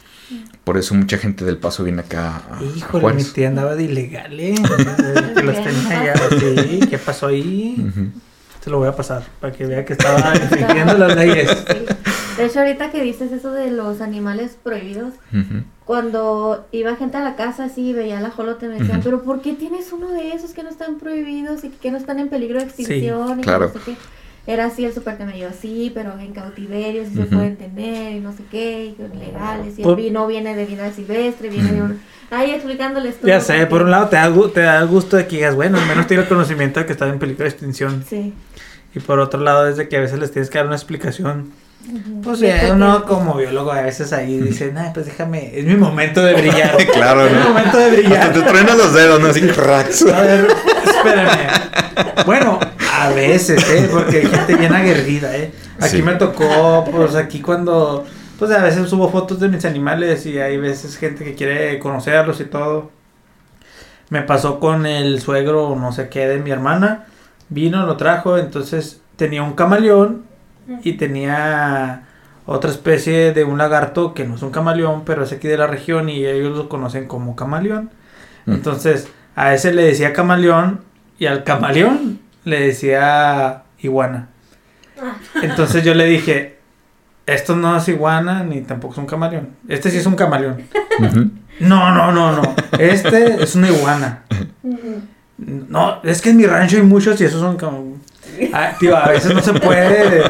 [0.64, 3.84] Por eso mucha gente del paso viene acá a, a Híjole, mi tía andaba de
[3.84, 4.54] ilegal, ¿eh?
[5.36, 6.14] que los tenía allá.
[6.40, 7.76] Sí, ¿qué pasó ahí?
[8.62, 11.50] Se lo voy a pasar para que vea que estaba infringiendo las leyes.
[11.50, 12.13] Sí.
[12.36, 15.14] De hecho, ahorita que dices eso de los animales prohibidos,
[15.84, 19.52] cuando iba gente a la casa así veía la jolote me decían, pero ¿por qué
[19.52, 22.64] tienes uno de esos que no están prohibidos y que no están en peligro de
[22.64, 23.40] extinción?
[23.40, 23.66] y claro.
[23.66, 23.96] no sé qué?
[24.46, 28.12] Era así el super que me dio así, pero en cautiverio sí se pueden tener
[28.12, 31.82] y no sé qué, y legales, y el vino viene de vida silvestre, viene de
[31.82, 32.00] un...
[32.30, 33.28] Ahí explicándoles todo.
[33.28, 35.54] Ya sé, porque- por un lado te da, te da el gusto de que digas,
[35.54, 38.04] bueno, al menos tiene el conocimiento de que está en peligro de extinción.
[38.06, 38.34] Sí.
[38.94, 41.50] Y por otro lado es de que a veces les tienes que dar una explicación.
[42.22, 46.22] Pues ya uno como biólogo a veces ahí dice, nah, pues déjame, es mi momento
[46.22, 46.76] de brillar.
[46.94, 47.48] Claro, Es mi ¿no?
[47.50, 48.32] momento de Hasta brillar.
[48.32, 49.26] te truenan los dedos, ¿no?
[49.28, 50.06] Así cracks.
[50.06, 50.46] A ver,
[50.86, 52.24] espérame.
[52.24, 52.58] Bueno,
[52.92, 53.88] a veces, ¿eh?
[53.92, 55.52] Porque hay gente bien aguerrida, ¿eh?
[55.80, 56.02] Aquí Sí.
[56.02, 58.06] me tocó, pues aquí cuando,
[58.38, 62.40] pues a veces subo fotos de mis animales y hay veces gente que quiere conocerlos
[62.40, 62.90] y todo.
[64.10, 67.06] Me pasó con el suegro, no sé qué, de mi hermana.
[67.50, 70.24] Vino, lo trajo, entonces tenía un camaleón
[70.82, 72.04] y tenía
[72.46, 75.66] otra especie de un lagarto que no es un camaleón, pero es aquí de la
[75.66, 77.90] región y ellos lo conocen como camaleón.
[78.46, 78.52] Mm.
[78.52, 80.80] Entonces, a ese le decía camaleón
[81.18, 84.28] y al camaleón le decía iguana.
[85.42, 86.58] Entonces yo le dije,
[87.26, 89.50] esto no es iguana ni tampoco es un camaleón.
[89.68, 90.62] Este sí es un camaleón.
[91.60, 92.54] No, no, no, no.
[92.78, 94.24] Este es una iguana.
[95.38, 98.02] No, es que en mi rancho hay muchos y esos son.
[98.52, 100.22] Ah, tío, a veces no se puede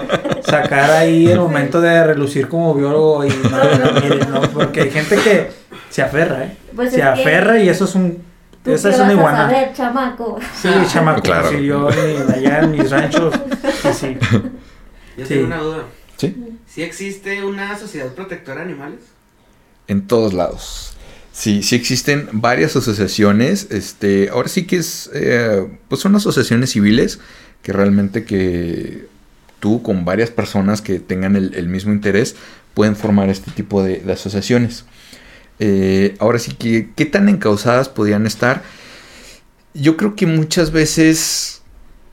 [0.42, 4.90] sacar ahí el momento de relucir como biólogo y no, no, mire, no, porque hay
[4.90, 5.50] gente que
[5.90, 6.56] se aferra, ¿eh?
[6.74, 8.22] Pues se aferra y eso es un...
[8.62, 9.38] ¿Tú Esa es una vas a iguana.
[9.50, 10.38] saber, chamaco?
[10.60, 11.50] Sí, chamaco, Claro.
[11.50, 13.34] sí, yo en- allá en mis ranchos,
[13.94, 14.16] sí.
[15.18, 15.34] Yo Sí.
[15.34, 15.82] tengo una duda.
[16.16, 16.56] Sí.
[16.66, 19.00] ¿Sí existe una sociedad protectora de animales?
[19.86, 20.96] En todos lados.
[21.30, 23.68] Sí, sí existen varias asociaciones.
[23.70, 27.20] Este, ahora sí que es, eh, pues son asociaciones civiles
[27.64, 29.08] que realmente que
[29.58, 32.36] tú con varias personas que tengan el, el mismo interés
[32.74, 34.84] pueden formar este tipo de, de asociaciones.
[35.58, 38.62] Eh, ahora sí que, ¿qué tan encausadas podían estar?
[39.74, 41.62] Yo creo que muchas veces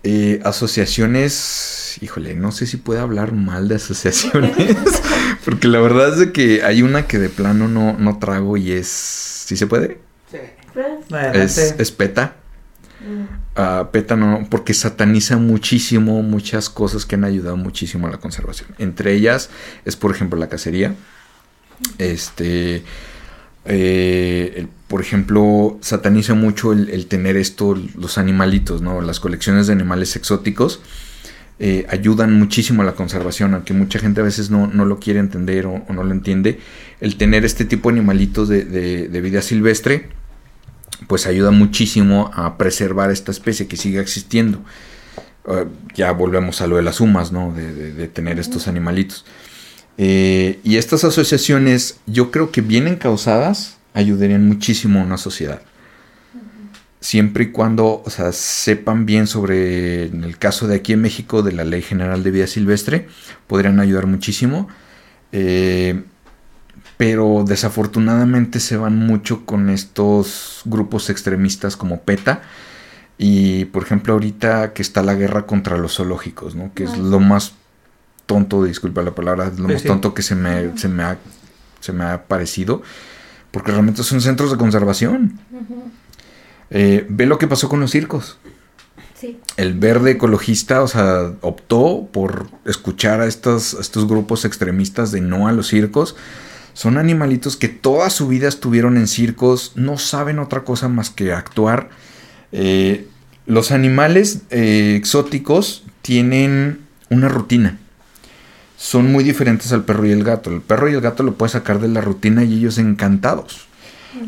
[0.04, 4.54] eh, asociaciones, híjole, no sé si puede hablar mal de asociaciones,
[5.46, 8.72] porque la verdad es de que hay una que de plano no, no trago y
[8.72, 10.00] es, ¿sí se puede?
[10.32, 10.38] Sí.
[10.74, 12.36] Pues, Es, es PETA.
[13.00, 18.18] mm, Ah, PETA no, porque sataniza muchísimo muchas cosas que han ayudado muchísimo a la
[18.18, 18.70] conservación.
[18.78, 19.50] Entre ellas
[19.84, 20.96] es, por ejemplo, la cacería.
[21.98, 22.84] Este,
[23.66, 29.02] eh, por ejemplo, sataniza mucho el, tener esto, los animalitos, ¿no?
[29.02, 30.80] Las colecciones de animales exóticos
[31.60, 35.20] eh, ayudan muchísimo a la conservación, aunque mucha gente a veces no, no lo quiere
[35.20, 36.60] entender o, no lo entiende.
[37.02, 40.10] El tener este tipo de animalitos de- de vida silvestre,
[41.08, 44.64] pues ayuda muchísimo a preservar esta especie que siga existiendo.
[45.48, 47.54] Eh, ya volvemos a lo de las sumas, ¿no?
[47.54, 49.26] De, de- de tener estos animalitos.
[49.98, 55.62] Eh, y estas asociaciones, yo creo que bien encausadas, ayudarían muchísimo a una sociedad.
[57.00, 61.42] siempre y cuando, o sea, sepan bien sobre, en el caso de aquí en México,
[61.42, 63.08] de la Ley General de Vida Silvestre,
[63.48, 64.68] podrían ayudar muchísimo.
[65.32, 66.04] Eh,
[67.02, 72.44] pero desafortunadamente se van mucho con estos grupos extremistas como PETA.
[73.18, 76.72] Y por ejemplo, ahorita que está la guerra contra los zoológicos, ¿no?
[76.76, 77.54] Que es lo más
[78.28, 79.88] tonto, disculpa la palabra, lo Sí, más sí.
[79.88, 81.18] tonto que se me, se me ha,
[81.80, 82.84] se me ha parecido.
[83.50, 85.40] Porque realmente son centros de conservación.
[86.70, 88.38] Eh, ve lo que pasó con los circos.
[89.16, 89.40] Sí.
[89.58, 95.22] El verde ecologista, o sea, optó por escuchar a estos, a estos grupos extremistas de
[95.22, 96.16] no a los circos.
[96.74, 101.34] Son animalitos que toda su vida estuvieron en circos, no saben otra cosa más que
[101.34, 101.90] actuar.
[102.52, 103.08] Eh,
[103.46, 107.78] los animales eh, exóticos tienen una rutina.
[108.78, 110.50] Son muy diferentes al perro y el gato.
[110.52, 113.68] El perro y el gato lo puedes sacar de la rutina y ellos encantados.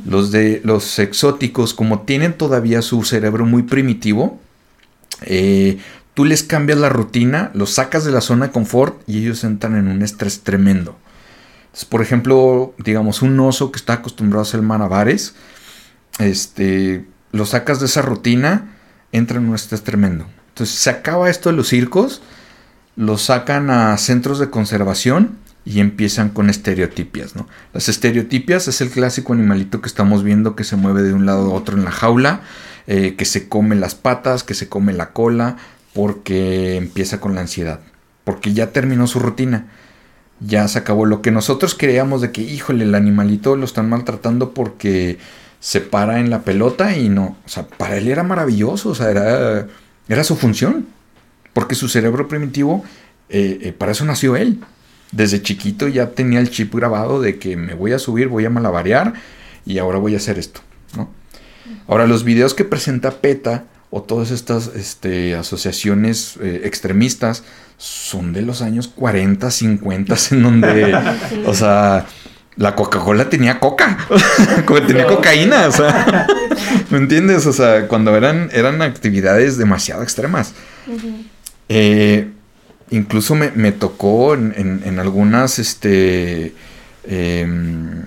[0.06, 4.40] Los de los exóticos, como tienen todavía su cerebro muy primitivo,
[5.22, 5.80] eh,
[6.14, 9.76] tú les cambias la rutina, los sacas de la zona de confort y ellos entran
[9.76, 10.98] en un estrés tremendo.
[11.90, 15.36] Por ejemplo, digamos, un oso que está acostumbrado a hacer malabares,
[16.20, 18.76] este, lo sacas de esa rutina,
[19.12, 20.28] entra en un estrés tremendo.
[20.50, 22.22] Entonces, se acaba esto de los circos,
[22.96, 27.48] los sacan a centros de conservación y empiezan con estereotipias, ¿no?
[27.74, 31.52] Las estereotipias es el clásico animalito que estamos viendo que se mueve de un lado
[31.52, 32.42] a otro en la jaula,
[32.86, 35.58] eh, que se come las patas, que se come la cola,
[35.94, 37.80] porque empieza con la ansiedad,
[38.24, 39.68] porque ya terminó su rutina,
[40.40, 44.54] ya se acabó lo que nosotros creíamos de que, híjole, el animalito lo están maltratando
[44.54, 45.18] porque
[45.60, 49.10] se para en la pelota y no, o sea, para él era maravilloso, o sea,
[49.10, 49.68] era,
[50.10, 50.88] era su función,
[51.54, 52.84] porque su cerebro primitivo,
[53.30, 54.60] eh, eh, para eso nació él.
[55.12, 58.50] Desde chiquito ya tenía el chip grabado de que me voy a subir, voy a
[58.50, 59.14] malabarear
[59.66, 60.62] y ahora voy a hacer esto,
[60.98, 61.10] ¿no?
[61.88, 67.44] Ahora, los videos que presenta PETA o todas estas este, asociaciones eh, extremistas
[67.84, 70.86] son de los años 40, 50, en donde,
[71.30, 71.44] Sí.
[71.46, 72.06] o sea,
[72.56, 73.98] la Coca-Cola tenía coca,
[74.66, 76.26] como tenía cocaína, o sea,
[76.92, 77.46] ¿me entiendes?
[77.46, 80.54] O sea, cuando eran, eran actividades demasiado extremas.
[81.70, 82.30] Eh,
[82.90, 86.54] incluso me, me tocó en, en- en algunas este,
[87.06, 88.02] em,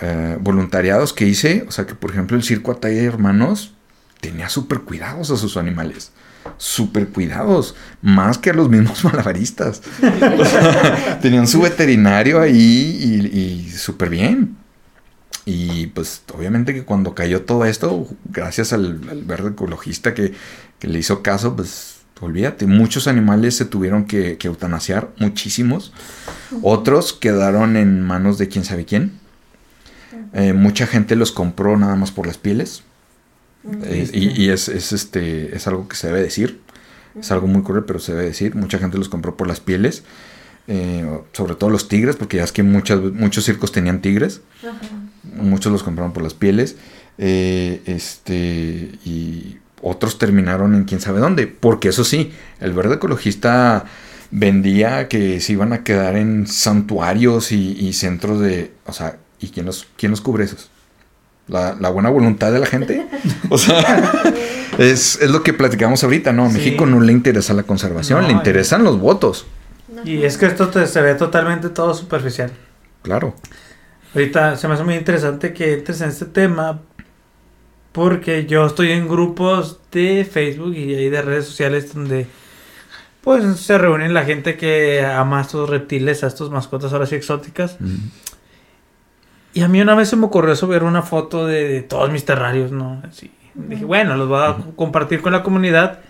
[0.00, 3.74] eh, voluntariados que hice, o sea que por ejemplo el circo Ataya Hermanos
[4.20, 6.10] tenía súper cuidados a sus animales,
[6.58, 9.82] súper cuidados, más que a los mismos malabaristas.
[10.38, 12.98] O sea, tenían su veterinario ahí
[13.32, 14.56] y, y súper bien.
[15.46, 20.32] Y pues obviamente que cuando cayó todo esto, gracias al, al verde ecologista que,
[20.78, 25.92] que le hizo caso, pues olvídate, muchos animales se tuvieron que, que eutanasiar, muchísimos.
[26.62, 29.12] Otros quedaron en manos de quién sabe quién.
[30.32, 32.82] Eh, mucha gente los compró nada más por las pieles.
[33.82, 36.60] Eh, y y es, es, este, es algo que se debe decir.
[37.20, 38.54] Es algo muy cruel, pero se debe decir.
[38.56, 40.04] Mucha gente los compró por las pieles.
[40.66, 44.42] eh, sobre todo los tigres, porque ya es que muchas, muchos circos tenían tigres.
[44.62, 44.88] Ajá.
[45.22, 46.76] Muchos los compraron por las pieles.
[47.18, 48.92] eh, este.
[49.04, 51.46] Y otros terminaron en quién sabe dónde.
[51.46, 53.84] Porque eso sí, el verde ecologista
[54.30, 58.72] vendía que se iban a quedar en santuarios y, y centros de.
[58.86, 60.70] O sea, ¿y quién los, quién los cubre esos?
[61.48, 63.06] La, la buena voluntad de la gente.
[63.50, 64.12] O sea,
[64.78, 66.46] es, es lo que platicamos ahorita, ¿no?
[66.46, 66.56] A Sí.
[66.58, 69.46] México no le interesa la conservación, No, le interesan los votos.
[70.04, 72.50] Y es que esto te- se ve totalmente todo superficial.
[73.02, 73.34] Claro.
[74.14, 76.80] Ahorita se me hace muy interesante que entres en este tema
[77.92, 82.26] porque yo estoy en grupos de Facebook y ahí de redes sociales donde
[83.22, 87.14] pues se reúnen la gente que ama a estos reptiles, a estos mascotas ahora sí
[87.14, 87.76] exóticas.
[89.54, 92.24] Y a mí una vez se me ocurrió subir una foto de, de todos mis
[92.24, 93.00] terrarios, ¿no?
[93.08, 93.30] Así.
[93.54, 96.00] Dije, bueno, los voy a compartir con la comunidad.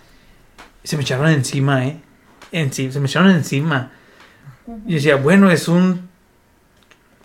[0.83, 2.01] Y se me echaron encima, ¿eh?
[2.51, 3.91] En sí, se me echaron encima.
[4.87, 6.09] Y decía, bueno, es un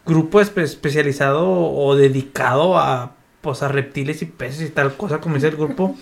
[0.04, 5.36] grupo espe- especializado o dedicado a, pues, a reptiles y peces y tal cosa, como
[5.36, 5.96] dice el grupo.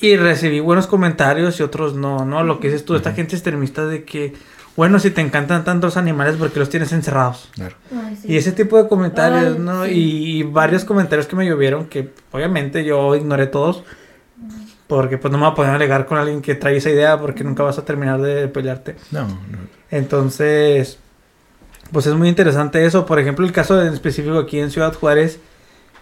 [0.00, 2.42] Y recibí buenos comentarios y otros no, ¿no?
[2.42, 4.32] Lo que dices tú, esta gente extremista de que,
[4.76, 7.48] bueno, si te encantan tantos animales, porque los tienes encerrados?
[7.52, 7.76] Claro.
[7.94, 8.32] Ay, sí.
[8.32, 9.84] Y ese tipo de comentarios, Ay, ¿no?
[9.84, 9.90] sí.
[9.92, 13.84] Y, y varios comentarios que me llovieron que obviamente yo ignoré todos.
[14.86, 17.44] Porque pues no me voy a poder alegar con alguien que trae esa idea porque
[17.44, 18.96] nunca vas a terminar de pelearte.
[19.10, 19.38] No, no.
[19.90, 20.98] Entonces,
[21.92, 23.06] pues es muy interesante eso.
[23.06, 25.38] Por ejemplo, el caso en específico aquí en Ciudad Juárez,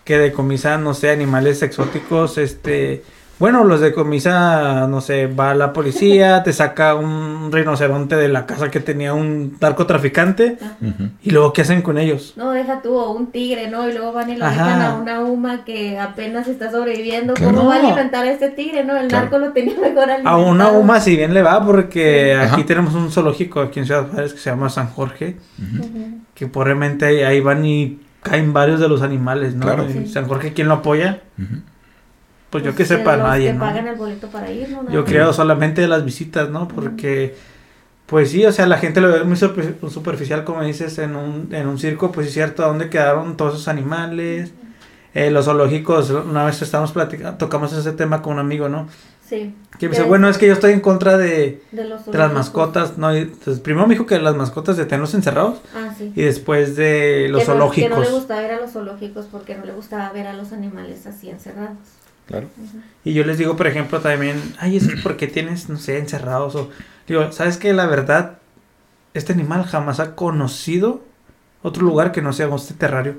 [0.04, 3.04] que decomisan, no sé, animales exóticos, este,
[3.40, 8.70] Bueno, los decomisa, no sé, va la policía, te saca un rinoceronte de la casa
[8.70, 10.58] que tenía un narcotraficante.
[10.80, 11.08] Ujú.
[11.22, 12.34] Y luego, ¿qué hacen con ellos?
[12.36, 13.88] No, deja tú, o un tigre, ¿no?
[13.88, 14.64] Y luego van y lo Ajá.
[14.66, 17.32] dejan a una huma que apenas está sobreviviendo.
[17.34, 17.56] Claro.
[17.56, 18.96] ¿Cómo va a alimentar a este tigre, no?
[18.96, 19.24] El Claro.
[19.24, 20.36] narco lo tenía mejor alimentado.
[20.36, 22.52] A una UMA si bien le va, porque Ajá.
[22.54, 25.82] aquí tenemos un zoológico aquí en Ciudad Juárez que se llama San Jorge, Ujú.
[25.82, 26.18] Ujú.
[26.34, 29.64] que probablemente ahí, ahí van y caen varios de los animales, ¿no?
[29.64, 29.86] Claro.
[29.88, 30.06] Y Sí.
[30.08, 31.20] San Jorge, ¿quién lo apoya?
[31.38, 31.62] Ujú.
[32.50, 33.60] Pues yo Pues que sepa nadie, que ¿no?
[33.60, 34.90] pagan el boleto para ir, ¿no?
[34.90, 36.66] Yo creo solamente de las visitas, ¿no?
[36.66, 37.36] Porque,
[38.06, 41.48] pues sí, o sea, la gente lo ve muy super- superficial, como dices, en un,
[41.54, 44.52] en un circo, pues es cierto, ¿dónde quedaron todos esos animales?
[45.14, 48.88] Eh, los zoológicos, una vez estábamos platicando, tocamos ese tema con un amigo, ¿no?
[49.28, 49.54] Sí.
[49.78, 52.32] Que me dice, bueno, es que yo estoy en contra de, De los de las
[52.32, 53.14] mascotas, ¿no?
[53.16, 56.12] Y, entonces, primero me dijo que las mascotas de tenerlos encerrados Ah, sí.
[56.16, 57.90] y después de los que no, zoológicos.
[57.90, 60.52] Que no le gustaba ver a los zoológicos porque no le gustaba ver a los
[60.52, 61.76] animales así encerrados.
[62.30, 62.48] Claro.
[63.04, 65.98] Y yo les digo, por ejemplo, también, ay, es que ¿por qué tienes, no sé,
[65.98, 66.54] encerrados?
[66.54, 66.70] O,
[67.08, 67.72] digo, ¿sabes qué?
[67.72, 68.38] La verdad,
[69.14, 71.02] este animal jamás ha conocido
[71.62, 73.16] otro lugar que no sea este terrario.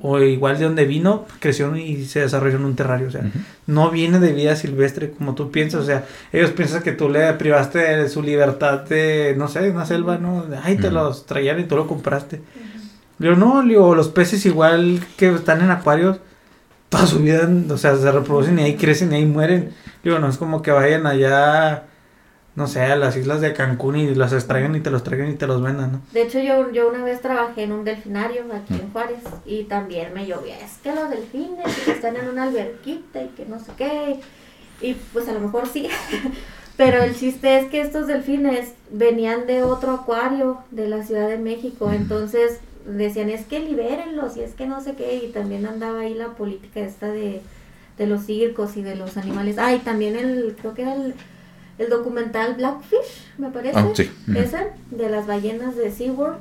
[0.00, 3.08] O igual de donde vino, creció y se desarrolló en un terrario.
[3.08, 3.22] O sea,
[3.66, 5.82] no viene de vida silvestre como tú piensas.
[5.82, 9.86] O sea, ellos piensan que tú le privaste de su libertad de, no sé, una
[9.86, 10.44] selva, ¿no?
[10.62, 12.40] Ay, te los traían y tú lo compraste.
[13.18, 16.18] Digo, no, digo, los peces igual que están en acuarios,
[16.94, 19.74] toda su vida, o sea, se reproducen y ahí crecen y ahí mueren.
[20.02, 21.84] Digo, no es como que vayan allá,
[22.54, 25.34] no sé, a las islas de Cancún y los extraigan y te los traigan y
[25.34, 26.00] te los vendan, ¿no?
[26.12, 30.14] De hecho, yo, yo una vez trabajé en un delfinario aquí en Juárez y también
[30.14, 30.58] me llovía.
[30.60, 34.20] Es que los delfines que están en una alberquita y que no sé qué.
[34.80, 35.88] Y pues a lo mejor sí.
[36.76, 41.38] Pero el chiste es que estos delfines venían de otro acuario de la Ciudad de
[41.38, 41.90] México.
[41.92, 45.22] Entonces decían, es que libérenlos y es que no sé qué.
[45.24, 47.40] Y también andaba ahí la política esta de,
[47.98, 49.56] de los circos y de los animales.
[49.58, 51.14] Ah, y también el, creo que era el,
[51.78, 53.78] el documental Blackfish, me parece.
[53.78, 54.10] Ah, sí.
[54.36, 56.38] Ese, de las ballenas de SeaWorld.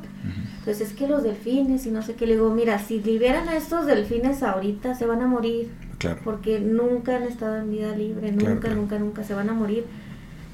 [0.64, 2.26] Pues es que los delfines y no sé qué.
[2.26, 5.70] Le digo, mira, si liberan a estos delfines ahorita, se van a morir.
[5.98, 6.22] Claro.
[6.24, 8.32] Porque nunca han estado en vida libre.
[8.32, 8.76] Nunca, Claro, claro.
[8.78, 9.86] nunca, nunca se van a morir.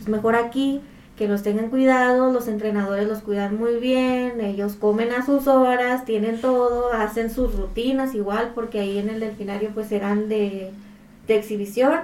[0.01, 0.81] Es mejor aquí
[1.19, 2.33] que los tengan cuidados.
[2.33, 4.41] Los entrenadores los cuidan muy bien.
[4.41, 8.53] Ellos comen a sus horas, tienen todo, hacen sus rutinas igual.
[8.55, 10.71] Porque ahí en el delfinario, pues eran de,
[11.27, 11.99] de exhibición.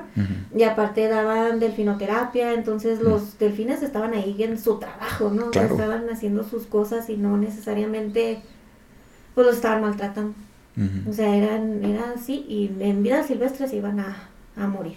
[0.56, 5.48] Y aparte daban delfinoterapia, entonces los delfines estaban ahí en su trabajo, ¿no?
[5.48, 5.76] O sea, Claro.
[5.76, 8.42] estaban haciendo sus cosas y no necesariamente
[9.34, 10.34] pues los estaban maltratando.
[11.10, 14.18] O sea, eran, eran así y en vida silvestre se iban a,
[14.58, 14.96] a morir.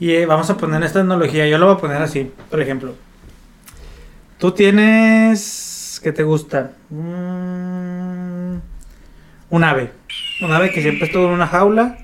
[0.00, 2.94] Y eh, vamos a poner esta analogía, yo lo voy a poner así, por ejemplo.
[4.38, 6.72] Tú tienes, ¿qué te gusta?
[6.90, 8.56] Mm,
[9.50, 9.92] un ave.
[10.42, 11.98] Un ave que siempre estuvo en una jaula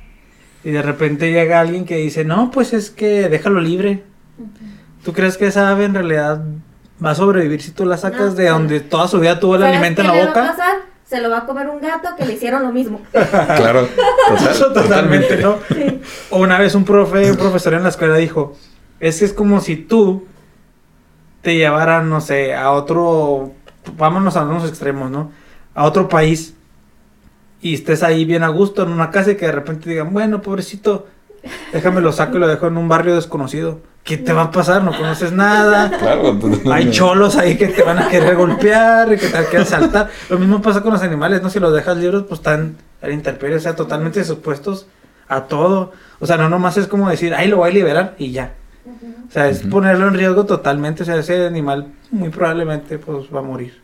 [0.64, 4.04] y de repente llega alguien que dice, no, pues es que déjalo libre.
[5.04, 6.42] ¿Tú crees que esa ave en realidad
[7.04, 9.62] va a sobrevivir si tú la sacas No, de donde toda su vida tuvo el
[9.62, 10.40] ¿Sabes alimento en la le va a boca?
[10.52, 10.76] pasar?
[11.06, 13.00] Se lo va a comer un gato que le hicieron lo mismo.
[13.12, 13.86] Claro.
[14.28, 15.58] Total- Eso totalmente, ¿no?
[15.74, 16.00] Sí.
[16.30, 18.56] O una vez un profe, un profesor en la escuela dijo,
[19.00, 20.26] es que es como si tú
[21.42, 23.52] te llevaran, no sé, a otro,
[23.96, 25.32] vámonos a unos extremos, ¿no?
[25.74, 26.54] A otro país
[27.62, 30.40] y estés ahí bien a gusto en una casa y que de repente digan, bueno,
[30.42, 31.06] pobrecito,
[31.72, 33.80] déjame lo saco y lo dejo en un barrio desconocido.
[34.02, 34.82] ¿Qué te va a pasar?
[34.82, 35.90] No conoces nada.
[35.98, 36.38] Claro.
[36.72, 40.10] Hay cholos ahí que te van a querer golpear, que te van a querer saltar.
[40.30, 41.50] Lo mismo pasa con los animales, ¿no?
[41.50, 44.86] Si los dejas libres, pues están a la intemperie, o sea, totalmente supuestos
[45.28, 45.92] a todo.
[46.18, 48.54] O sea, no nomás es como decir, ay, lo voy a liberar y ya.
[49.28, 49.70] O sea, es Ujú.
[49.70, 51.02] ponerlo en riesgo totalmente.
[51.02, 53.80] O sea, ese animal muy probablemente pues va a morir.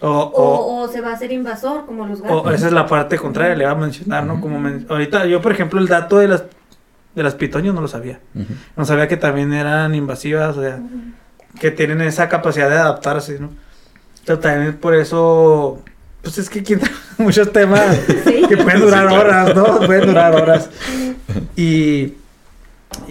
[0.00, 2.42] O, o, O, o se va a hacer invasor, como los gatos.
[2.46, 4.40] o esa es la parte contraria, le va a mencionar, ¿no?
[4.40, 6.44] Como men- ahorita yo, por ejemplo, el dato de las
[7.14, 8.18] de las pitoños no lo sabía.
[8.76, 10.80] No sabía que también eran invasivas, o sea,
[11.60, 13.50] que tienen esa capacidad de adaptarse, ¿no?
[14.26, 15.80] Pero también por eso,
[16.22, 18.44] pues es que aquí entran muchos temas Sí.
[18.48, 19.20] que pueden durar Sí, claro.
[19.20, 19.86] horas, ¿no?
[19.86, 20.68] Pueden durar horas.
[21.56, 22.14] Y,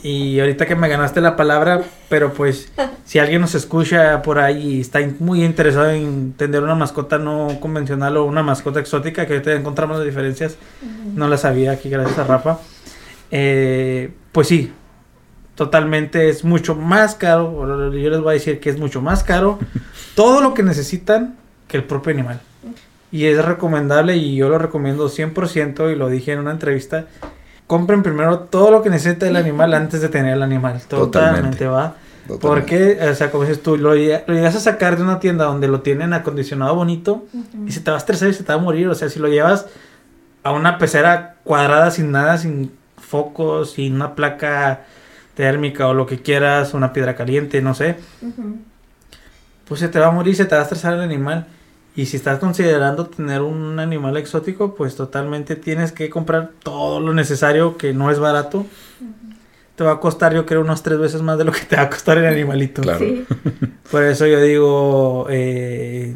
[0.02, 2.72] y ahorita que me ganaste la palabra, pero pues
[3.06, 7.60] si alguien nos escucha por ahí y está muy interesado en tener una mascota no
[7.60, 10.58] convencional o una mascota exótica, que ahorita encontramos las diferencias,
[11.14, 12.60] no las sabía aquí gracias a Rafa,
[13.32, 14.72] eh, pues sí,
[15.56, 19.60] totalmente es mucho más caro, yo les voy a decir que es mucho más caro
[20.16, 21.36] todo lo que necesitan
[21.68, 22.42] que el propio animal.
[23.12, 27.06] Y es recomendable y yo lo recomiendo 100% y lo dije en una entrevista.
[27.68, 30.82] Compren primero todo lo que necesita el animal antes de tener el animal.
[30.88, 31.68] Totalmente, Totalmente.
[31.68, 31.96] va.
[32.28, 32.48] Totalmente.
[32.48, 35.68] Porque, o sea, como dices tú, lo, lo llegas a sacar de una tienda donde
[35.68, 37.26] lo tienen acondicionado bonito
[37.68, 38.88] y se te va a estresar y se te va a morir.
[38.88, 39.66] O sea, si lo llevas
[40.44, 44.86] a una pecera cuadrada sin nada, sin focos, sin una placa
[45.36, 47.98] térmica o lo que quieras, una piedra caliente, no sé,
[49.68, 51.48] pues se te va a morir, se te va a estresar el animal.
[51.96, 57.14] Y si estás considerando tener un animal exótico, pues totalmente tienes que comprar todo lo
[57.14, 58.66] necesario que no es barato.
[59.76, 61.84] Te va a costar, yo creo, unas tres veces más de lo que te va
[61.84, 62.82] a costar el animalito.
[62.82, 63.00] Claro.
[63.00, 63.26] Sí.
[63.92, 66.16] Por eso yo digo, eh,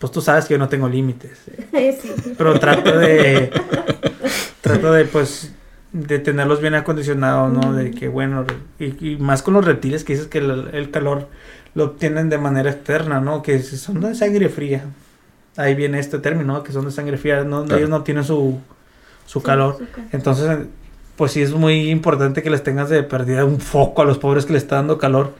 [0.00, 1.38] pues tú sabes que yo no tengo límites.
[1.72, 2.12] sí.
[2.36, 3.50] Pero trato de,
[4.60, 5.52] trato de, pues,
[5.92, 7.72] de tenerlos bien acondicionados, ¿no?
[7.72, 8.44] De que, bueno,
[8.80, 11.28] y, y más con los reptiles que dices que el, el calor
[11.76, 13.42] lo obtienen de manera externa, ¿no?
[13.42, 14.86] Que son de sangre fría.
[15.58, 16.62] Ahí viene este término, ¿no?
[16.62, 17.64] Que son de sangre fría, ¿no?
[17.64, 17.76] Claro.
[17.76, 18.58] Ellos no tienen su,
[19.26, 19.76] su calor.
[19.78, 20.02] Sí.
[20.12, 20.58] Entonces,
[21.16, 24.46] pues sí es muy importante que les tengas de perdida un foco a los pobres
[24.46, 25.34] que les está dando calor.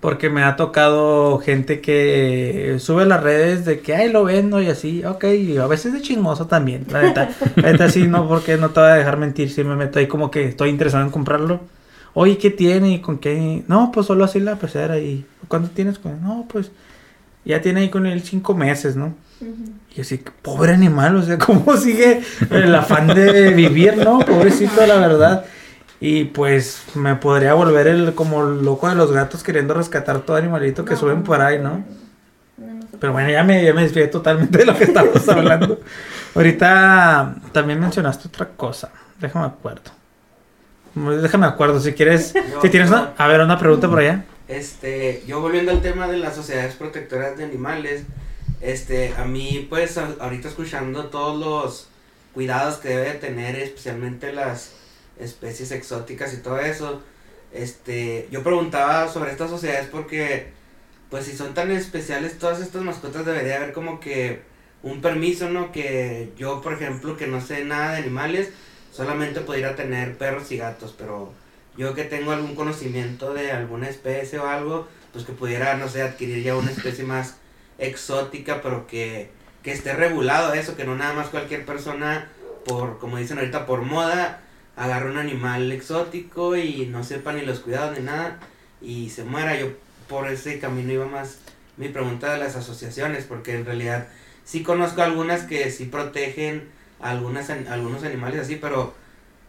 [0.00, 4.60] Porque me ha tocado gente que sube a las redes de que, ay, lo vendo
[4.60, 7.30] y así, ok, y a veces de chismoso también, la neta.
[7.56, 10.06] La neta sí, no, porque no te voy a dejar mentir, si me meto ahí
[10.06, 11.60] como que estoy interesado en comprarlo.
[12.14, 13.64] Oye, ¿qué tiene y con qué?
[13.68, 15.24] No, pues solo así la pecera y...
[15.48, 16.20] ¿Cuánto tienes con?
[16.22, 16.70] No, pues
[17.44, 19.14] ya tiene ahí con él cinco meses, ¿no?
[19.96, 24.20] Y así, pobre animal, o sea, cómo sigue el afán de vivir, ¿no?
[24.20, 25.44] Pobrecito, la verdad.
[26.00, 30.84] Y pues me podría volver el como loco de los gatos queriendo rescatar todo animalito
[30.84, 31.00] que No.
[31.00, 31.84] suben por ahí, ¿no?
[32.58, 35.80] No, Pero bueno, ya me, ya me desvié totalmente de lo que estábamos hablando.
[36.34, 38.90] Ahorita también mencionaste otra cosa.
[39.20, 39.90] Déjame acuerdo.
[40.94, 42.34] Déjame acuerdo, si quieres.
[42.62, 43.14] Si tienes una.
[43.16, 44.24] A ver, una pregunta por allá.
[44.48, 48.02] Este, yo volviendo al tema de las sociedades protectoras de animales,
[48.60, 51.88] este, a mí, pues, a- ahorita escuchando todos los
[52.34, 54.72] cuidados que debe de tener, especialmente las
[55.18, 57.02] especies exóticas y todo eso,
[57.52, 60.48] este, yo preguntaba sobre estas sociedades porque,
[61.10, 64.40] pues, si son tan especiales todas estas mascotas, debería haber como que
[64.82, 65.70] un permiso, ¿no?
[65.72, 68.50] Que yo, por ejemplo, que no sé nada de animales,
[68.92, 71.32] solamente pudiera tener perros y gatos, pero
[71.76, 76.02] yo que tengo algún conocimiento de alguna especie o algo, pues que pudiera, no sé,
[76.02, 77.36] adquirir ya una especie más
[77.78, 79.30] exótica, pero que,
[79.62, 82.30] que esté regulado eso, que no nada más cualquier persona,
[82.66, 84.42] por, como dicen ahorita, por moda,
[84.76, 88.38] agarre un animal exótico y no sepa ni los cuidados ni nada
[88.80, 89.58] y se muera.
[89.58, 89.68] Yo
[90.08, 91.38] por ese camino iba más
[91.78, 94.08] mi pregunta de las asociaciones, porque en realidad
[94.44, 96.68] sí conozco algunas que sí protegen
[97.02, 98.94] algunas, an- algunos animales así, pero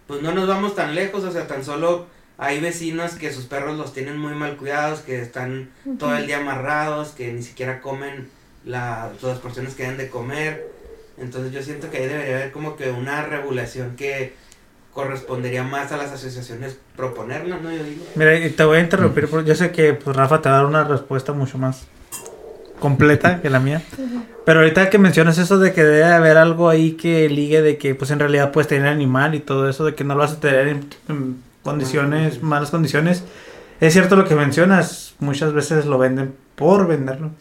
[0.08, 3.78] pues no nos vamos tan lejos, o sea, tan solo hay vecinos que sus perros
[3.78, 8.28] los tienen muy mal cuidados, que están todo el día amarrados, que ni siquiera comen
[8.66, 10.68] la, las porciones que deben de comer.
[11.18, 14.34] Entonces yo siento que ahí debería haber como que una regulación que
[14.94, 17.72] correspondería más a las asociaciones proponernos, ¿no?
[17.72, 18.06] Yo digo.
[18.16, 20.58] Mira, y te voy a interrumpir porque yo sé que pues, Rafa te va a
[20.60, 21.84] dar una respuesta mucho más
[22.84, 23.82] completa que la mía.
[24.46, 27.96] Pero ahorita que mencionas eso de que debe haber algo ahí que ligue de que
[27.96, 30.40] pues en realidad puedes tener animal y todo eso, de que no lo vas a
[30.42, 33.24] tener en, en condiciones, malas condiciones.
[33.80, 37.32] Es cierto lo que mencionas, muchas veces lo venden por venderlo.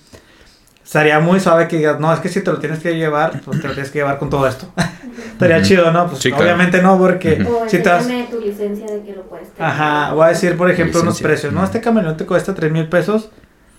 [0.84, 3.60] Estaría muy suave que digas, no, es que si te lo tienes que llevar, pues
[3.60, 4.66] te lo tienes que llevar con todo esto.
[5.32, 5.66] Estaría Ujú.
[5.66, 6.06] chido, ¿no?
[6.06, 6.44] Pues Sí, claro.
[6.44, 7.56] obviamente no, porque Ujú.
[7.64, 8.02] O si te vas...
[8.04, 9.68] enséñame tu licencia de que lo puedes tener.
[9.70, 11.64] Ajá, voy a decir, por ejemplo, unos precios, ¿no?
[11.64, 13.30] Este camión te cuesta 3 mil pesos,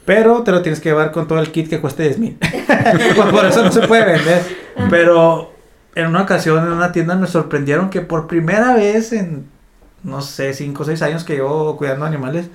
[0.06, 2.38] pero te lo tienes que llevar con todo el kit que cueste 10 mil.
[3.16, 4.42] Pues por eso no se puede vender.
[4.90, 5.54] Pero
[5.96, 9.48] en una ocasión en una tienda me sorprendieron que por primera vez en,
[10.04, 12.48] no sé, 5 o 6 años que llevo cuidando animales,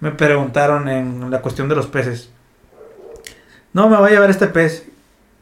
[0.00, 2.30] me preguntaron en la cuestión de los peces.
[3.72, 4.86] No, me voy a llevar este pez.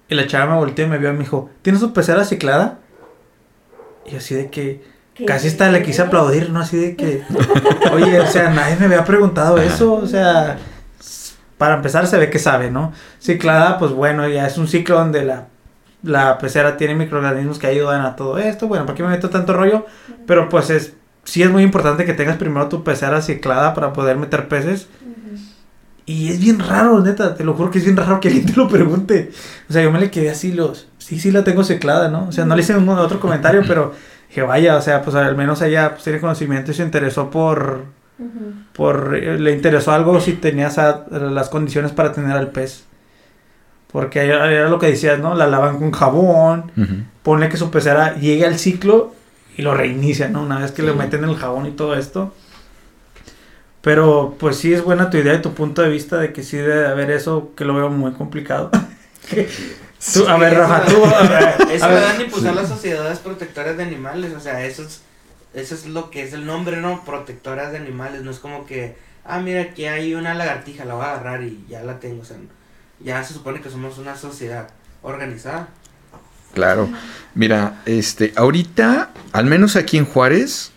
[0.09, 2.79] Y la chava me volteó y me vio y me dijo, ¿tienes su pecera ciclada?
[4.07, 4.83] Y así de que...
[5.15, 5.25] ¿Qué?
[5.25, 6.59] Casi hasta le quise aplaudir, ¿no?
[6.59, 7.23] Así de que,
[7.93, 10.59] oye, o sea, nadie me había preguntado eso, o sea,
[11.59, 12.93] para empezar se ve que sabe, ¿no?
[13.19, 15.47] Ciclada, pues bueno, ya es un ciclo donde la,
[16.03, 19.53] la pecera tiene microorganismos que ayudan a todo esto, bueno, ¿para qué me meto tanto
[19.53, 19.87] rollo?
[20.27, 20.95] Pero pues es,
[21.25, 24.89] sí es muy importante que tengas primero tu pecera ciclada para poder meter peces.
[26.07, 28.53] Y es bien raro, neta, te lo juro que es bien raro que alguien te
[28.53, 29.31] lo pregunte.
[29.71, 32.29] O sea, yo me le quedé así, los, sí, sí la tengo ciclada, ¿no?
[32.29, 33.95] O sea, no le hice ningún otro comentario, pero
[34.29, 37.85] dije, vaya, o sea, pues al menos ella pues, tiene conocimiento y se interesó por,
[38.75, 42.85] Por, eh, le interesó algo si tenías a- las condiciones para tener al pez.
[43.91, 45.35] Porque era, lo que decías, ¿no?
[45.35, 46.95] La lavan con jabón, Ujú.
[47.23, 49.15] ponle que su pecera llegue al ciclo
[49.57, 50.43] y lo reinicia, ¿no?
[50.43, 52.35] Una vez que le meten el jabón y todo esto.
[53.83, 56.57] Pero pues sí es buena tu idea y tu punto de vista de que sí
[56.57, 58.71] debe haber eso, que lo veo muy complicado.
[60.13, 61.03] Tú- a ver, Rafa, tú...
[61.03, 65.01] a ver, Eso a impulsar las sociedades protectoras de animales, o sea, eso es,
[65.55, 67.05] eso es lo que es el nombre, ¿no?
[67.05, 71.05] Protectoras de animales, no es como que, ah, mira, aquí hay una lagartija, la voy
[71.05, 72.37] a agarrar y ya la tengo, o sea,
[73.01, 74.69] ya se supone que somos una sociedad
[75.03, 75.69] organizada.
[76.55, 76.89] Claro.
[77.35, 80.73] Mira, este, ahorita, al menos aquí en Juárez,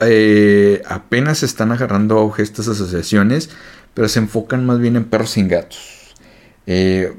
[0.00, 3.50] eh, apenas están agarrando auge estas asociaciones,
[3.94, 6.14] pero se enfocan más bien en perros sin gatos.
[6.66, 7.14] Eh,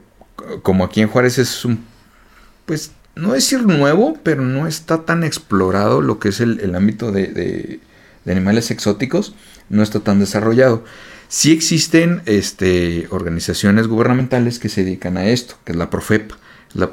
[0.62, 1.86] como aquí en Juárez es un,
[2.66, 7.28] pues, no decir nuevo, pero no está tan explorado lo que es el, ámbito de,
[7.28, 9.36] de, animales exóticos,
[9.70, 10.84] no está tan desarrollado.
[11.28, 16.38] Sí existen este, organizaciones gubernamentales que se dedican a esto, que es la Profepa,
[16.74, 16.90] la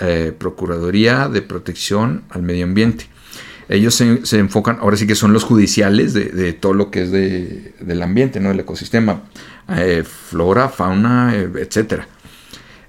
[0.00, 3.08] eh, Procuraduría de Protección al Medio Ambiente.
[3.68, 8.02] Ellos se, enfocan, ahora sí que son los judiciales de, todo lo que es del
[8.02, 8.50] ambiente, ¿no?
[8.50, 9.24] del ecosistema,
[9.68, 12.06] eh, flora, fauna, eh, etcétera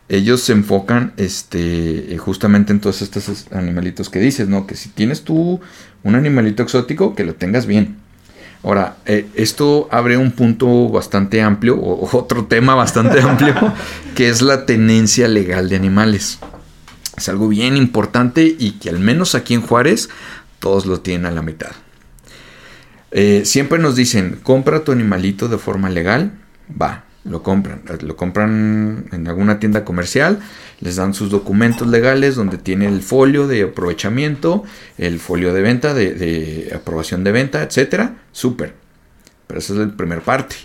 [0.10, 4.66] ellos se enfocan este, eh, justamente en todos estos animalitos que dices, ¿no?
[4.66, 5.60] Que si tienes tú
[6.04, 7.98] un animalito exótico, que lo tengas bien.
[8.64, 13.54] Ahora, eh, esto abre un punto bastante amplio, o otro tema bastante amplio,
[14.16, 16.40] que es la tenencia legal de animales.
[17.18, 20.10] Es algo bien importante y que al menos aquí en Juárez
[20.60, 21.72] todos lo tienen a la mitad.
[23.12, 26.34] Eh, siempre nos dicen, compra tu animalito de forma legal,
[26.70, 27.82] va, lo compran.
[28.02, 30.40] Lo compran en alguna tienda comercial,
[30.80, 34.64] les dan sus documentos legales donde tiene el folio de aprovechamiento,
[34.98, 38.18] el folio de venta, de, aprobación de venta, etcétera.
[38.32, 38.74] Súper.
[39.48, 40.56] Pero esa es la primera parte.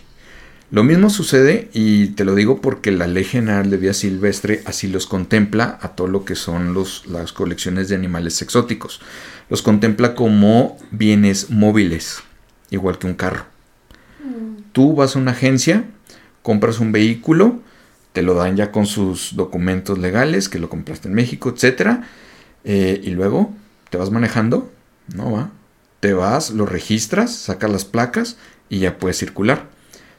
[0.70, 4.88] Lo mismo sucede, y te lo digo porque la Ley General de Vía Silvestre así
[4.88, 9.00] los contempla a todo lo que son los, las colecciones de animales exóticos.
[9.50, 12.22] Los contempla como bienes móviles,
[12.70, 13.44] igual que un carro.
[14.24, 14.62] Mm.
[14.72, 15.84] Tú vas a una agencia,
[16.42, 17.60] compras un vehículo,
[18.12, 22.00] te lo dan ya con sus documentos legales, que lo compraste en México, etc.
[22.64, 23.52] Eh, y luego
[23.90, 24.70] te vas manejando,
[25.14, 25.50] no va.
[26.00, 28.36] Te vas, lo registras, sacas las placas
[28.68, 29.70] y ya puedes circular.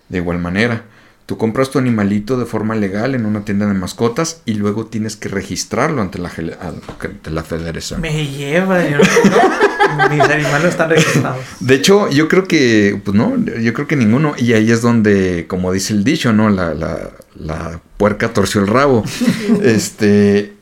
[0.09, 0.85] De igual manera,
[1.25, 5.15] tú compras tu animalito de forma legal en una tienda de mascotas y luego tienes
[5.15, 6.29] que registrarlo ante la,
[6.61, 8.01] ante la federación.
[8.01, 8.81] Me lleva,
[10.11, 11.45] mis animales están registrados.
[11.59, 14.33] De hecho, yo creo que, pues no, yo creo que ninguno.
[14.37, 16.49] Y ahí es donde, como dice el dicho, ¿no?
[16.49, 19.03] La, la, la puerca torció el rabo.
[19.63, 20.53] este,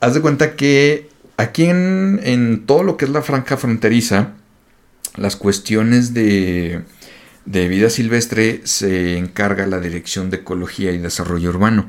[0.00, 4.30] haz de cuenta que aquí en, en todo lo que es la franja fronteriza,
[5.16, 6.82] las cuestiones de,
[7.46, 11.86] de vida silvestre se encarga la Dirección de Ecología y Desarrollo Urbano.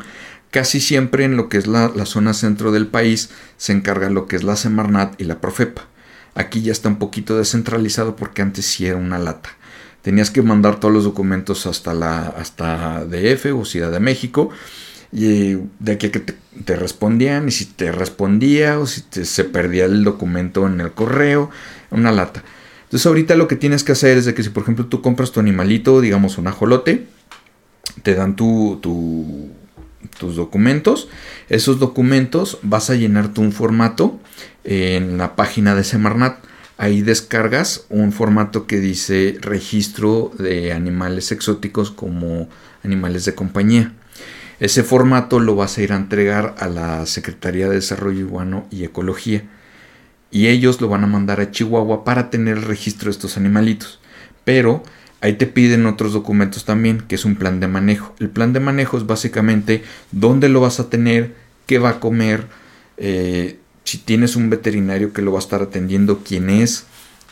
[0.52, 4.36] Casi siempre en lo que es la, zona centro del país se encarga lo que
[4.36, 5.88] es la Semarnat y la Profepa.
[6.36, 9.50] Aquí ya está un poquito descentralizado porque antes sí era una lata.
[10.04, 14.52] Tenías que mandar todos los documentos hasta la hasta DF o Ciudad de México
[15.12, 19.86] y de aquí a que te, respondían y si te respondía o si se perdía
[19.86, 21.50] el documento en el correo,
[21.92, 22.44] una lata.
[22.88, 25.32] Entonces ahorita lo que tienes que hacer es de que si por ejemplo tú compras
[25.32, 27.06] tu animalito, digamos un ajolote,
[28.02, 29.52] te dan tu, tu
[30.18, 31.08] tus documentos.
[31.50, 34.20] Esos documentos vas a llenarte un formato
[34.64, 36.38] en la página de Semarnat.
[36.78, 42.50] Ahí descargas un formato que dice registro de animales exóticos como
[42.84, 43.94] animales de compañía.
[44.60, 48.84] Ese formato lo vas a ir a entregar a la Secretaría de Desarrollo Urbano y
[48.84, 49.44] Ecología.
[50.32, 54.00] Y ellos lo van a mandar a Chihuahua para tener el registro de estos animalitos.
[54.44, 54.84] Pero
[55.20, 58.14] Ahí te piden otros documentos también, que es un plan de manejo.
[58.20, 61.34] El plan de manejo es básicamente dónde lo vas a tener,
[61.66, 62.46] qué va a comer,
[62.98, 66.86] eh, si tienes un veterinario que lo va a estar atendiendo, quién es,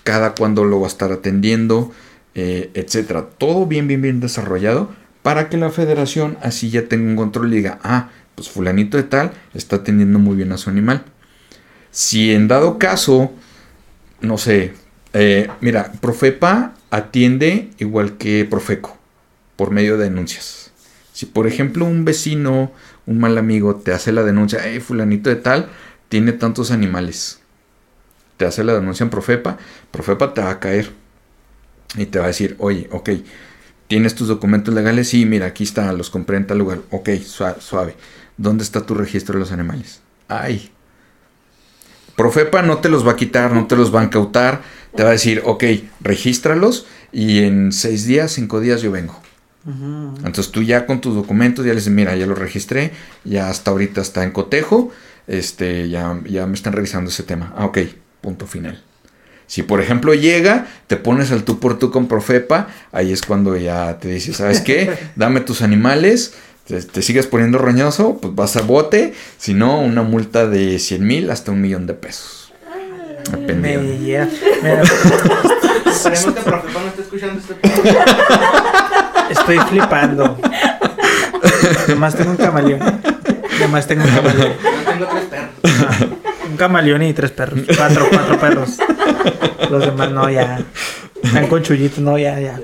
[0.03, 1.91] cada cuándo lo va a estar atendiendo,
[2.33, 3.27] eh, etcétera.
[3.37, 4.89] Todo bien, bien, bien desarrollado
[5.21, 9.03] para que la federación así ya tenga un control y diga, ah, pues fulanito de
[9.03, 11.03] tal está atendiendo muy bien a su animal.
[11.95, 13.31] Si en dado caso,
[14.19, 14.73] no sé,
[15.13, 18.97] eh, mira, Profepa atiende igual que Profeco,
[19.55, 20.71] por medio de denuncias.
[21.13, 22.73] Si por ejemplo un vecino,
[23.05, 25.69] un mal amigo te hace la denuncia, hey, fulanito de tal,
[26.09, 27.39] tiene tantos animales.
[28.35, 29.57] Te hace la denuncia en Profepa,
[29.91, 30.91] Profepa te va a caer
[31.95, 33.11] y te va a decir, oye, ok,
[33.87, 35.07] ¿tienes tus documentos legales?
[35.07, 36.79] Sí, mira, aquí están, los compré en tal lugar.
[36.91, 37.95] Ok, suave.
[38.35, 40.01] ¿Dónde está tu registro de los animales?
[40.27, 40.74] Ay.
[42.15, 44.61] Profepa no te los va a quitar, no te los va a incautar
[44.95, 45.63] te va a decir, ok,
[46.01, 49.19] regístralos y en seis días, cinco días yo vengo.
[49.67, 52.91] Entonces tú ya con tus documentos ya les dices, mira, ya lo registré,
[53.23, 54.91] ya hasta ahorita está en cotejo,
[55.25, 57.51] este, ya, ya me están revisando ese tema.
[57.57, 57.79] Ah, ok,
[58.21, 58.83] punto final.
[59.47, 63.57] Si por ejemplo llega, te pones al tú por tú con Profepa, ahí es cuando
[63.57, 64.95] ya te dice, ¿sabes qué?
[65.15, 66.35] Dame tus animales,
[66.67, 71.05] te, te, sigues poniendo roñoso, pues vas a bote, si no, una multa de 100
[71.05, 72.45] mil hasta un millón de pesos.
[73.31, 74.27] Me yeah.
[75.85, 77.55] Esperemos que Profepa no esté escuchando este
[79.29, 80.37] Estoy flipando.
[81.85, 82.81] Además tengo un camaleón.
[83.57, 84.53] Además tengo un camaleón.
[84.61, 86.11] Yo tengo tres perros.
[86.49, 87.59] Un camaleón y tres perros.
[87.75, 88.77] Cuatro, cuatro perros.
[89.69, 90.59] Los demás no, ya.
[91.23, 92.59] Están con chullitos, no, ya, ya.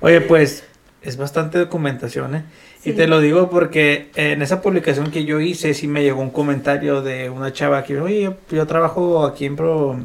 [0.00, 0.64] Oye, pues
[1.02, 2.44] es bastante documentación, ¿eh?
[2.84, 6.30] Y te lo digo porque en esa publicación que yo hice sí me llegó un
[6.30, 9.98] comentario de una chava que, oye, yo, yo trabajo aquí en Pro...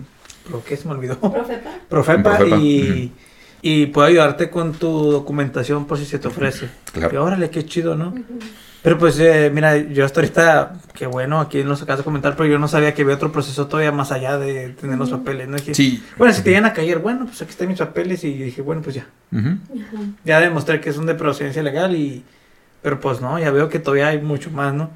[0.47, 0.77] ¿Pro qué?
[0.77, 1.17] Se me olvidó.
[1.19, 1.71] Profepa.
[1.89, 3.11] Profepa, Profepa, y,
[3.67, 6.69] y puedo ayudarte con tu documentación por si se te ofrece.
[6.93, 7.13] Claro.
[7.13, 8.13] Y órale, qué chido, ¿no?
[8.83, 12.47] Pero pues, eh, mira, yo hasta ahorita, qué bueno, aquí nos acabas de comentar, pero
[12.47, 15.57] yo no sabía que había otro proceso todavía más allá de tener los papeles, ¿no?
[15.57, 16.01] Dije, Sí.
[16.15, 18.81] Bueno, si te llegan a caer, bueno, pues aquí están mis papeles y dije, bueno,
[18.83, 19.07] pues ya.
[19.33, 19.57] Ujú.
[20.23, 22.23] Ya demostré que es un de procedencia legal y...
[22.83, 24.91] Pero pues no, ya veo que todavía hay mucho más, ¿no?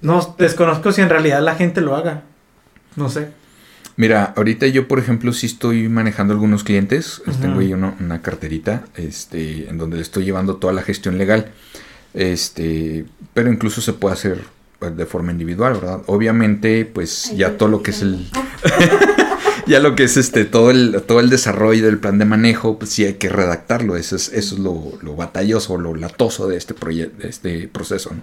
[0.00, 2.22] No, desconozco si en realidad la gente lo haga.
[2.96, 3.28] No sé.
[3.96, 7.20] Mira, ahorita yo, por ejemplo, sí estoy manejando algunos clientes.
[7.26, 7.36] Ujú.
[7.40, 11.52] Tengo ahí uno- una carterita, este, en donde le estoy llevando toda la gestión legal.
[12.14, 13.04] Este,
[13.34, 14.40] pero incluso se puede hacer
[14.78, 16.02] pues, de forma individual, ¿verdad?
[16.06, 18.26] Obviamente, pues Ay, ya todo lo que es el,
[19.66, 22.90] ya lo que es este, todo el, todo el desarrollo del plan de manejo, pues
[22.90, 23.96] sí hay que redactarlo.
[23.96, 28.10] Eso es, eso es lo, lo batalloso, lo latoso de este proyecto, de este proceso,
[28.14, 28.22] ¿no?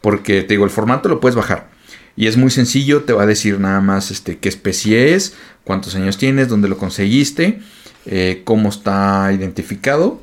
[0.00, 1.68] Porque te digo, el formato lo puedes bajar.
[2.16, 5.34] Y es muy sencillo, te va a decir nada más este, qué especie es,
[5.64, 7.60] cuántos años tienes, dónde lo conseguiste,
[8.06, 10.20] eh, cómo está identificado,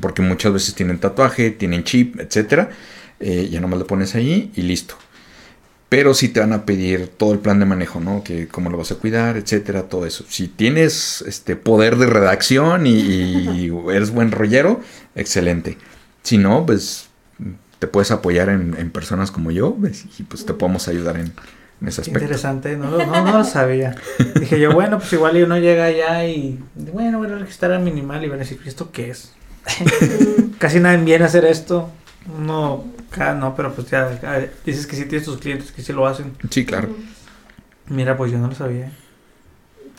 [0.00, 2.70] porque muchas veces tienen tatuaje, tienen chip, etcétera.
[3.20, 4.96] Eh, ya nomás lo pones ahí y listo.
[5.88, 8.24] Pero sí te van a pedir todo el plan de manejo, ¿no?
[8.24, 10.24] Que cómo lo vas a cuidar, etcétera, todo eso.
[10.28, 14.80] Si tienes este poder de redacción y, y eres buen rollero,
[15.14, 15.76] excelente.
[16.22, 17.08] Si no, pues
[17.82, 21.32] te puedes apoyar en, en personas como yo pues, y pues te podemos ayudar en,
[21.80, 22.20] en ese aspecto.
[22.20, 23.96] interesante, no, lo- no, no lo sabía.
[24.38, 27.82] Dije yo, bueno, pues igual y uno llega allá y, bueno, voy a registrar al
[27.82, 29.32] minimal y van a decir, ¿esto qué es?
[30.58, 31.90] Casi nadie viene a hacer esto.
[32.38, 34.16] No, acá no, pero pues ya,
[34.64, 36.34] dices que sí tienes tus clientes que sí lo hacen.
[36.50, 36.88] Sí, claro.
[37.88, 38.92] Mira, pues yo no lo sabía.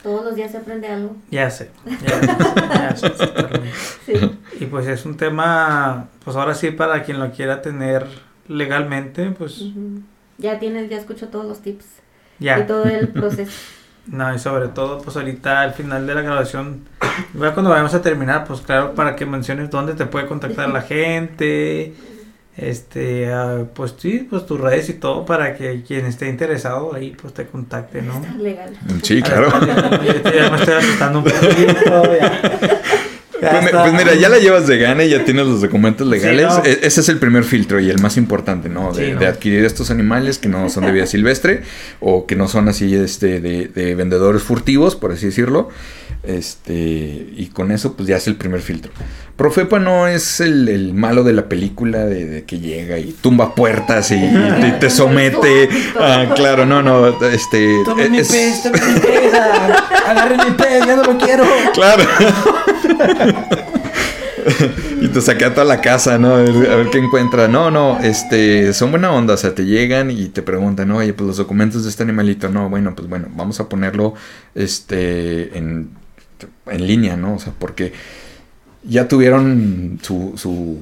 [0.04, 1.16] Todos los días se aprende algo.
[1.30, 2.20] Ya sé, ya,
[2.90, 3.10] ya sé.
[4.06, 4.38] Sí.
[4.60, 8.06] Y pues es un tema, pues ahora sí, para quien lo quiera tener
[8.46, 9.64] legalmente, pues.
[10.36, 11.86] Ya tienes, ya escucho todos los tips
[12.38, 12.66] y ya.
[12.66, 13.52] todo el proceso.
[14.06, 16.86] No, y sobre todo, pues ahorita al final de la grabación,
[17.32, 20.82] ya cuando vayamos a terminar, pues claro, para que menciones dónde te puede contactar la
[20.82, 21.94] gente,
[22.56, 27.14] este, ah, pues sí, pues tus redes y todo, para que quien esté interesado ahí,
[27.20, 28.14] pues te contacte, ¿no?
[28.20, 28.76] Está legal.
[29.02, 29.48] Sí, claro.
[29.66, 32.60] Ya, ya me estoy asustando un poquito, ya.
[33.42, 36.50] Ya Pues, pues mira, ya la llevas de gana y ya tienes los documentos legales.
[36.54, 36.64] Sí, no.
[36.64, 38.92] E- Ese es el primer filtro y el más importante, ¿no?
[38.92, 39.18] De, Sí, no.
[39.20, 41.62] de adquirir estos animales que no son de vida silvestre
[42.00, 45.68] o que no son así este, de, de vendedores furtivos, por así decirlo.
[46.22, 46.72] Este,
[47.36, 48.92] y con eso, pues ya es el primer filtro.
[49.36, 53.56] Profepa no es el, el malo de la película de, de que llega y tumba
[53.56, 55.68] puertas y, y te somete.
[55.98, 57.08] Ah, claro, no, no.
[57.26, 61.44] Este, Tome mi pez, tome mi pez, ah, agarre mi pez, ya no lo quiero.
[61.72, 62.04] Claro.
[65.00, 66.34] y te saqué a toda la casa, ¿no?
[66.34, 67.48] A ver, a ver qué encuentra.
[67.48, 71.26] No, no, este, son buena onda, o sea, te llegan y te preguntan, oye, pues
[71.26, 74.14] los documentos de este animalito, no, bueno, pues bueno, vamos a ponerlo,
[74.54, 75.90] este, en,
[76.66, 77.34] en línea, ¿no?
[77.34, 77.92] O sea, porque
[78.86, 80.78] ya tuvieron su, su,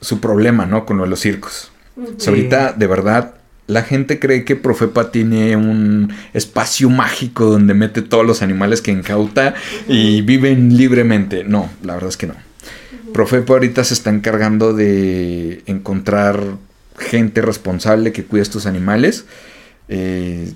[0.00, 0.86] su problema, ¿no?
[0.86, 1.70] Con lo de los circos.
[2.18, 2.28] Sí.
[2.30, 3.34] ahorita, de verdad,
[3.66, 8.92] la gente cree que Profepa tiene un espacio mágico donde mete todos los animales que
[8.92, 9.54] incauta
[9.88, 11.44] y viven libremente.
[11.44, 12.34] No, la verdad es que no.
[13.12, 16.40] Profepa ahorita se está encargando de encontrar
[16.98, 19.24] gente responsable que cuide estos animales.
[19.88, 20.52] eh,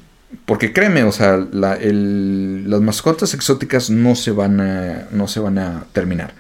[0.47, 5.41] porque créeme, o sea, la- el- las mascotas exóticas no se van a, no se
[5.41, 6.33] van a terminar.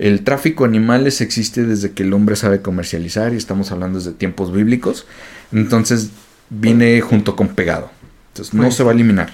[0.00, 4.12] El tráfico de animales existe desde que el hombre sabe comercializar y estamos hablando desde
[4.12, 5.06] tiempos bíblicos.
[5.52, 6.08] Entonces
[6.48, 7.90] viene junto con pegado.
[8.28, 9.30] Entonces no Pues- se va a eliminar.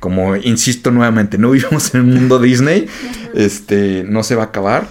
[0.00, 2.86] Como insisto nuevamente, no vivimos en un mundo Disney.
[3.34, 4.88] Este no se va a acabar.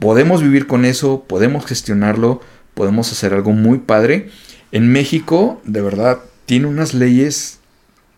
[0.00, 2.40] Podemos vivir con eso, podemos gestionarlo,
[2.72, 4.30] podemos hacer algo muy padre.
[4.72, 7.58] En México, de verdad, tiene unas leyes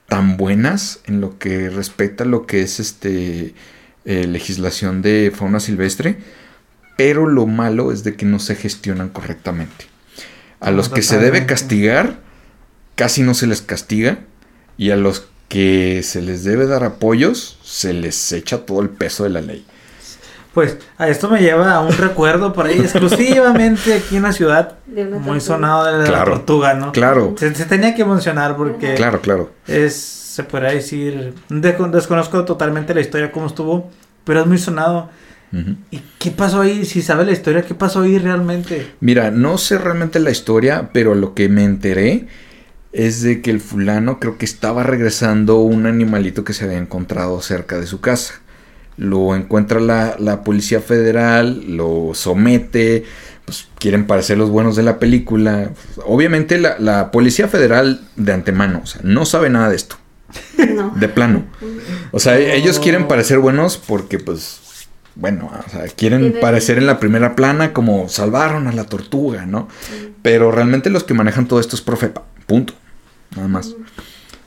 [0.09, 3.55] tan buenas en lo que respecta a lo que es este
[4.05, 6.19] eh, legislación de fauna silvestre,
[6.97, 9.87] pero lo malo es de que no se gestionan correctamente.
[10.61, 12.17] A los que se debe castigar,
[12.95, 14.19] casi no se les castiga,
[14.77, 19.25] y a los que se les debe dar apoyos, se les echa todo el peso
[19.25, 19.65] de la ley.
[20.55, 24.75] Pues a esto me lleva a un recuerdo por ahí exclusivamente aquí en la ciudad,
[24.87, 26.33] muy sonado de la Claro.
[26.33, 26.93] tortuga, ¿no?
[26.93, 29.53] Claro, Se, se tenía que mencionar porque claro, claro.
[29.69, 33.91] es, se podría decir, desco- desconozco totalmente la historia, cómo estuvo,
[34.25, 35.11] pero es muy sonado.
[35.91, 36.85] ¿Y qué pasó ahí?
[36.85, 38.93] Si sabe la historia, ¿qué pasó ahí realmente?
[39.01, 42.29] Mira, no sé realmente la historia, pero lo que me enteré
[42.93, 47.41] es de que el fulano creo que estaba regresando un animalito que se había encontrado
[47.43, 48.35] cerca de su casa.
[48.97, 53.03] Lo encuentra la, la policía federal, lo somete,
[53.45, 55.71] pues quieren parecer los buenos de la película.
[56.07, 59.97] Obviamente la, la policía federal de antemano, o sea, no sabe nada de esto.
[60.75, 60.91] No.
[60.97, 61.45] De plano.
[62.13, 64.61] O sea, ellos quieren parecer buenos porque pues
[65.17, 69.69] bueno, o sea, quieren parecer en la primera plana como salvaron a la tortuga, ¿no?
[70.23, 72.75] Pero realmente los que manejan todo esto es Profepa, punto,
[73.37, 73.75] nada más.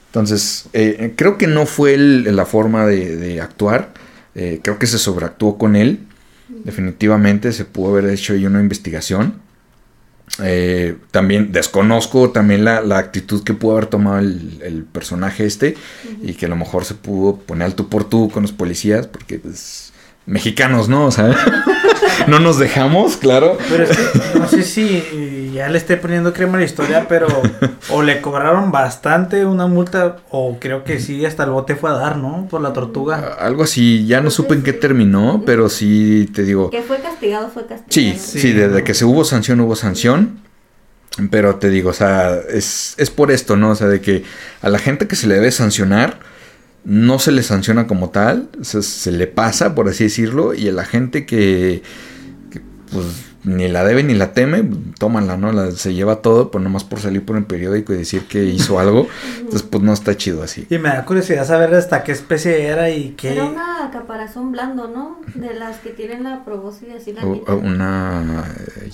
[0.06, 3.92] Entonces, eh, creo que no fue el- la forma de, de actuar,
[4.34, 6.00] eh, creo que se sobreactuó con él,
[6.48, 9.42] definitivamente se pudo haber hecho ahí una investigación.
[10.42, 15.76] Eh, también desconozco también la, la actitud que pudo haber tomado el, el personaje este
[16.22, 19.06] y que a lo mejor se pudo poner al tú por tú con los policías
[19.06, 19.92] porque pues
[20.26, 21.06] mexicanos, ¿no?
[21.06, 21.36] O sea,
[22.28, 23.56] no nos dejamos, claro.
[23.68, 27.26] Pero es que no sé si ya le esté poniendo crema a la historia, pero
[27.90, 31.94] o le cobraron bastante una multa, o creo que sí, hasta el bote fue a
[31.94, 32.46] dar, ¿no?
[32.50, 33.36] Por la tortuga.
[33.38, 37.48] Algo así, ya no supe en qué terminó, pero sí te digo, Que fue castigado,
[37.48, 37.86] fue castigado.
[37.90, 38.38] sí, Sí.
[38.40, 40.40] sí, desde que se hubo sanción hubo sanción.
[41.30, 43.70] Pero te digo, o sea, es, es por esto, ¿no?
[43.70, 44.24] O sea, de que
[44.62, 46.18] a la gente que se le debe sancionar,
[46.84, 50.84] no se le sanciona como tal, se le pasa, por así decirlo, y a la
[50.84, 51.82] gente que,
[52.50, 53.06] que, pues
[53.44, 54.64] ni la debe ni la teme,
[54.98, 55.52] tómala, ¿no?
[55.52, 58.78] La- se lleva todo, pues nomás por salir por el periódico y decir que hizo
[58.80, 59.06] algo,
[59.38, 60.66] entonces pues no está chido así.
[60.70, 63.32] Y me da curiosidad saber hasta qué especie era y qué.
[63.34, 65.20] Era una caparazón blando, ¿no?
[65.34, 68.44] De las que tienen la probóscide así la O- una
[68.80, 68.90] eh,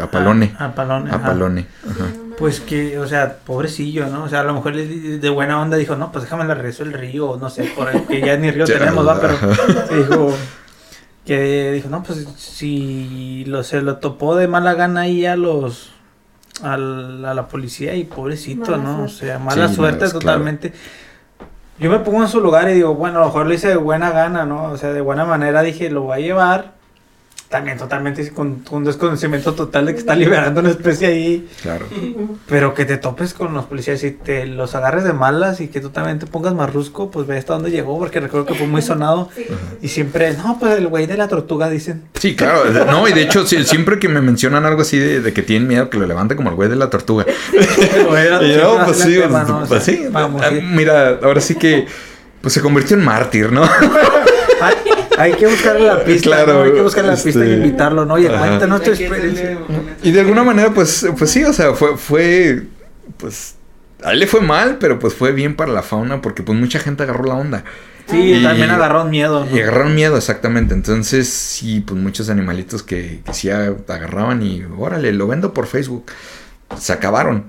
[0.00, 1.10] apalone, Ah, apalone.
[1.10, 2.06] apalone, ajá.
[2.38, 4.24] Pues que, o sea, pobrecillo, ¿no?
[4.24, 6.84] O sea, a lo mejor él de buena onda dijo, no, pues déjame la regreso
[6.84, 9.34] el río, no sé, por ahí, que ya ni río tenemos, va, pero
[9.94, 10.34] dijo,
[11.24, 15.92] que dijo, no, pues si lo, se lo topó de mala gana ahí a los,
[16.62, 19.04] al- a la policía y pobrecito, Mala ¿no?
[19.04, 20.20] O sea, mala Sí, suerte no, es claro.
[20.26, 20.72] totalmente.
[21.78, 23.76] Yo me pongo en su lugar y digo, bueno, a lo mejor lo hice de
[23.76, 24.64] buena gana, ¿no?
[24.72, 26.74] O sea, de buena manera dije, lo voy a llevar.
[27.50, 31.48] También totalmente con un desconocimiento total de que está liberando una especie ahí.
[31.62, 31.84] Claro.
[32.48, 35.80] Pero que te topes con los policías y te los agarres de malas y que
[35.80, 38.82] tú también te pongas marrusco, pues ve hasta dónde llegó, porque recuerdo que fue muy
[38.82, 39.30] sonado.
[39.34, 39.46] Sí.
[39.82, 42.04] Y siempre, no, pues el güey de la tortuga, dicen.
[42.14, 42.62] Sí, claro.
[42.84, 45.90] No, y de hecho, siempre que me mencionan algo así de, de que tienen miedo
[45.90, 47.26] que lo levante como el güey de la tortuga.
[47.52, 49.58] El güey de la Y tortuga yo, hace pues sí, tema, pues, ¿no?
[49.58, 50.06] O pues sea, sí.
[50.08, 50.60] Vamos, Ah, sí.
[50.62, 51.86] Mira, ahora sí que
[52.40, 53.62] pues se convirtió en mártir, ¿no?
[54.60, 54.74] Hay,
[55.18, 56.62] hay que buscarle la pista, Claro, ¿no?
[56.62, 58.16] Hay que buscarle la pista y este- invitarlo, ¿no?
[58.16, 58.38] Ajá.
[58.38, 59.58] cuéntanos tu experiencia.
[60.02, 62.62] Y de alguna manera, pues, pues sí, o sea, fue, fue,
[63.16, 63.54] pues,
[64.02, 66.78] a él le fue mal, pero pues fue bien para la fauna porque pues mucha
[66.78, 67.64] gente agarró la onda.
[68.06, 69.44] Sí, Y- también agarró miedo.
[69.44, 69.56] ¿no?
[69.56, 70.74] Y agarraron miedo, exactamente.
[70.74, 76.06] Entonces, sí, pues muchos animalitos que, que sí agarraban y, órale, lo vendo por Facebook.
[76.78, 77.44] Se acabaron.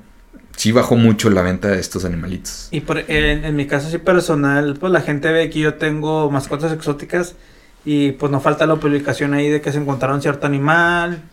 [0.62, 2.68] Sí bajó mucho la venta de estos animalitos.
[2.70, 6.30] Y por, en, en mi caso sí personal, pues la gente ve que yo tengo
[6.30, 7.36] mascotas exóticas
[7.84, 11.24] y pues no falta la publicación ahí de que se encontraron cierto animal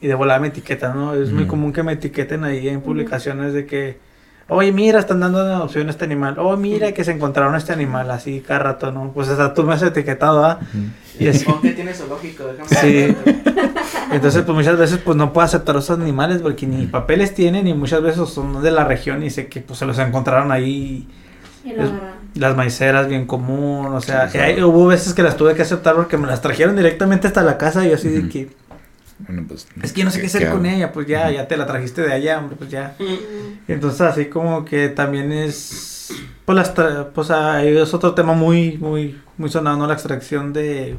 [0.00, 1.12] y de volada me etiquetan, ¿no?
[1.14, 1.50] Es muy Ujú.
[1.50, 3.98] común que me etiqueten ahí en publicaciones de que,
[4.48, 8.10] oye, mira, están dando en adopción este animal, oh, mira que se encontraron este animal,
[8.10, 9.10] así cada rato, ¿no?
[9.12, 10.60] Pues hasta tú me has etiquetado, ¿ah?
[11.18, 11.40] Y así.
[11.40, 13.16] Supongo que tiene zoológico, déjame Sí.
[14.12, 17.74] Entonces, pues muchas veces pues no puedo aceptar esos animales porque ni papeles tienen y
[17.74, 21.08] muchas veces son de la región y sé que pues se los encontraron ahí
[21.64, 21.90] Y Es-
[22.36, 24.68] las maiceras bien común, o sea, Sí, y hay- claro.
[24.68, 27.84] hubo veces que las tuve que aceptar porque me las trajeron directamente hasta la casa
[27.84, 28.50] y yo así de que
[29.18, 31.56] Bueno, pues, es que yo no sé qué hacer con ella, pues ya ya te
[31.56, 32.96] la trajiste de allá, hombre, pues ya.
[33.66, 36.12] Entonces así como que también es
[36.44, 39.86] pues las tra- pues ahí es otro tema muy muy muy sonado, ¿no?
[39.86, 40.96] La extracción de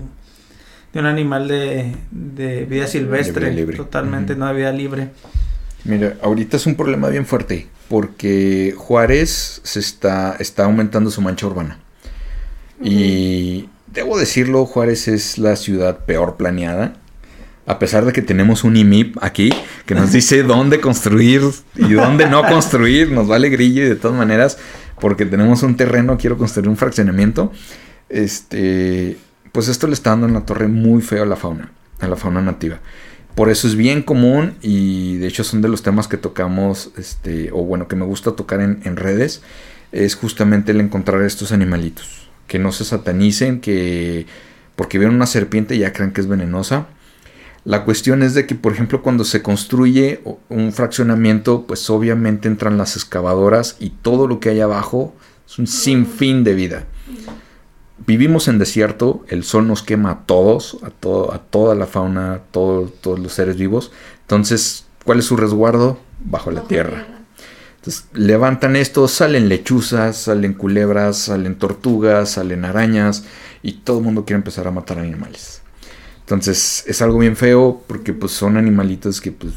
[0.93, 3.77] de un animal de, de vida silvestre, libre.
[3.77, 5.09] totalmente, no de vida libre.
[5.83, 11.45] Mira, ahorita es un problema bien fuerte porque Juárez se está, está aumentando su mancha
[11.45, 11.77] urbana.
[12.81, 16.93] Y debo decirlo, Juárez es la ciudad peor planeada.
[17.67, 19.51] A pesar de que tenemos un IMIP aquí
[19.85, 21.43] que nos dice dónde construir
[21.75, 24.57] y dónde no construir, nos vale grillo y de todas maneras,
[24.99, 27.51] porque tenemos un terreno, quiero construir un fraccionamiento.
[28.09, 29.17] Este,
[29.51, 32.15] pues esto le está dando en la torre muy feo a la fauna, a la
[32.15, 32.79] fauna nativa.
[33.35, 37.51] Por eso es bien común y de hecho son de los temas que tocamos, este,
[37.51, 39.43] o bueno, que me gusta tocar en, en redes,
[39.91, 42.29] es justamente el encontrar estos animalitos.
[42.47, 44.25] Que no se satanicen, que
[44.77, 46.87] porque ven una serpiente ya crean que es venenosa.
[47.67, 52.77] La cuestión es de que, por ejemplo, cuando se construye un fraccionamiento, pues obviamente entran
[52.77, 55.13] las excavadoras y todo lo que hay abajo
[55.45, 56.85] es un sinfín de vida.
[58.05, 62.33] Vivimos en desierto, el sol nos quema a todos, a, todo, a toda la fauna,
[62.35, 63.91] a todo- todos los seres vivos.
[64.21, 65.99] Entonces, ¿cuál es su resguardo?
[66.23, 67.05] Bajo la tierra.
[67.79, 73.25] Entonces levantan esto, salen lechuzas, salen culebras, salen tortugas, salen arañas
[73.61, 75.61] y todo el mundo quiere empezar a matar animales.
[76.27, 79.53] Entonces es algo bien feo porque pues son animalitos que pues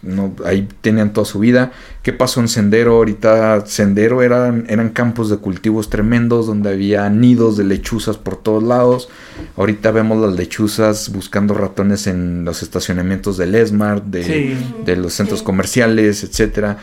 [0.00, 1.72] no, ahí tenían toda su vida.
[2.04, 2.92] ¿Qué pasó en Sendero?
[2.92, 8.62] Ahorita Sendero eran, eran campos de cultivos tremendos donde había nidos de lechuzas por todos
[8.62, 9.08] lados.
[9.56, 14.56] Ahorita vemos las lechuzas buscando ratones en los estacionamientos del Esmart, de, Sí.
[14.84, 15.44] de los centros Sí.
[15.46, 16.78] comerciales, etcétera.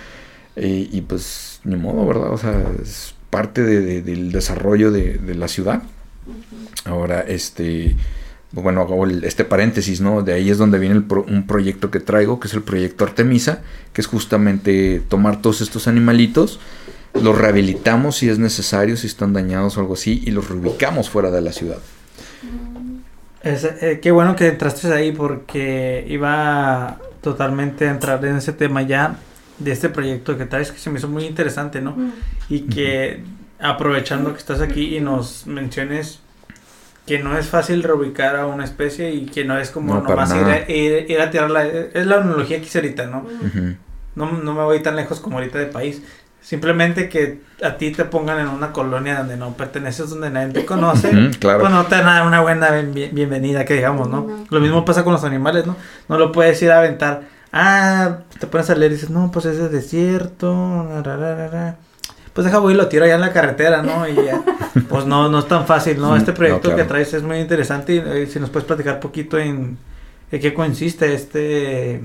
[0.58, 2.34] Eh, y pues ni modo, ¿verdad?
[2.34, 5.84] O sea, es parte de- de- del desarrollo de, de la ciudad.
[6.86, 7.96] Ahora, este,
[8.54, 10.22] bueno, hago el- este paréntesis, ¿no?
[10.24, 13.06] De ahí es donde viene el pro- un proyecto que traigo, que es el proyecto
[13.06, 13.62] Artemisa,
[13.94, 16.60] que es justamente tomar todos estos animalitos,
[17.22, 21.32] los rehabilitamos si es necesario, si están dañados o algo así, y los reubicamos fuera
[21.32, 21.80] de la ciudad.
[23.44, 28.82] Es, eh, qué bueno que entraste ahí porque iba totalmente a entrar en ese tema
[28.84, 29.16] ya
[29.60, 31.96] de este proyecto que traes que se me hizo muy interesante, ¿no?
[32.50, 33.24] Y que
[33.60, 36.20] aprovechando que estás aquí y nos menciones
[37.18, 40.34] que no es fácil reubicar a una especie y que no es como No, nomás
[40.34, 41.66] ir a, ir- ir a tirarla.
[41.66, 43.26] Es la analogía que hice ahorita, ¿no?
[44.16, 46.02] No, no me voy tan lejos como ahorita de país.
[46.42, 50.66] Simplemente que a ti te pongan en una colonia donde no perteneces, donde nadie te
[50.66, 51.12] conoce.
[51.40, 51.60] Claro.
[51.60, 54.22] Pues no te dan una- una buena bien- bienvenida, que digamos, ¿no?
[54.22, 54.46] No.
[54.50, 55.76] Lo mismo pasa con los animales, ¿no?
[56.08, 57.24] No lo puedes ir a aventar.
[57.54, 60.88] Ah, te pones a leer y dices, no, pues ese es desierto.
[61.04, 61.76] ra, ra, ra, ra".
[62.34, 64.08] Pues deja voy y lo tiro allá en la carretera, ¿no?
[64.08, 64.42] Y ya.
[64.88, 66.12] Pues no, no es tan fácil, ¿no?
[66.12, 66.88] Mm, Este proyecto no, claro.
[66.88, 67.96] que traes es muy interesante.
[67.96, 69.78] Y eh, si nos puedes platicar poquito en,
[70.32, 72.02] en qué consiste este,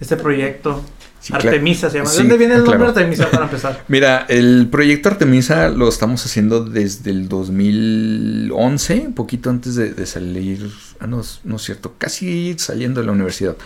[0.00, 0.82] este proyecto.
[1.20, 2.10] Sí, Artemisa se llama.
[2.10, 2.92] ¿De dónde viene el nombre claro.
[2.92, 3.84] Artemisa para empezar?
[3.88, 10.06] Mira, el proyecto Artemisa lo estamos haciendo desde el 2011, un poquito antes de, de
[10.06, 13.56] salir, ah, no es cierto, casi saliendo de la universidad.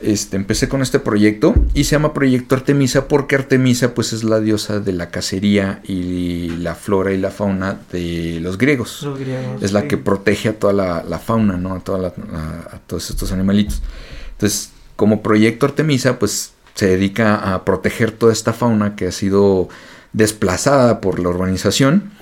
[0.00, 4.38] Este, empecé con este proyecto y se llama Proyecto Artemisa porque Artemisa pues es la
[4.38, 9.02] diosa de la cacería y la flora y la fauna de los griegos.
[9.02, 9.88] Los griegos, Es la sí.
[9.88, 11.74] que protege a toda la, la fauna, ¿no?
[11.74, 13.82] A, toda la- a- a todos estos animalitos.
[14.32, 19.68] Entonces, como proyecto Artemisa, pues se dedica a proteger toda esta fauna que ha sido
[20.12, 22.12] desplazada por la urbanización.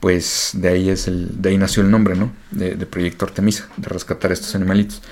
[0.00, 2.32] Pues de ahí es el, de ahí nació el nombre, ¿no?
[2.50, 5.02] De, de proyecto Artemisa, de rescatar estos animalitos.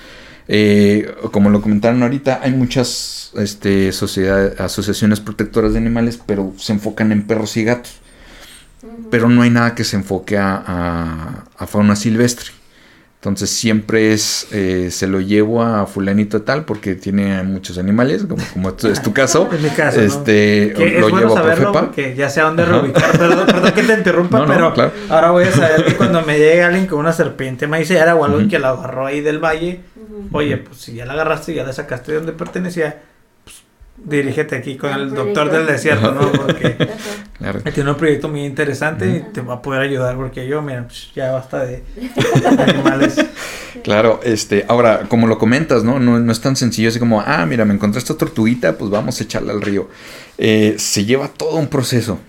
[0.53, 6.73] Eh, como lo comentaron ahorita, hay muchas este, sociedades, asociaciones protectoras de animales, pero se
[6.73, 7.93] enfocan en perros y gatos
[9.11, 12.47] pero no hay nada que se enfoque a, a- a fauna silvestre.
[13.19, 18.43] Entonces siempre es, eh, se lo llevo a fulanito tal porque tiene muchos animales, como,
[18.51, 19.47] como es tu caso.
[19.53, 20.03] Es mi caso, ¿no?
[20.07, 21.71] Este, Que lo es bueno llevo a Profepa.
[21.81, 23.11] porque ya sé a dónde reubicar.
[23.15, 24.91] Perdón, perdón que te interrumpa, No, no, pero claro.
[25.09, 28.39] ahora voy a saber que cuando me llegue alguien con una serpiente maicera o algo
[28.39, 28.47] Ujú.
[28.49, 29.81] que la agarró ahí del valle,
[30.31, 33.01] Oye, pues si ya la agarraste y ya la sacaste de donde pertenecía,
[33.43, 33.57] pues
[33.97, 36.31] dirígete aquí con el doctor del desierto, ¿no?
[36.31, 36.89] Porque.
[37.37, 37.59] Claro.
[37.73, 41.11] tiene un proyecto muy interesante y te va a poder ayudar porque yo, mira, pues,
[41.15, 41.83] ya basta de
[42.59, 43.25] animales.
[43.83, 45.99] Claro, este, ahora, como lo comentas, ¿no?
[45.99, 49.19] No, no es tan sencillo así como, ah, mira, me encontré esta tortuguita, pues vamos
[49.19, 49.89] a echarla al río.
[50.37, 52.19] Eh, se lleva todo un proceso.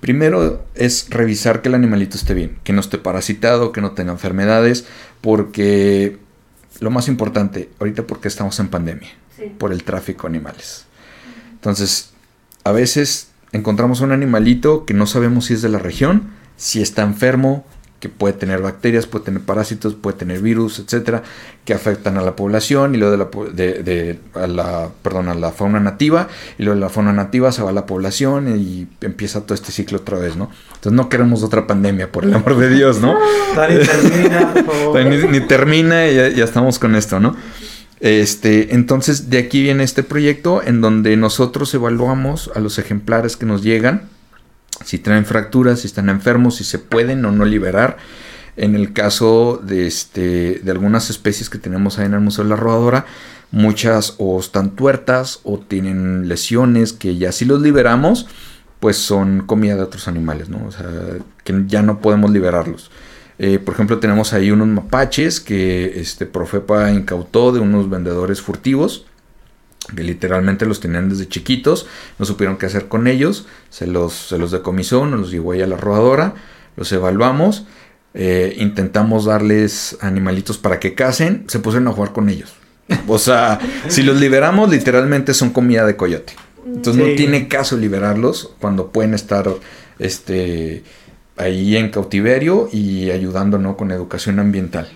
[0.00, 4.12] Primero es revisar que el animalito esté bien, que no esté parasitado, que no tenga
[4.12, 4.86] enfermedades,
[5.20, 6.18] porque
[6.80, 9.52] lo más importante, ahorita porque estamos en pandemia, Sí.
[9.58, 10.84] por el tráfico de animales.
[11.52, 12.10] Entonces,
[12.64, 17.02] a veces encontramos un animalito que no sabemos si es de la región, si está
[17.02, 17.64] enfermo,
[18.00, 21.24] que puede tener bacterias, puede tener parásitos, puede tener virus, etcétera,
[21.64, 25.34] que afectan a la población y luego de la, de, de- a la, perdón, a
[25.34, 28.86] la fauna nativa y luego de la fauna nativa se va a la población y
[29.00, 30.48] empieza todo este ciclo otra vez, ¿no?
[30.74, 33.18] Entonces no queremos otra pandemia, por el amor de Dios, ¿no?
[33.56, 35.04] Dani, termina, por favor.
[35.04, 37.34] ni, ni termina y ya, ya estamos con esto, ¿no?
[38.00, 43.44] Este, entonces de aquí viene este proyecto en donde nosotros evaluamos a los ejemplares que
[43.44, 44.02] nos llegan,
[44.84, 47.96] si traen fracturas, si están enfermos, si se pueden o no liberar.
[48.56, 52.50] En el caso de, este, de algunas especies que tenemos ahí en el Museo de
[52.50, 53.06] la Rodadora,
[53.50, 58.26] muchas o están tuertas o tienen lesiones que ya si los liberamos,
[58.80, 60.64] pues son comida de otros animales, ¿no?
[60.66, 60.86] O sea,
[61.44, 62.90] que ya no podemos liberarlos.
[63.38, 69.06] Eh, por ejemplo, tenemos ahí unos mapaches que este Profepa incautó de unos vendedores furtivos
[69.94, 71.86] que literalmente los tenían desde chiquitos,
[72.18, 75.62] no supieron qué hacer con ellos, se los, se los decomisó, nos los llevó ahí
[75.62, 76.34] a la rodadora,
[76.76, 77.66] los evaluamos,
[78.14, 82.54] eh, intentamos darles animalitos para que casen, se pusieron a jugar con ellos.
[83.06, 83.58] O sea,
[83.88, 86.34] si los liberamos, literalmente son comida de coyote.
[86.66, 87.10] Entonces Sí.
[87.10, 89.48] no tiene caso liberarlos cuando pueden estar
[89.98, 90.82] este,
[91.36, 93.76] ahí en cautiverio y ayudando ¿no?
[93.76, 94.88] con educación ambiental.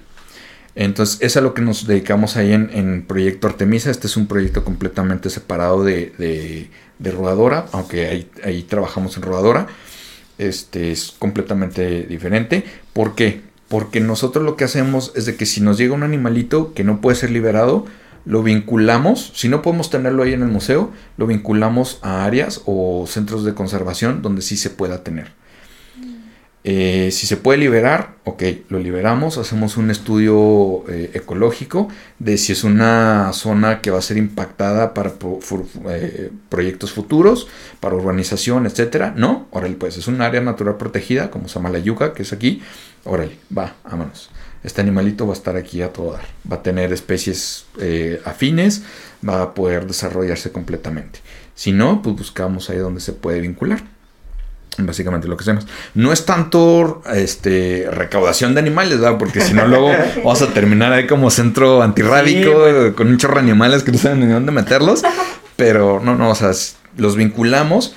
[0.75, 3.91] Entonces, es a lo que nos dedicamos ahí en, en Proyecto Artemisa.
[3.91, 9.23] Este es un proyecto completamente separado de, de, de Rodadora, aunque ahí, ahí trabajamos en
[9.23, 9.67] Rodadora.
[10.39, 12.65] Este es completamente diferente.
[12.93, 13.43] ¿Por qué?
[13.69, 17.01] Porque nosotros lo que hacemos es de que si nos llega un animalito que no
[17.01, 17.87] puede ser liberado,
[18.25, 23.05] lo vinculamos, si no podemos tenerlo ahí en el museo, lo vinculamos a áreas o
[23.07, 25.33] centros de conservación donde sí se pueda tener.
[26.65, 31.89] Eh, si se puede liberar, ok, lo liberamos, hacemos un estudio eh, ecológico
[32.21, 35.13] de si es una zona que va a ser impactada para
[35.91, 37.49] eh, proyectos futuros,
[37.81, 39.13] para urbanización, etcétera.
[39.17, 42.33] No, órale, pues es un área natural protegida, como se llama la yuca, que es
[42.33, 42.63] aquí.
[43.05, 44.31] Órale, va, vámonos.
[44.63, 46.25] Este animalito va a estar aquí a todo dar.
[46.51, 47.67] Va a tener especies
[48.25, 48.85] afines,
[49.29, 51.19] va a poder desarrollarse completamente.
[51.57, 53.83] Si no, pues buscamos ahí donde se puede vincular.
[54.79, 55.67] Básicamente lo que hacemos.
[55.95, 59.19] No es tanto este recaudación de animales, ¿verdad?
[59.19, 63.35] Porque si no, luego vamos a terminar ahí como centro antirrábico Sí, con un chorro
[63.35, 65.03] de animales que no saben ni dónde meterlos.
[65.57, 66.53] Pero no, no, o sea,
[66.97, 67.95] los vinculamos.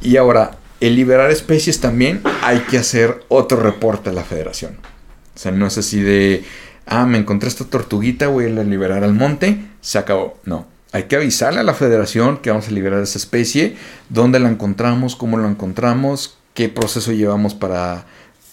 [0.00, 4.78] Y ahora, el liberar especies también hay que hacer otro reporte a la federación.
[5.34, 6.44] O sea, no es así de,
[6.86, 10.38] ah, me encontré esta tortuguita, voy a liberar al monte, se acabó.
[10.44, 13.76] No, hay que avisarle a la federación que vamos a liberar esa especie,
[14.08, 18.04] dónde la encontramos, cómo la encontramos, qué proceso llevamos para,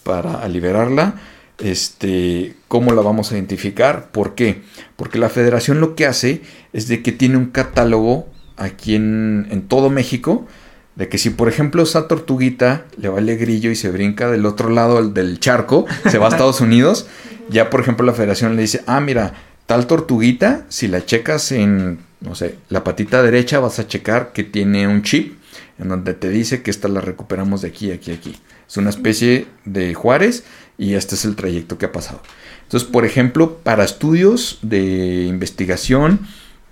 [0.03, 1.15] para liberarla,
[1.59, 4.61] este, cómo la vamos a identificar, por qué.
[4.95, 6.41] Porque la federación lo que hace
[6.73, 10.47] es de que tiene un catálogo aquí en, en todo México,
[10.95, 14.69] de que si por ejemplo esa tortuguita le vale grillo y se brinca del otro
[14.69, 17.07] lado del- del charco, se va a Estados Unidos,
[17.49, 19.33] ya por ejemplo la federación le dice, ah, mira,
[19.69, 24.43] tal tortuguita, si la checas en, no sé, la patita derecha vas a checar que
[24.43, 25.37] tiene un chip
[25.77, 28.35] en donde te dice que esta la recuperamos de aquí, aquí, aquí.
[28.67, 30.43] Es una especie de Juárez
[30.79, 32.23] y este es el trayecto que ha pasado.
[32.63, 36.21] Entonces, por ejemplo, para estudios de investigación,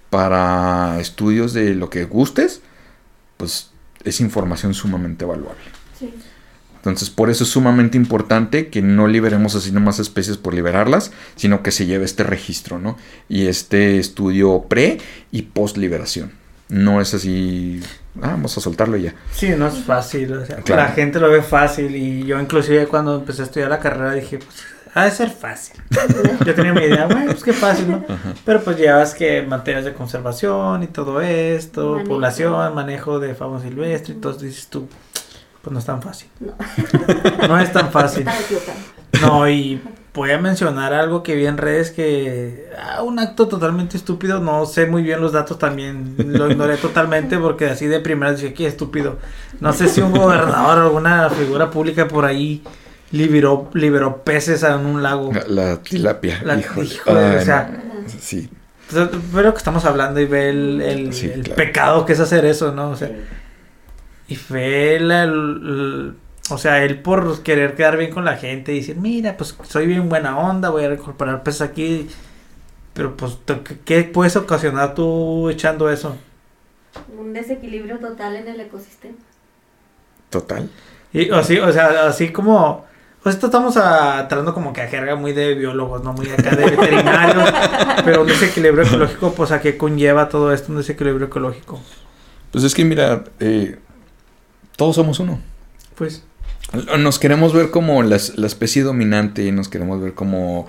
[0.10, 2.62] para estudios de lo que gustes,
[3.38, 3.70] pues
[4.06, 5.77] es información sumamente valuable.
[6.90, 11.62] Entonces, por eso es sumamente importante que no liberemos así nomás especies por liberarlas, sino
[11.64, 12.98] que se lleve este registro, ¿no?
[13.30, 15.00] Y este estudio pre
[15.32, 16.32] y post liberación.
[16.70, 17.82] No es así,
[18.22, 19.14] ah, vamos a soltarlo ya.
[19.32, 20.34] Sí, no es fácil.
[20.34, 20.82] o sea, Claro.
[20.84, 24.38] La gente lo ve fácil y yo inclusive cuando empecé a estudiar la carrera dije,
[24.40, 24.58] pues,
[24.94, 25.76] ha de ser fácil.
[26.46, 28.04] yo tenía mi idea, bueno, pues qué fácil, ¿no?
[28.44, 32.10] Pero pues llevas que materias de conservación y todo esto, Manejo.
[32.10, 34.88] población, manejo de fauna silvestre y todo, dices tú,
[35.68, 36.30] pues no es tan fácil.
[36.40, 37.48] No.
[37.48, 38.26] No es tan fácil.
[39.22, 39.82] No, y
[40.14, 44.66] voy a mencionar algo que vi en redes que ah, un acto totalmente estúpido, no
[44.66, 48.66] sé muy bien los datos también, lo ignoré totalmente porque así de primera dije, qué
[48.68, 49.18] estúpido.
[49.60, 52.64] No sé si un gobernador o alguna figura pública por ahí
[53.12, 55.32] liberó, liberó peces en un lago.
[55.34, 56.42] La, la tilapia.
[56.44, 56.88] La- híjole.
[56.88, 58.10] híjole, Ay, o sea, no.
[58.20, 58.50] Sí.
[58.90, 61.56] Pues, Pero que estamos hablando y ve el, el- Sí, el claro.
[61.56, 62.90] pecado que es hacer eso, ¿no?
[62.92, 63.10] O sea,
[64.28, 66.14] y fue la-
[66.50, 69.86] o sea, él por querer quedar bien con la gente y decir, mira, pues soy
[69.86, 72.08] bien buena onda, voy a recuperar peces aquí.
[72.94, 73.38] Pero pues,
[73.86, 76.16] ¿qué puedes ocasionar tú echando eso?
[77.18, 79.18] Un desequilibrio total en el ecosistema.
[80.30, 80.70] Total.
[81.14, 82.86] Y así, o sea, así como...
[83.24, 86.14] Pues esto estamos a, tratando como que a jerga muy de biólogos, ¿no?
[86.14, 87.52] Muy acá de veterinarios.
[88.06, 91.82] pero un desequilibrio ecológico, pues a qué conlleva todo esto, un desequilibrio ecológico.
[92.52, 93.80] Pues es que mira, eh,
[94.78, 95.40] todos somos uno.
[95.96, 96.24] Pues...
[96.98, 100.68] Nos queremos ver como la especie dominante, nos queremos ver como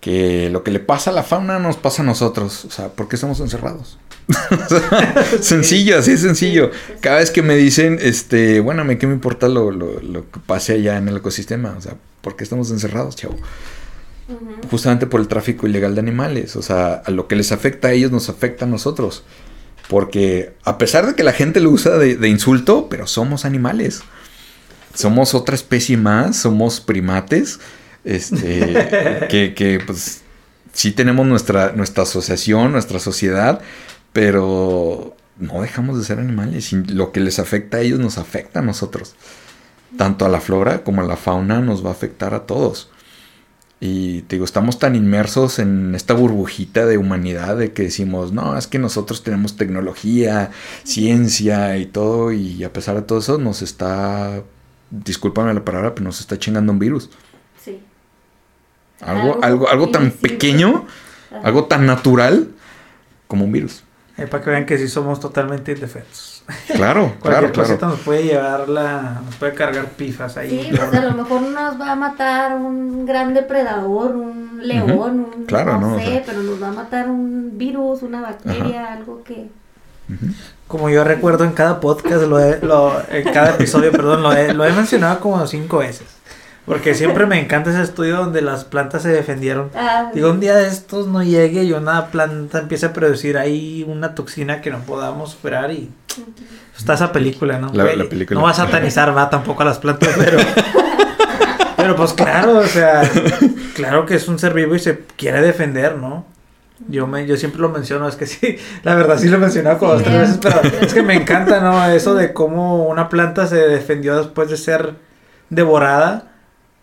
[0.00, 2.64] que lo que le pasa a la fauna nos pasa a nosotros.
[2.64, 3.98] O sea, ¿por qué estamos encerrados?
[5.40, 6.70] sencillo, así es sencillo.
[7.00, 10.40] Cada vez que me dicen, este, bueno, mí qué me importa lo, lo, lo que
[10.40, 11.74] pase allá en el ecosistema.
[11.76, 13.36] O sea, ¿por qué estamos encerrados, chavo?
[14.70, 16.56] Justamente por el tráfico ilegal de animales.
[16.56, 19.24] O sea, a lo que les afecta a ellos nos afecta a nosotros.
[19.88, 24.00] Porque a pesar de que la gente lo usa de, de insulto, pero somos animales.
[24.94, 27.60] Somos otra especie más, somos primates.
[28.04, 30.22] Este, que, que pues
[30.72, 33.60] sí tenemos nuestra, nuestra asociación, nuestra sociedad,
[34.12, 36.72] pero no dejamos de ser animales.
[36.72, 39.14] Y lo que les afecta a ellos nos afecta a nosotros.
[39.96, 42.90] Tanto a la flora como a la fauna nos va a afectar a todos.
[43.78, 48.56] Y te digo, estamos tan inmersos en esta burbujita de humanidad de que decimos, no,
[48.56, 50.50] es que nosotros tenemos tecnología,
[50.82, 54.42] ciencia y todo, y a pesar de todo eso nos está,
[54.90, 57.10] discúlpame la palabra, pero nos está chingando un virus.
[57.62, 57.82] Sí.
[59.02, 60.86] Algo, Algo algo, algo tan pequeño,
[61.30, 61.40] Ajá.
[61.46, 62.48] algo tan natural
[63.26, 63.82] como un virus.
[64.16, 66.35] Eh, para que vean que sí somos totalmente indefensos.
[66.74, 67.52] Claro, Cualquier claro, claro.
[67.52, 70.50] cosita nos puede llevar la, nos puede cargar pifas ahí.
[70.50, 75.44] Sí, pues a lo mejor nos va a matar un gran depredador, un león, un
[75.46, 75.96] Claro, no, ¿no?
[75.96, 79.48] O sé, sea- pero nos va a matar un virus, una bacteria, algo que.
[80.68, 84.52] Como yo recuerdo en cada podcast, lo he- lo- en cada episodio, perdón, lo he,
[84.54, 86.15] lo he mencionado como cinco veces.
[86.66, 89.70] Porque siempre me encanta ese estudio donde las plantas se defendieron.
[89.74, 93.84] ah, Digo, un día de estos no llegue y una planta empieza a producir ahí
[93.88, 95.90] una toxina que no podamos superar y
[96.76, 97.72] está esa película, ¿no?
[97.72, 98.38] La- película.
[98.40, 100.38] No va a satanizar, va tampoco a las plantas, pero...
[101.76, 103.08] pero pues claro, o sea,
[103.74, 106.24] claro que es un ser vivo y se quiere defender, ¿no?
[106.88, 109.78] Yo me, yo siempre lo menciono, es que sí, la verdad sí lo he mencionado
[109.78, 111.84] como Sí, dos, tres veces, pero es que me encanta, ¿no?
[111.86, 114.94] Eso de cómo una planta se defendió después de ser
[115.48, 116.32] devorada,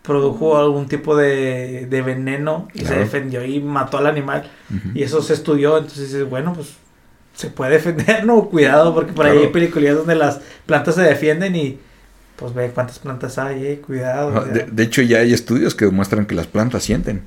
[0.04, 4.50] produjo algún tipo de, de veneno y se defendió y mató al animal.
[4.94, 6.74] Y eso se estudió, entonces dices, bueno, pues
[7.34, 8.44] se puede defender, ¿no?
[8.44, 11.78] Cuidado, porque por ahí hay películas donde las plantas se defienden y
[12.36, 14.44] pues ve cuántas plantas hay, eh, cuidado.
[14.44, 17.22] De, de hecho, ya hay estudios que demuestran que las plantas sienten.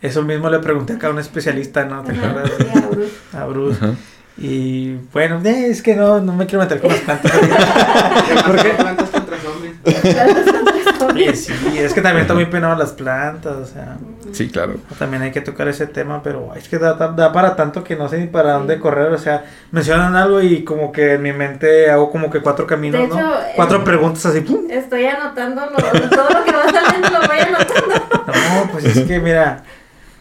[0.00, 2.02] Eso mismo le pregunté acá a un especialista, ¿no?
[2.02, 2.52] ¿Te acuerdas?
[2.56, 3.12] sí, a Bruce.
[3.34, 3.84] A Bruce.
[3.84, 3.94] Ajá.
[4.38, 7.32] Y bueno, eh, es que no, no me quiero meter con las plantas.
[8.46, 8.70] ¿Por qué?
[8.70, 9.74] plantas contra zombies?
[11.00, 13.96] Oye, sí, es que también está muy penado las plantas, o sea,
[14.32, 14.74] Sí, claro.
[14.98, 17.96] también hay que tocar ese tema, pero es que da, da- da para tanto que
[17.96, 21.32] no sé ni para dónde correr, o sea, mencionan algo y como que en mi
[21.32, 23.14] mente hago como que cuatro caminos, De ¿no?
[23.18, 24.70] hecho, Cuatro eh, preguntas así, ¡pum!
[24.70, 27.94] Estoy anotando lo- todo lo que va saliendo, lo voy anotando.
[28.26, 29.62] No, pues es que mira,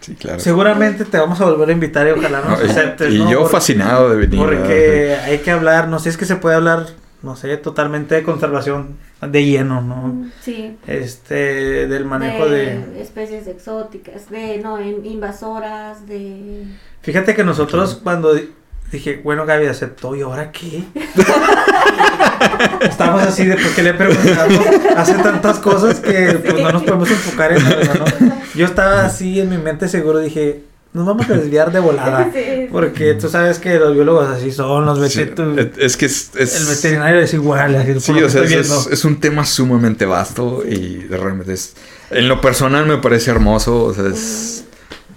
[0.01, 0.39] Sí, claro.
[0.39, 3.29] seguramente te vamos a volver a invitar y ojalá No, nos y- aceptes, y ¿no?
[3.31, 4.39] yo fascinado de venir.
[4.39, 6.85] Porque hay que hablar, no sé, es que se puede hablar,
[7.21, 10.29] no sé, totalmente de conservación de lleno, ¿no?
[10.41, 10.77] Sí.
[10.87, 13.01] Este, del manejo de...
[13.01, 16.63] especies exóticas, de no in- invasoras, de
[17.01, 18.49] Fíjate que nosotros cuando di-
[18.91, 20.83] dije, bueno, Gaby aceptó, ¿y ahora qué?
[22.81, 24.59] Estamos así de porque le preguntamos,
[24.95, 28.35] hace tantas cosas que pues, no nos podemos enfocar en algo, ¿no?
[28.55, 32.31] Yo estaba así en mi mente seguro, dije, nos vamos a desviar de volada.
[32.71, 35.77] Porque tú sabes que los biólogos así son, los Sí, veterinarios.
[35.77, 39.45] es que es, es- El veterinario es igual, así Sí, o sea, es, un tema
[39.45, 41.75] sumamente vasto y de realmente es...
[42.09, 44.65] En lo personal me parece hermoso, o sea, es,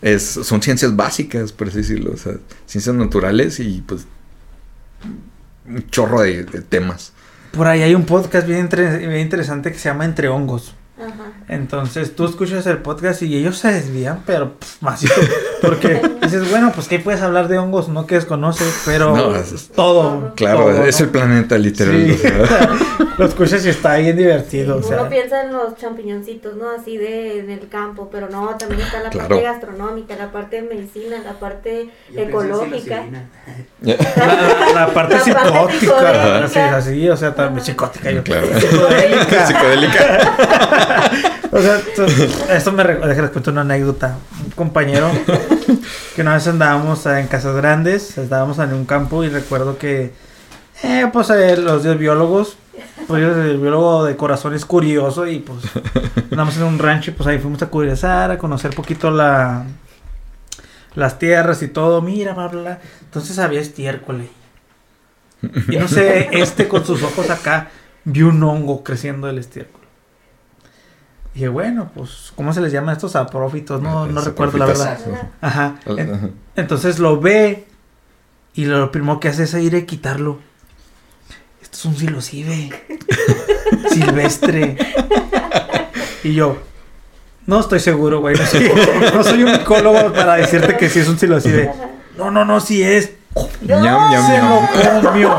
[0.02, 2.34] es- son ciencias básicas, por así decirlo, o sea,
[2.66, 4.06] ciencias naturales y pues
[5.66, 7.12] un chorro de, de temas.
[7.52, 10.74] Por ahí hay un podcast bien, inter- bien interesante que se llama Entre Hongos.
[10.98, 11.32] Ajá.
[11.48, 14.76] Entonces tú escuchas el podcast y ellos se desvían, pero pff.
[15.62, 19.68] Porque dices, bueno, pues que puedes hablar de hongos, no que desconoces, pero No, es-
[19.68, 20.34] todo.
[20.36, 21.06] Claro, todo, es ¿no?
[21.06, 21.96] el planeta literal.
[22.16, 22.26] Sí.
[22.26, 22.70] o sea,
[23.18, 24.78] Lo escuchas y está bien divertido.
[24.78, 25.00] o sea.
[25.00, 26.70] Uno piensa en los champiñoncitos, ¿no?
[26.70, 29.28] Así de en el campo, pero no, también está la Claro.
[29.28, 33.04] parte gastronómica, la parte de medicina, la parte Yo ecológica.
[33.82, 38.46] La, la- la parte La parte psicótica, así, así, o sea, también psicótica, yo Claro.
[38.58, 39.46] psicodélica.
[39.46, 40.32] Psicodélica.
[41.50, 42.06] O sea, esto,
[42.50, 44.16] esto me recuerda, les cuento una anécdota.
[44.44, 45.10] Un compañero
[46.14, 50.12] que una vez andábamos en Casas Grandes, estábamos en un campo y recuerdo que,
[50.84, 52.56] eh, pues eh, los biólogos,
[53.06, 55.58] pues yo, el biólogo de corazón es curioso y pues
[56.30, 59.66] andamos en un rancho y pues ahí fuimos a curiosar, a conocer poquito la
[60.94, 62.80] las tierras y todo, mira, bla, bla, bla.
[63.00, 64.30] Entonces había estiércol ahí.
[65.68, 67.70] Y no sé, este con sus ojos acá
[68.04, 69.80] vio un hongo creciendo del estiércol.
[71.34, 73.80] Dije, bueno, pues, ¿cómo se les llama a estos aprófitos?
[73.80, 74.98] No, no recuerdo la verdad.
[75.40, 75.76] Ajá.
[76.56, 77.66] entonces lo ve
[78.54, 80.40] y lo primero que hace es ir a quitarlo.
[81.72, 82.70] Esto es un silocibe.
[83.90, 84.76] Silvestre.
[86.22, 86.56] Y yo,
[87.46, 88.36] no estoy seguro, güey.
[88.36, 88.70] No soy,
[89.14, 91.70] no soy un micólogo para decirte que sí es un silocibe.
[92.16, 93.12] No, no, no, sí es.
[93.62, 94.50] Ñam, ñam, Se ñam.
[95.02, 95.36] lo comió.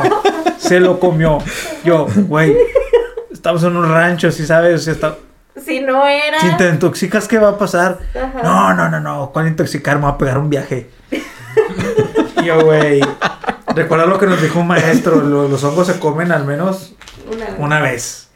[0.58, 1.38] Se lo comió.
[1.86, 2.56] Yo, güey.
[3.32, 4.82] Estamos en un rancho, si sabes.
[4.82, 5.18] O sea, está-
[5.64, 6.40] Si no era.
[6.42, 8.00] si te intoxicas, ¿qué va a pasar?
[8.16, 8.42] Ajá.
[8.44, 9.30] No, no, no, no.
[9.32, 9.98] ¿Cuál intoxicar?
[9.98, 10.90] Me va a pegar un viaje.
[12.44, 13.02] Yo, güey.
[13.76, 15.22] Recuerda lo que nos dijo un maestro.
[15.22, 16.94] lo- los hongos se comen al menos
[17.32, 18.28] Una, una vez.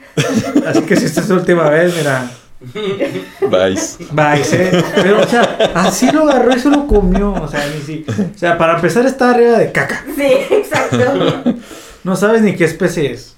[0.66, 2.32] Así que si esta es la última vez, mira.
[2.62, 4.06] Vice.
[4.12, 4.84] Bye, ¿eh?
[4.96, 7.34] Pero, o sea, así lo agarró y se lo comió.
[7.34, 8.06] O sea, ni si.
[8.10, 10.04] O sea, para empezar, está arriba de caca.
[10.16, 11.54] Sí, exacto.
[12.04, 13.36] No sabes ni qué especie es.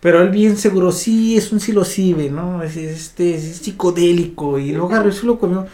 [0.00, 2.62] Pero él bien seguro, sí, es un psilocibe, ¿no?
[2.62, 4.58] Es, este, es psicodélico.
[4.58, 5.66] Y lo agarró y se lo comió.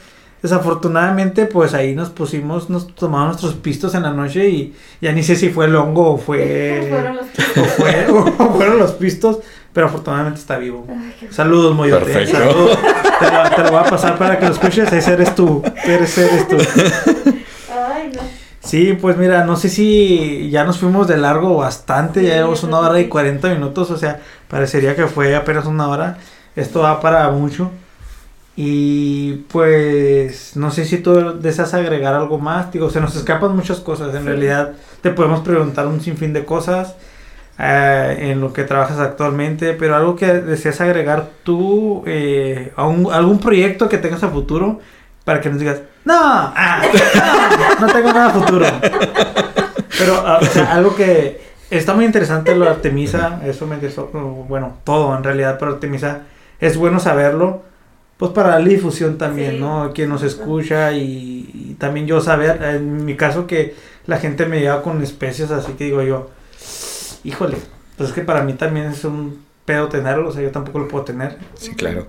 [0.43, 5.23] Desafortunadamente, pues ahí nos pusimos, nos tomamos nuestros pistos en la noche y ya ni
[5.23, 6.87] sé si fue el hongo o fue...
[6.91, 8.07] Fueron los o, fue-
[8.47, 9.39] o fueron los pistos,
[9.73, 10.85] pero afortunadamente está vivo.
[10.89, 12.05] Ay, qué- Saludos, Moyote.
[12.07, 12.39] Perfecto.
[12.39, 12.79] Saludos.
[13.21, 14.93] Te lo, te lo voy a pasar para que lo escuches.
[14.93, 15.63] Ese eres tú.
[15.87, 16.57] Ese eres tú.
[17.71, 18.21] Ay, no.
[18.61, 22.63] Sí, pues mira, no sé si ya nos fuimos de largo bastante, Sí, ya llevamos
[22.63, 23.09] una hora y sí.
[23.09, 26.19] 40 minutos, o sea, parecería que fue apenas una hora.
[26.55, 27.71] Esto va para mucho.
[28.55, 32.71] Y pues no sé si tú deseas agregar algo más.
[32.73, 34.15] Digo, se nos escapan muchas cosas.
[34.15, 34.29] En Sí.
[34.29, 36.95] realidad te podemos preguntar un sinfín de cosas
[37.59, 43.13] eh, en lo que trabajas actualmente, pero algo que deseas agregar tú, eh, a un-
[43.13, 44.81] algún proyecto que tengas a futuro
[45.25, 46.83] para que nos digas, no, ah,
[47.81, 48.67] no, no tengo nada a futuro.
[49.99, 54.07] Pero, ah, o sea, algo que está muy interesante lo de Artemisa, eso me interesó,
[54.49, 56.23] bueno, todo en realidad, pero Artemisa
[56.59, 57.63] es bueno saberlo,
[58.23, 59.59] pues para darle difusión también, Sí.
[59.59, 59.91] ¿no?
[59.93, 63.75] Quien nos escucha y, y también yo saber, en mi caso que
[64.07, 66.31] la gente me lleva con especies, así que digo yo,
[67.25, 67.57] híjole,
[67.97, 70.87] pues es que para mí también es un pedo tenerlo, o sea, yo tampoco lo
[70.87, 71.37] puedo tener.
[71.55, 72.07] Sí, claro.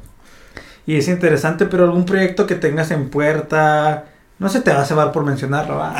[0.86, 4.06] Y es interesante, pero algún proyecto que tengas en puerta,
[4.38, 5.96] no se te va a cebar por mencionarlo, ¿va?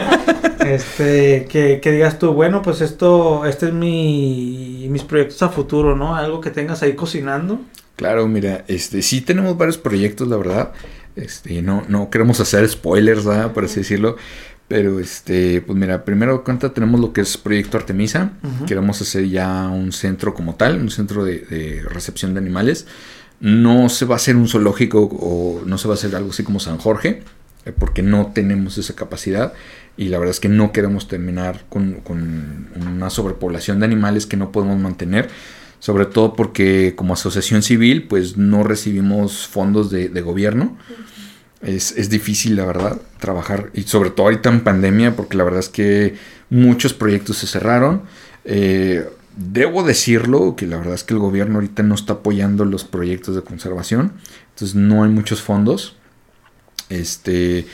[0.66, 5.96] este, que, que digas tú, bueno, pues esto, este es mi, mis proyectos a futuro,
[5.96, 6.16] ¿no?
[6.16, 7.60] Algo que tengas ahí cocinando.
[8.00, 10.72] Claro, mira, este, sí tenemos varios proyectos, la verdad.
[11.16, 13.52] Este, no, no queremos hacer spoilers, ¿verdad?
[13.52, 14.16] Por así decirlo.
[14.68, 18.32] Pero este, pues mira, primero cuenta tenemos lo que es Proyecto Artemisa.
[18.66, 22.86] Queremos hacer ya un centro como tal, un centro de, de recepción de animales.
[23.38, 26.42] No se va a hacer un zoológico o no se va a hacer algo así
[26.42, 27.22] como San Jorge,
[27.66, 29.52] eh, porque no tenemos esa capacidad.
[29.98, 34.38] Y la verdad es que no queremos terminar con, con una sobrepoblación de animales que
[34.38, 35.28] no podemos mantener.
[35.80, 40.76] Sobre todo porque como asociación civil, pues no recibimos fondos de, de gobierno.
[41.62, 43.70] Es, es difícil, la verdad, trabajar.
[43.74, 46.14] Y sobre todo ahorita en pandemia, porque la verdad es que
[46.48, 48.02] muchos proyectos se cerraron.
[48.44, 52.84] Eh, debo decirlo, que la verdad es que el gobierno ahorita no está apoyando los
[52.84, 54.12] proyectos de conservación.
[54.50, 55.96] Entonces no hay muchos fondos.
[56.88, 57.66] Este,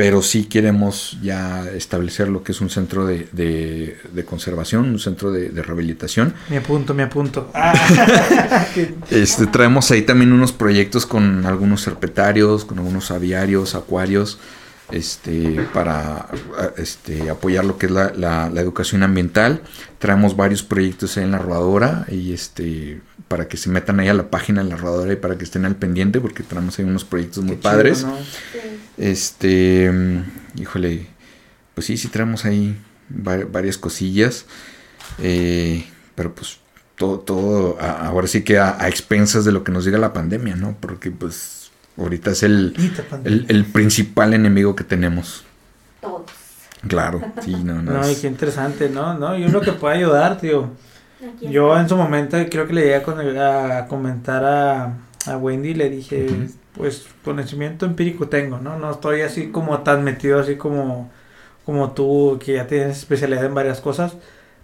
[0.00, 4.98] pero sí queremos ya establecer lo que es un centro de, de- de conservación, un
[4.98, 6.32] centro de, de rehabilitación.
[6.48, 7.50] Me apunto, me apunto.
[7.54, 7.74] Ah,
[9.10, 14.38] Este, traemos ahí también unos proyectos con algunos serpetarios, con algunos aviarios, acuarios,
[14.92, 16.28] este, para
[16.76, 19.62] este, apoyar lo que es la, la- la educación ambiental.
[19.98, 24.14] Traemos varios proyectos ahí en la rodadora y este, para que se metan ahí a
[24.14, 27.04] la página de la rodadora y para que estén al pendiente, porque traemos ahí unos
[27.04, 28.04] proyectos muy qué chido, padres.
[28.04, 28.16] ¿no?
[28.98, 29.90] Este,
[30.56, 31.06] híjole,
[31.74, 32.76] pues sí, sí traemos ahí
[33.10, 34.44] va- varias cosillas,
[35.18, 36.58] eh, pero pues
[36.96, 40.12] todo, todo, a- ahora sí que a, a expensas de lo que nos diga la
[40.12, 40.76] pandemia, ¿no?
[40.80, 41.59] Porque pues
[41.96, 42.74] ahorita es el,
[43.24, 45.44] el, el principal enemigo que tenemos.
[46.00, 46.30] Todos.
[46.88, 47.92] Claro, sí, no, no.
[47.92, 49.14] No, y qué interesante, ¿no?
[49.14, 49.36] ¿no?
[49.36, 50.70] Y uno que puede ayudar, tío.
[51.42, 54.94] Yo en su momento creo que le llegué a, con- a comentar a,
[55.26, 56.52] a Wendy y le dije, Ujú.
[56.76, 58.78] pues conocimiento empírico tengo, ¿no?
[58.78, 61.10] No estoy así como tan metido así como,
[61.66, 64.14] como tú, que ya tienes especialidad en varias cosas.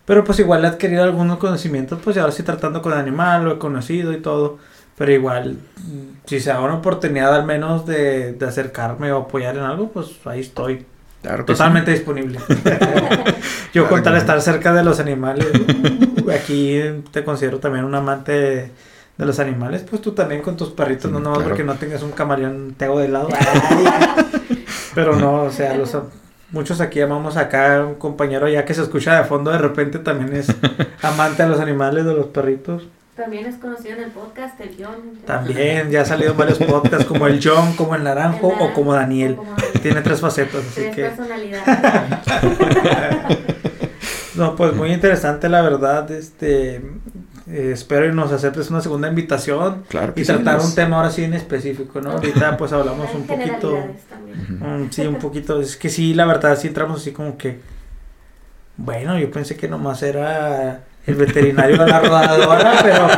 [0.07, 3.53] Pero pues igual he adquirido algunos conocimientos, pues y ahora estoy tratando con animal, lo
[3.55, 4.59] he conocido y todo.
[4.97, 5.59] Pero igual,
[6.27, 10.09] si se da una oportunidad al menos de, de acercarme o apoyar en algo, pues
[10.27, 10.87] ahí estoy.
[11.23, 11.59] claro que sí.
[11.59, 12.39] Totalmente disponible.
[13.75, 15.47] Yo Claro con tal de estar cerca de los animales,
[16.25, 16.81] uh, aquí
[17.13, 18.73] te considero también un amante de,
[19.19, 21.45] de los animales, pues tú también con tus perritos, Sí, no nomás claro.
[21.45, 23.29] porque no tengas un camaleón te hago de lado.
[24.95, 25.97] Pero no, o sea, los
[26.51, 30.35] muchos aquí amamos acá, un compañero ya que se escucha de fondo de repente también
[30.35, 30.49] es
[31.03, 32.89] amante de los animales, de los perritos.
[33.17, 35.19] También es conocido en el podcast, el John.
[35.25, 38.75] También ya ha salido en varios podcasts como el John, como el Naranjo El o
[38.75, 39.33] como Daniel.
[39.33, 39.81] o como Daniel.
[39.83, 41.03] Tiene tres facetas, así Tres que...
[41.03, 41.65] personalidades.
[44.37, 49.85] No, pues muy interesante la verdad, este eh, espero y nos aceptes una segunda invitación
[49.89, 52.11] Claro y tratar un tema ahora sí en específico, ¿no?
[52.11, 53.79] Ahorita pues hablamos un poquito,
[54.49, 57.61] mm, sí, un poquito, es que sí, la verdad sí entramos así como que,
[58.77, 63.09] bueno, yo pensé que nomás era el veterinario de la rodadora, pero,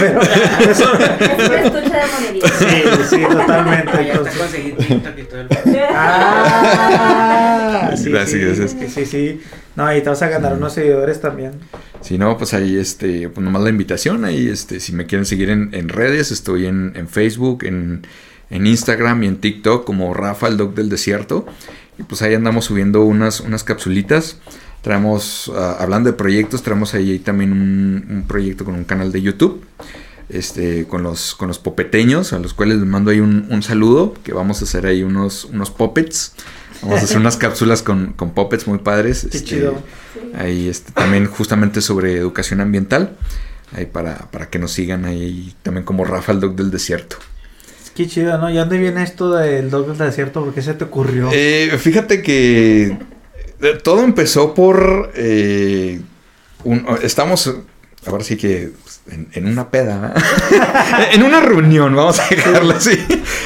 [0.00, 4.12] pero eso, Es un estuche de sí, sí, totalmente.
[5.94, 8.92] Ah, el Ah, sí, Gracias, sí, gracias.
[8.92, 9.40] sí, sí.
[9.76, 11.52] No, y te vas a ganar unos seguidores también.
[12.00, 15.50] Si no, pues ahí, este, pues nomás la invitación, ahí, este, si me quieren seguir
[15.50, 18.06] en, en redes, estoy en, en Facebook, en,
[18.50, 21.46] en Instagram y en TikTok como Rafa, el Dog del Desierto.
[21.98, 24.38] Y pues ahí andamos subiendo unas, unas capsulitas.
[24.86, 29.20] Traemos, ah, hablando de proyectos, traemos ahí también un, un proyecto con un canal de
[29.20, 29.64] YouTube.
[30.28, 34.14] Este, con los, con los popeteños, a los cuales les mando ahí un, un saludo,
[34.22, 36.34] que vamos a hacer ahí unos, unos puppets.
[36.82, 39.26] Vamos a hacer unas cápsulas con, con puppets muy padres.
[39.28, 39.82] Qué este, chido.
[40.38, 43.16] Ahí este, también justamente sobre educación ambiental.
[43.72, 47.16] Ahí para, para que nos sigan ahí también como Rafa el Dog del Desierto.
[47.96, 48.50] Qué chido, ¿no?
[48.50, 50.44] ¿Y dónde viene esto del dog del desierto?
[50.44, 51.30] ¿Por qué se te ocurrió?
[51.32, 52.96] Eh, fíjate que
[53.82, 55.12] Todo empezó por.
[55.14, 56.00] eh,
[56.64, 57.54] un- estamos.
[58.06, 58.70] Ahora sí que.
[59.10, 60.14] En, en una peda.
[60.50, 61.08] ¿verdad?
[61.12, 62.98] en una reunión, vamos a dejarlo así.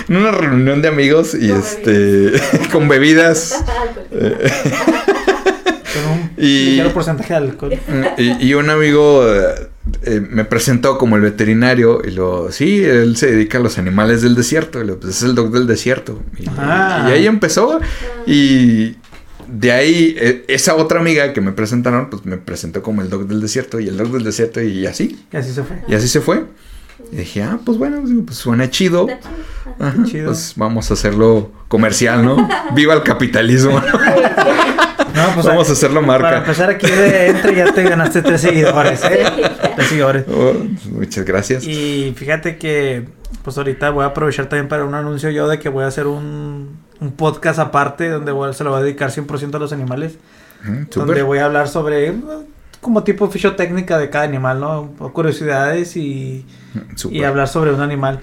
[0.09, 2.33] En una reunión de amigos y Con este.
[2.73, 3.63] con bebidas.
[4.11, 4.51] eh,
[5.95, 7.79] Con un Y- ligero porcentaje de alcohol.
[8.17, 9.69] y, y un amigo eh,
[10.05, 14.23] eh, me presentó como el veterinario y lo, sí, él se dedica a los animales
[14.23, 16.23] del desierto, y lo, pues es el doc del desierto.
[16.39, 17.07] Y, Ah.
[17.09, 17.81] y ahí empezó
[18.27, 18.97] y
[19.53, 23.27] de ahí eh, esa otra amiga que me presentaron, pues me presentó como el doc
[23.27, 25.77] del desierto y el doc del desierto y así, Y así se fue.
[25.89, 26.45] y así se fue.
[27.13, 29.07] Y dije, ah, pues bueno, digo, pues suena chido.
[29.79, 29.95] Ajá.
[30.25, 32.49] Pues vamos a hacerlo comercial, ¿no?
[32.75, 33.81] Viva el capitalismo.
[35.15, 36.39] No, pues vamos a hacerlo Para marca.
[36.39, 39.25] empezar aquí de entre ya te ganaste tres seguidores, ¿eh?
[39.75, 40.25] Tres seguidores.
[40.29, 40.55] Oh,
[40.93, 41.65] muchas gracias.
[41.67, 43.09] Y fíjate que,
[43.43, 46.07] pues ahorita voy a aprovechar también para un anuncio yo de que voy a hacer
[46.07, 50.19] un, un podcast aparte donde voy- se lo voy a dedicar 100% a los animales.
[50.63, 52.15] Ujú, Donde voy a hablar sobre eh,
[52.81, 54.91] como tipo fisiotécnica de cada animal, ¿no?
[54.99, 56.45] O curiosidades y,
[57.11, 58.21] y hablar sobre un animal.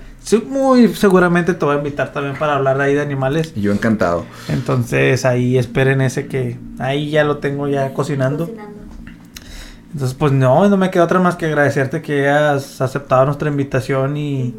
[0.47, 3.53] Muy seguramente te voy a invitar también para hablar de ahí de animales.
[3.55, 4.25] Yo encantado.
[4.49, 8.45] Entonces ahí esperen ese que ahí ya lo tengo ya cocinando.
[8.47, 8.77] Cocinando.
[9.93, 14.17] Entonces pues no, no me queda otra más que agradecerte que hayas aceptado nuestra invitación
[14.17, 14.53] y,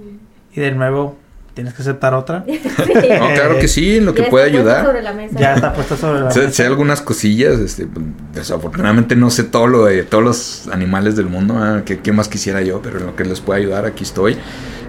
[0.55, 1.17] y de nuevo
[1.59, 2.45] tienes que aceptar otra.
[2.49, 2.61] Sí.
[3.19, 4.85] No, claro que sí, en lo que pueda ayudar.
[4.87, 5.39] sobre la mesa.
[5.39, 6.53] Ya está puesta sobre la Sé, mesa.
[6.53, 11.27] sé algunas cosillas, este, pues, desafortunadamente no sé todo lo de todos los animales del
[11.27, 14.37] mundo, que qué más quisiera yo, pero en lo que les pueda ayudar aquí estoy.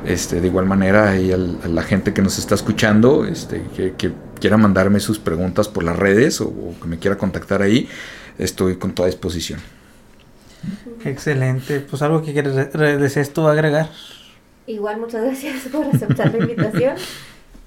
[0.05, 3.93] Este, de igual manera, ahí al- a la gente que nos está escuchando, este, que,
[3.97, 7.89] que quiera mandarme sus preguntas por las redes o, o que me quiera contactar ahí,
[8.37, 9.59] estoy con toda disposición.
[11.05, 11.79] Excelente.
[11.81, 13.89] Pues algo que quieres re- re- desees tú agregar.
[14.69, 16.93] Igual muchas gracias por aceptar la invitación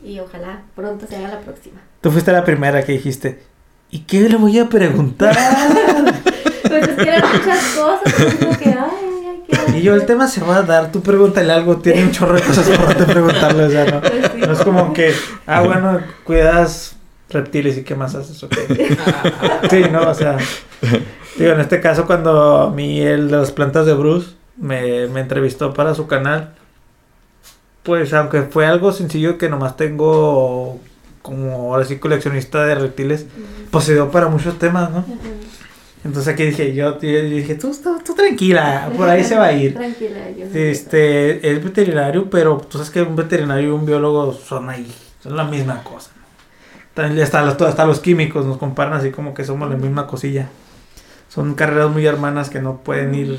[0.05, 1.81] y ojalá pronto se haga la próxima.
[2.01, 3.43] Tú fuiste la primera que dijiste.
[3.91, 5.37] ¿Y qué le voy a preguntar?
[6.63, 10.41] Pues es que eran muchas cosas, como que ay, ay, y yo el tema se
[10.41, 13.71] va a dar, tú pregúntale algo, tiene un chorro de cosas por te preguntarle, o
[13.71, 14.41] sea, no, Pues sí.
[14.41, 15.13] no es como que,
[15.47, 16.97] ah, bueno, cuidas
[17.29, 18.55] reptiles y qué más haces, ok.
[19.69, 20.39] Sí, no, o sea,
[21.37, 25.21] digo, en este caso cuando a mí el de las plantas de Bruce me, me
[25.21, 26.55] entrevistó para su canal,
[27.83, 30.81] pues aunque fue algo sencillo que nomás tengo
[31.23, 33.27] como ahora sí coleccionista de reptiles,
[33.71, 35.05] pues se dio para muchos temas, ¿no?
[36.05, 39.53] Entonces aquí dije, yo, yo dije, tú, tú, tú tranquila, por ahí se va a
[39.53, 39.75] ir.
[39.75, 44.33] Tranquila, yo no Este, es veterinario, pero tú sabes que un veterinario y un biólogo
[44.33, 44.93] son ahí,
[45.23, 46.11] son la misma cosa.
[46.95, 50.49] También hasta los, hasta los químicos nos comparan así como que somos la misma cosilla.
[51.29, 53.39] Son carreras muy hermanas que no pueden ir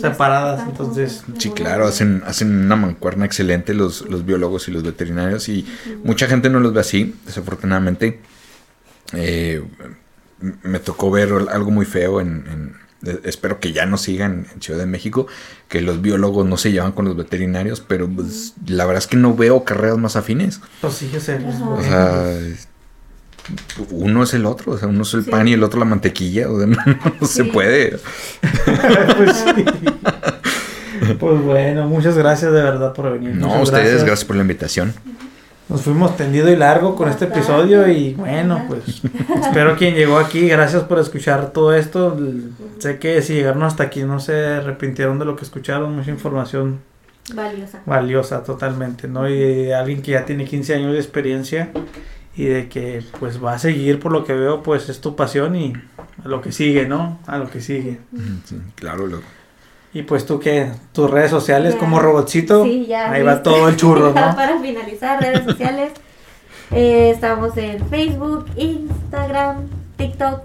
[0.00, 1.22] separadas, entonces...
[1.38, 5.66] Sí, claro, hacen, hacen una mancuerna excelente los, los biólogos y los veterinarios y
[6.04, 8.20] mucha gente no los ve así, desafortunadamente.
[9.12, 9.62] Eh,
[10.62, 14.62] me tocó ver algo muy feo en, en- eh, espero que ya no sigan en
[14.62, 15.26] Ciudad de México,
[15.68, 19.16] que los biólogos no se llevan con los veterinarios, pero pues, la verdad es que
[19.18, 20.60] no veo carreras más afines.
[20.80, 21.34] Pues sí, yo sé.
[21.36, 21.74] Ajá.
[21.74, 22.38] O sea,
[23.90, 25.30] uno es el otro, o sea, uno es el Sí.
[25.30, 26.76] pan y el otro la mantequilla, o sea, no,
[27.20, 27.98] no se puede.
[29.16, 29.64] pues sí.
[31.18, 33.34] Pues bueno, muchas gracias de verdad por venir.
[33.34, 34.92] No, muchas ustedes, gracias por la invitación.
[35.68, 39.02] Nos fuimos tendido y largo con este episodio y bueno, pues
[39.42, 42.16] espero quien llegó aquí, gracias por escuchar todo esto.
[42.78, 46.80] Sé que si llegaron hasta aquí no se arrepintieron de lo que escucharon, mucha información
[47.34, 47.80] Valiosa.
[47.86, 49.28] valiosa totalmente, ¿no?
[49.28, 51.70] Y alguien que ya tiene 15 años de experiencia
[52.36, 55.54] y de que pues va a seguir por lo que veo, pues es tu pasión
[55.56, 55.72] y
[56.24, 57.18] a lo que sigue, ¿no?
[57.26, 58.00] A lo que sigue.
[58.44, 59.20] Sí, claro, lo-
[59.92, 61.78] Y pues tú que tus redes sociales Ya.
[61.80, 63.12] como robotcito, Sí, ya.
[63.12, 64.36] ahí va todo el churro, Ya ¿no?
[64.36, 65.92] Para finalizar, redes sociales.
[66.72, 70.40] eh, estamos en Facebook, Instagram, TikTok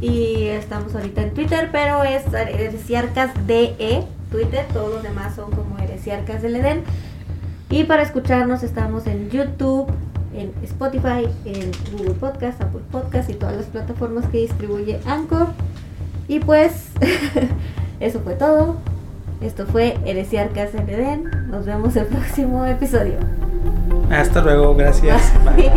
[0.00, 5.78] y estamos ahorita en Twitter, pero es Heresiarcas DE, Twitter, todos los demás son como
[5.78, 6.82] Heresiarcas del Edén.
[7.70, 9.90] Y para escucharnos estamos en YouTube,
[10.34, 15.48] en Spotify, en Google Podcast, Apple Podcast y todas las plataformas que distribuye Anchor.
[16.28, 16.88] Y pues
[18.00, 18.76] eso fue todo.
[19.40, 21.30] Esto fue Heresiarcas en Edén.
[21.50, 23.18] Nos vemos el próximo episodio.
[24.10, 25.32] Hasta luego, gracias.
[25.44, 25.70] Bye.